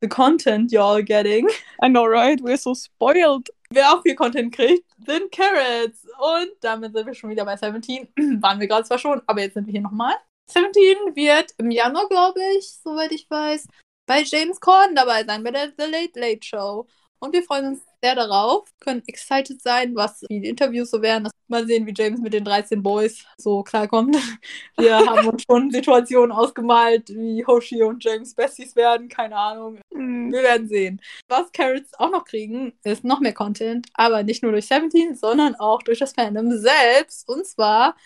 The 0.00 0.08
content 0.08 0.72
y'all 0.72 1.02
getting. 1.02 1.48
I 1.82 1.88
know, 1.88 2.04
right? 2.04 2.40
We're 2.42 2.56
so 2.56 2.74
spoiled. 2.74 3.50
Wer 3.70 3.92
auch 3.92 4.02
viel 4.02 4.14
Content 4.14 4.52
kriegt, 4.54 4.84
sind 5.06 5.32
Carrots. 5.32 6.04
Und 6.18 6.50
damit 6.60 6.92
sind 6.92 7.06
wir 7.06 7.14
schon 7.14 7.30
wieder 7.30 7.44
bei 7.44 7.56
17. 7.56 8.08
Waren 8.42 8.60
wir 8.60 8.66
gerade 8.66 8.84
zwar 8.84 8.98
schon, 8.98 9.22
aber 9.26 9.40
jetzt 9.40 9.54
sind 9.54 9.66
wir 9.66 9.72
hier 9.72 9.80
nochmal. 9.80 10.14
17 10.50 11.14
wird 11.14 11.54
im 11.58 11.70
Januar, 11.70 12.08
glaube 12.08 12.40
ich, 12.58 12.74
soweit 12.82 13.12
ich 13.12 13.30
weiß, 13.30 13.68
bei 14.06 14.22
James 14.22 14.60
Corden 14.60 14.94
dabei 14.94 15.24
sein, 15.24 15.42
bei 15.42 15.50
der 15.50 15.72
The 15.78 15.90
Late 15.90 16.20
Late 16.20 16.42
Show. 16.42 16.86
Und 17.20 17.32
wir 17.32 17.42
freuen 17.44 17.68
uns 17.68 17.80
sehr 18.02 18.14
darauf, 18.14 18.68
können 18.80 19.02
excited 19.06 19.62
sein, 19.62 19.94
was 19.94 20.20
die 20.20 20.48
Interviews 20.48 20.90
so 20.90 21.00
werden. 21.02 21.28
Mal 21.48 21.66
sehen, 21.66 21.86
wie 21.86 21.94
James 21.96 22.20
mit 22.20 22.32
den 22.32 22.44
13 22.44 22.82
Boys 22.82 23.24
so 23.36 23.62
klarkommt. 23.62 24.16
Wir 24.76 24.96
haben 25.06 25.28
uns 25.28 25.44
schon 25.48 25.70
Situationen 25.70 26.32
ausgemalt, 26.32 27.08
wie 27.10 27.44
Hoshi 27.46 27.82
und 27.82 28.02
James 28.02 28.34
Besties 28.34 28.74
werden. 28.74 29.08
Keine 29.08 29.36
Ahnung. 29.36 29.80
Mhm. 29.92 30.32
Wir 30.32 30.42
werden 30.42 30.68
sehen. 30.68 31.00
Was 31.28 31.52
Carrots 31.52 31.94
auch 31.98 32.10
noch 32.10 32.24
kriegen, 32.24 32.72
ist 32.82 33.04
noch 33.04 33.20
mehr 33.20 33.34
Content, 33.34 33.86
aber 33.94 34.22
nicht 34.22 34.42
nur 34.42 34.52
durch 34.52 34.66
17, 34.66 35.14
sondern 35.14 35.54
auch 35.54 35.82
durch 35.82 35.98
das 36.00 36.12
Fandom 36.12 36.50
selbst. 36.58 37.28
Und 37.28 37.46
zwar 37.46 37.96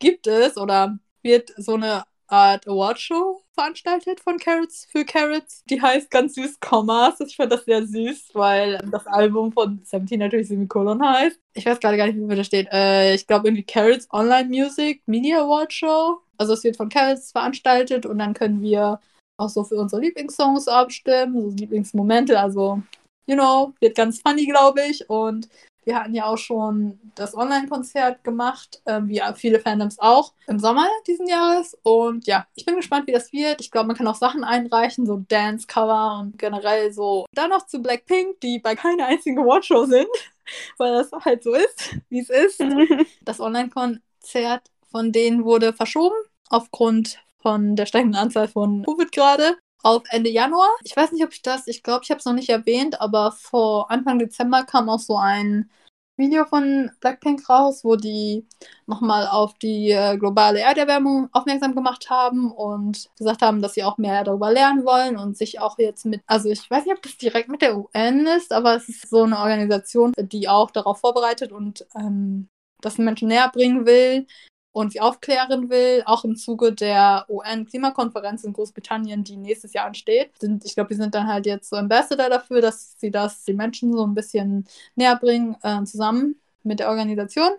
gibt 0.00 0.26
es 0.26 0.56
oder 0.56 0.98
wird 1.22 1.52
so 1.56 1.74
eine 1.74 2.04
Art 2.28 2.68
Awardshow 2.68 3.42
veranstaltet 3.54 4.20
von 4.20 4.38
Carrots 4.38 4.86
für 4.90 5.04
Carrots. 5.04 5.64
Die 5.68 5.80
heißt 5.80 6.10
ganz 6.10 6.34
süß 6.34 6.60
Commas. 6.60 7.18
Ich 7.20 7.36
fand 7.36 7.50
das 7.50 7.64
sehr 7.64 7.86
süß, 7.86 8.30
weil 8.34 8.78
das 8.90 9.06
Album 9.06 9.52
von 9.52 9.80
Seventeen 9.84 10.20
natürlich 10.20 10.48
Semikolon 10.48 11.02
heißt. 11.02 11.40
Ich 11.54 11.66
weiß 11.66 11.80
gerade 11.80 11.96
gar 11.96 12.06
nicht, 12.06 12.16
wie 12.16 12.36
da 12.36 12.44
steht. 12.44 12.68
Äh, 12.70 13.14
ich 13.14 13.26
glaube 13.26 13.48
irgendwie 13.48 13.64
Carrots 13.64 14.06
Online 14.12 14.48
Music 14.48 15.02
Media 15.06 15.42
Award 15.42 15.72
Show. 15.72 16.18
Also 16.36 16.52
es 16.52 16.62
wird 16.62 16.76
von 16.76 16.88
Carrots 16.88 17.32
veranstaltet 17.32 18.06
und 18.06 18.18
dann 18.18 18.34
können 18.34 18.62
wir 18.62 19.00
auch 19.38 19.48
so 19.48 19.64
für 19.64 19.76
unsere 19.76 20.02
Lieblingssongs 20.02 20.68
abstimmen, 20.68 21.50
so 21.50 21.56
Lieblingsmomente. 21.56 22.38
Also, 22.38 22.82
you 23.26 23.34
know, 23.34 23.72
wird 23.80 23.96
ganz 23.96 24.20
funny, 24.20 24.46
glaube 24.46 24.82
ich. 24.82 25.08
Und 25.08 25.48
wir 25.88 25.96
hatten 25.96 26.14
ja 26.14 26.26
auch 26.26 26.36
schon 26.36 27.00
das 27.14 27.34
Online-Konzert 27.34 28.22
gemacht, 28.22 28.82
äh, 28.84 29.00
wie 29.04 29.22
viele 29.36 29.58
Fandoms 29.58 29.98
auch, 29.98 30.34
im 30.46 30.58
Sommer 30.58 30.86
diesen 31.06 31.26
Jahres. 31.26 31.78
Und 31.82 32.26
ja, 32.26 32.46
ich 32.54 32.66
bin 32.66 32.76
gespannt, 32.76 33.06
wie 33.06 33.12
das 33.12 33.32
wird. 33.32 33.62
Ich 33.62 33.70
glaube, 33.70 33.86
man 33.86 33.96
kann 33.96 34.06
auch 34.06 34.14
Sachen 34.14 34.44
einreichen, 34.44 35.06
so 35.06 35.24
Dance-Cover 35.28 36.18
und 36.20 36.38
generell 36.38 36.92
so. 36.92 37.24
Dann 37.32 37.48
noch 37.48 37.66
zu 37.66 37.80
Blackpink, 37.80 38.38
die 38.42 38.58
bei 38.58 38.76
keiner 38.76 39.06
einzigen 39.06 39.38
Awardshow 39.38 39.86
sind, 39.86 40.06
weil 40.76 40.92
das 40.92 41.10
halt 41.24 41.42
so 41.42 41.54
ist, 41.54 41.96
wie 42.10 42.20
es 42.20 42.28
ist. 42.28 42.62
das 43.22 43.40
Online-Konzert 43.40 44.70
von 44.90 45.10
denen 45.10 45.44
wurde 45.44 45.72
verschoben 45.72 46.16
aufgrund 46.50 47.18
von 47.40 47.76
der 47.76 47.86
steigenden 47.86 48.20
Anzahl 48.20 48.48
von 48.48 48.84
Covid 48.84 49.10
gerade 49.10 49.56
auf 49.82 50.02
Ende 50.10 50.30
Januar. 50.30 50.68
Ich 50.84 50.96
weiß 50.96 51.12
nicht, 51.12 51.24
ob 51.24 51.32
ich 51.32 51.42
das, 51.42 51.66
ich 51.66 51.82
glaube, 51.82 52.00
ich 52.04 52.10
habe 52.10 52.18
es 52.18 52.24
noch 52.24 52.34
nicht 52.34 52.48
erwähnt, 52.48 53.00
aber 53.00 53.32
vor 53.32 53.90
Anfang 53.90 54.18
Dezember 54.18 54.64
kam 54.64 54.88
auch 54.88 54.98
so 54.98 55.16
ein 55.16 55.70
Video 56.18 56.44
von 56.44 56.90
Blackpink 57.00 57.48
raus, 57.48 57.84
wo 57.84 57.94
die 57.94 58.44
nochmal 58.86 59.28
auf 59.28 59.54
die 59.54 59.90
äh, 59.92 60.16
globale 60.18 60.58
Erderwärmung 60.58 61.28
aufmerksam 61.32 61.76
gemacht 61.76 62.10
haben 62.10 62.50
und 62.50 63.08
gesagt 63.16 63.40
haben, 63.40 63.62
dass 63.62 63.74
sie 63.74 63.84
auch 63.84 63.98
mehr 63.98 64.24
darüber 64.24 64.50
lernen 64.50 64.84
wollen 64.84 65.16
und 65.16 65.36
sich 65.36 65.60
auch 65.60 65.78
jetzt 65.78 66.04
mit, 66.06 66.20
also 66.26 66.48
ich 66.50 66.68
weiß 66.68 66.84
nicht, 66.84 66.96
ob 66.96 67.02
das 67.02 67.16
direkt 67.16 67.48
mit 67.48 67.62
der 67.62 67.78
UN 67.78 68.26
ist, 68.26 68.52
aber 68.52 68.74
es 68.74 68.88
ist 68.88 69.08
so 69.08 69.22
eine 69.22 69.38
Organisation, 69.38 70.12
die 70.18 70.48
auch 70.48 70.72
darauf 70.72 70.98
vorbereitet 70.98 71.52
und 71.52 71.86
ähm, 71.94 72.48
das 72.80 72.98
Menschen 72.98 73.28
näher 73.28 73.50
bringen 73.52 73.86
will, 73.86 74.26
und 74.72 74.92
sie 74.92 75.00
aufklären 75.00 75.70
will, 75.70 76.02
auch 76.06 76.24
im 76.24 76.36
Zuge 76.36 76.72
der 76.72 77.26
UN-Klimakonferenz 77.28 78.44
in 78.44 78.52
Großbritannien, 78.52 79.24
die 79.24 79.36
nächstes 79.36 79.72
Jahr 79.72 79.86
ansteht. 79.86 80.30
Sind, 80.38 80.64
ich 80.64 80.74
glaube, 80.74 80.88
die 80.88 81.00
sind 81.00 81.14
dann 81.14 81.26
halt 81.26 81.46
jetzt 81.46 81.70
so 81.70 81.76
Ambassador 81.76 82.28
dafür, 82.28 82.60
dass 82.60 82.98
sie 82.98 83.10
das 83.10 83.44
den 83.44 83.56
Menschen 83.56 83.92
so 83.92 84.06
ein 84.06 84.14
bisschen 84.14 84.66
näher 84.94 85.16
bringen, 85.16 85.56
äh, 85.62 85.82
zusammen 85.84 86.40
mit 86.62 86.80
der 86.80 86.90
Organisation. 86.90 87.50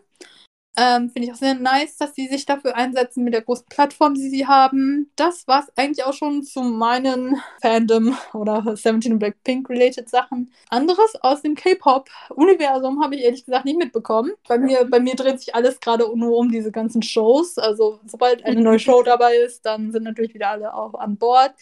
Ähm, 0.78 1.10
Finde 1.10 1.28
ich 1.28 1.34
auch 1.34 1.38
sehr 1.38 1.56
nice, 1.56 1.98
dass 1.98 2.16
sie 2.16 2.28
sich 2.28 2.46
dafür 2.46 2.76
einsetzen 2.76 3.24
mit 3.24 3.34
der 3.34 3.42
großen 3.42 3.66
Plattform, 3.70 4.14
die 4.14 4.30
sie 4.30 4.48
haben. 4.48 5.12
Das 5.16 5.48
war 5.48 5.64
es 5.64 5.78
eigentlich 5.78 6.06
auch 6.06 6.14
schon 6.14 6.44
zu 6.44 6.62
meinen 6.62 7.42
Fandom 7.62 8.16
oder 8.34 8.64
17 8.76 9.20
Blackpink-related 9.20 10.08
Sachen. 10.08 10.54
Anderes 10.70 11.16
aus 11.22 11.42
dem 11.42 11.56
K-Pop-Universum 11.56 13.04
habe 13.04 13.16
ich 13.16 13.24
ehrlich 13.24 13.46
gesagt 13.46 13.66
nicht 13.66 13.78
mitbekommen. 13.78 14.32
Bei 14.48 14.58
mir, 14.58 14.86
bei 14.86 15.00
mir 15.00 15.16
dreht 15.16 15.40
sich 15.40 15.54
alles 15.56 15.80
gerade 15.80 16.06
nur 16.16 16.38
um 16.38 16.52
diese 16.52 16.72
ganzen 16.72 17.02
Shows. 17.02 17.58
Also 17.58 18.00
sobald 18.06 18.46
eine 18.46 18.62
neue 18.62 18.80
Show 18.80 19.04
dabei 19.04 19.36
ist, 19.36 19.66
dann 19.66 19.92
sind 19.92 20.04
natürlich 20.04 20.34
wieder 20.34 20.50
alle 20.52 20.74
auch 20.74 20.94
an 20.94 21.18
Bord. 21.18 21.54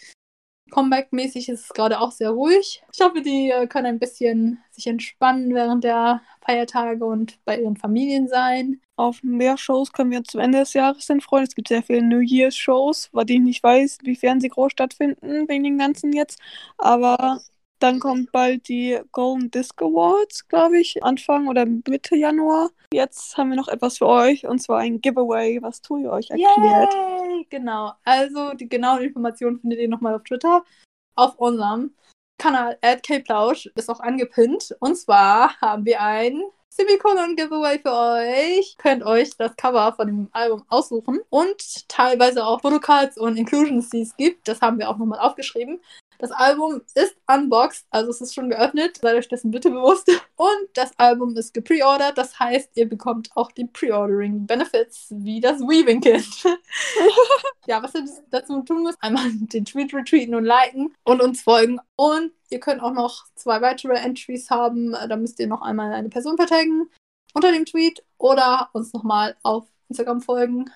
Comeback-mäßig 0.70 1.48
ist 1.48 1.64
es 1.64 1.68
gerade 1.70 2.00
auch 2.00 2.12
sehr 2.12 2.30
ruhig. 2.30 2.82
Ich 2.92 3.00
hoffe, 3.00 3.22
die 3.22 3.50
äh, 3.50 3.66
können 3.66 3.86
ein 3.86 3.98
bisschen 3.98 4.62
sich 4.70 4.86
entspannen 4.86 5.54
während 5.54 5.84
der 5.84 6.20
Feiertage 6.44 7.04
und 7.04 7.38
bei 7.44 7.60
ihren 7.60 7.76
Familien 7.76 8.28
sein. 8.28 8.80
Auf 8.96 9.22
mehr 9.22 9.56
Shows 9.56 9.92
können 9.92 10.10
wir 10.10 10.18
uns 10.18 10.28
zum 10.28 10.40
Ende 10.40 10.58
des 10.58 10.72
Jahres 10.72 11.06
dann 11.06 11.20
freuen. 11.20 11.44
Es 11.44 11.54
gibt 11.54 11.68
sehr 11.68 11.82
viele 11.82 12.02
New 12.02 12.20
Year's 12.20 12.56
Shows, 12.56 13.10
bei 13.12 13.24
denen 13.24 13.46
ich 13.46 13.58
nicht 13.58 13.62
weiß, 13.62 13.98
inwiefern 14.02 14.40
sie 14.40 14.48
groß 14.48 14.72
stattfinden, 14.72 15.48
wegen 15.48 15.64
den 15.64 15.78
ganzen 15.78 16.12
jetzt. 16.12 16.40
Aber 16.78 17.40
dann 17.78 18.00
kommt 18.00 18.32
bald 18.32 18.68
die 18.68 18.98
Golden 19.12 19.50
Disc 19.50 19.80
Awards, 19.80 20.48
glaube 20.48 20.80
ich, 20.80 21.02
Anfang 21.02 21.48
oder 21.48 21.66
Mitte 21.66 22.16
Januar. 22.16 22.70
Jetzt 22.92 23.36
haben 23.36 23.50
wir 23.50 23.56
noch 23.56 23.68
etwas 23.68 23.98
für 23.98 24.06
euch 24.06 24.46
und 24.46 24.60
zwar 24.60 24.78
ein 24.78 25.00
Giveaway, 25.00 25.60
was 25.62 25.80
Tui 25.80 26.06
euch 26.06 26.30
erklärt. 26.30 26.94
Yay! 26.94 27.46
Genau. 27.50 27.92
Also 28.04 28.54
die 28.54 28.68
genauen 28.68 29.02
Informationen 29.02 29.60
findet 29.60 29.78
ihr 29.80 29.88
nochmal 29.88 30.14
auf 30.14 30.24
Twitter. 30.24 30.64
Auf 31.14 31.38
unserem 31.38 31.94
Kanal 32.38 32.78
@kplausch 33.02 33.66
ist 33.74 33.90
auch 33.90 34.00
angepinnt. 34.00 34.76
Und 34.80 34.96
zwar 34.96 35.60
haben 35.60 35.84
wir 35.84 36.00
ein 36.00 36.40
Semikolon 36.70 37.34
Giveaway 37.34 37.80
für 37.80 37.92
euch. 37.92 38.76
Könnt 38.78 39.02
euch 39.02 39.36
das 39.36 39.56
Cover 39.56 39.92
von 39.94 40.06
dem 40.06 40.28
Album 40.32 40.64
aussuchen 40.68 41.18
und 41.30 41.88
teilweise 41.88 42.46
auch 42.46 42.60
Fotocards 42.60 43.18
und 43.18 43.36
Inclusions, 43.36 43.90
die 43.90 44.02
es 44.02 44.16
gibt. 44.16 44.46
Das 44.46 44.60
haben 44.60 44.78
wir 44.78 44.88
auch 44.88 44.96
nochmal 44.96 45.18
aufgeschrieben. 45.18 45.80
Das 46.18 46.32
Album 46.32 46.82
ist 46.94 47.16
unboxed, 47.28 47.86
also 47.90 48.10
es 48.10 48.20
ist 48.20 48.34
schon 48.34 48.50
geöffnet. 48.50 48.98
Seid 49.00 49.14
euch 49.14 49.28
dessen 49.28 49.52
bitte 49.52 49.70
bewusst. 49.70 50.10
Und 50.34 50.68
das 50.74 50.90
Album 50.98 51.36
ist 51.36 51.54
gepreordert. 51.54 52.18
Das 52.18 52.38
heißt, 52.40 52.70
ihr 52.74 52.88
bekommt 52.88 53.30
auch 53.36 53.52
die 53.52 53.66
Preordering 53.66 54.44
Benefits 54.44 55.06
wie 55.10 55.40
das 55.40 55.60
Weaving 55.60 56.00
Kit. 56.00 56.26
ja, 57.66 57.80
was 57.82 57.94
ihr 57.94 58.04
dazu 58.30 58.62
tun 58.62 58.82
müsst, 58.82 58.98
einmal 59.00 59.30
den 59.32 59.64
Tweet 59.64 59.94
retweeten 59.94 60.34
und 60.34 60.44
liken 60.44 60.92
und 61.04 61.22
uns 61.22 61.42
folgen. 61.42 61.78
Und 61.94 62.32
ihr 62.50 62.58
könnt 62.58 62.82
auch 62.82 62.92
noch 62.92 63.26
zwei 63.36 63.60
weitere 63.60 63.94
Entries 63.94 64.50
haben. 64.50 64.92
Da 64.92 65.16
müsst 65.16 65.38
ihr 65.38 65.46
noch 65.46 65.62
einmal 65.62 65.92
eine 65.92 66.08
Person 66.08 66.36
vertaggen 66.36 66.90
unter 67.34 67.52
dem 67.52 67.64
Tweet 67.64 68.04
oder 68.18 68.70
uns 68.72 68.92
nochmal 68.92 69.36
auf 69.44 69.66
Instagram 69.88 70.20
folgen. 70.20 70.70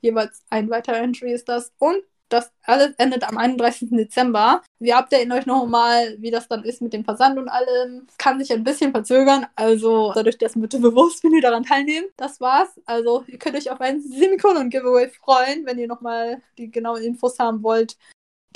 Jeweils 0.00 0.42
ein 0.50 0.68
weiterer 0.68 0.98
Entry 0.98 1.32
ist 1.32 1.48
das. 1.48 1.72
Und 1.78 2.02
das 2.32 2.50
alles 2.64 2.94
endet 2.96 3.24
am 3.24 3.36
31. 3.36 3.90
Dezember. 3.90 4.62
Wir 4.78 4.96
updaten 4.96 5.32
euch 5.32 5.46
nochmal, 5.46 6.16
wie 6.18 6.30
das 6.30 6.48
dann 6.48 6.64
ist 6.64 6.80
mit 6.80 6.92
dem 6.92 7.04
Versand 7.04 7.38
und 7.38 7.48
allem. 7.48 8.06
Kann 8.18 8.38
sich 8.38 8.52
ein 8.52 8.64
bisschen 8.64 8.92
verzögern, 8.92 9.46
also 9.54 10.12
dadurch 10.14 10.38
dessen 10.38 10.62
bitte 10.62 10.78
bewusst, 10.78 11.22
wenn 11.24 11.34
ihr 11.34 11.42
daran 11.42 11.64
teilnehmt. 11.64 12.08
Das 12.16 12.40
war's. 12.40 12.68
Also 12.86 13.24
ihr 13.26 13.38
könnt 13.38 13.56
euch 13.56 13.70
auf 13.70 13.80
ein 13.80 14.00
Semikolon-Giveaway 14.00 15.10
freuen, 15.10 15.66
wenn 15.66 15.78
ihr 15.78 15.88
nochmal 15.88 16.40
die 16.58 16.70
genauen 16.70 17.02
Infos 17.02 17.38
haben 17.38 17.62
wollt, 17.62 17.96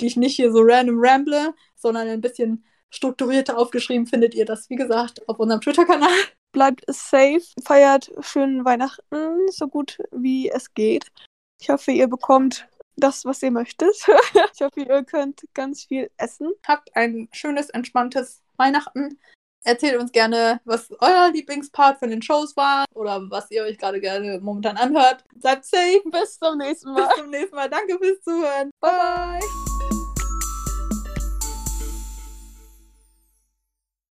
die 0.01 0.07
ich 0.07 0.17
nicht 0.17 0.35
hier 0.35 0.51
so 0.51 0.61
random 0.61 0.97
ramble, 0.99 1.53
sondern 1.75 2.07
ein 2.07 2.21
bisschen 2.21 2.65
strukturierter 2.89 3.57
aufgeschrieben 3.57 4.07
findet 4.07 4.33
ihr 4.33 4.45
das, 4.45 4.69
wie 4.69 4.75
gesagt, 4.75 5.27
auf 5.27 5.39
unserem 5.39 5.61
Twitter-Kanal. 5.61 6.09
Bleibt 6.53 6.83
safe, 6.87 7.43
feiert 7.63 8.11
schönen 8.21 8.65
Weihnachten, 8.65 9.47
so 9.49 9.67
gut 9.67 9.99
wie 10.11 10.49
es 10.49 10.73
geht. 10.73 11.11
Ich 11.59 11.69
hoffe, 11.69 11.91
ihr 11.91 12.07
bekommt 12.07 12.67
das, 12.97 13.25
was 13.25 13.41
ihr 13.43 13.51
möchtet. 13.51 13.95
ich 14.53 14.61
hoffe, 14.61 14.81
ihr 14.81 15.03
könnt 15.03 15.43
ganz 15.53 15.85
viel 15.85 16.09
essen. 16.17 16.51
Habt 16.67 16.95
ein 16.95 17.29
schönes, 17.31 17.69
entspanntes 17.69 18.41
Weihnachten. 18.57 19.19
Erzählt 19.63 19.99
uns 19.99 20.11
gerne, 20.11 20.61
was 20.65 20.89
euer 20.99 21.29
Lieblingspart 21.31 21.99
von 21.99 22.09
den 22.09 22.21
Shows 22.21 22.55
war 22.55 22.85
oder 22.93 23.29
was 23.29 23.51
ihr 23.51 23.63
euch 23.63 23.77
gerade 23.77 23.99
gerne 23.99 24.39
momentan 24.39 24.77
anhört. 24.77 25.25
Seid 25.39 25.65
safe. 25.65 26.01
Bis 26.05 26.39
zum 26.39 26.57
nächsten 26.57 26.93
Mal. 26.93 27.07
Bis 27.07 27.17
zum 27.17 27.29
nächsten 27.29 27.55
Mal. 27.55 27.69
Danke 27.69 27.97
fürs 27.97 28.21
Zuhören. 28.21 28.71
Bye. 28.79 28.91
bye. 28.91 29.76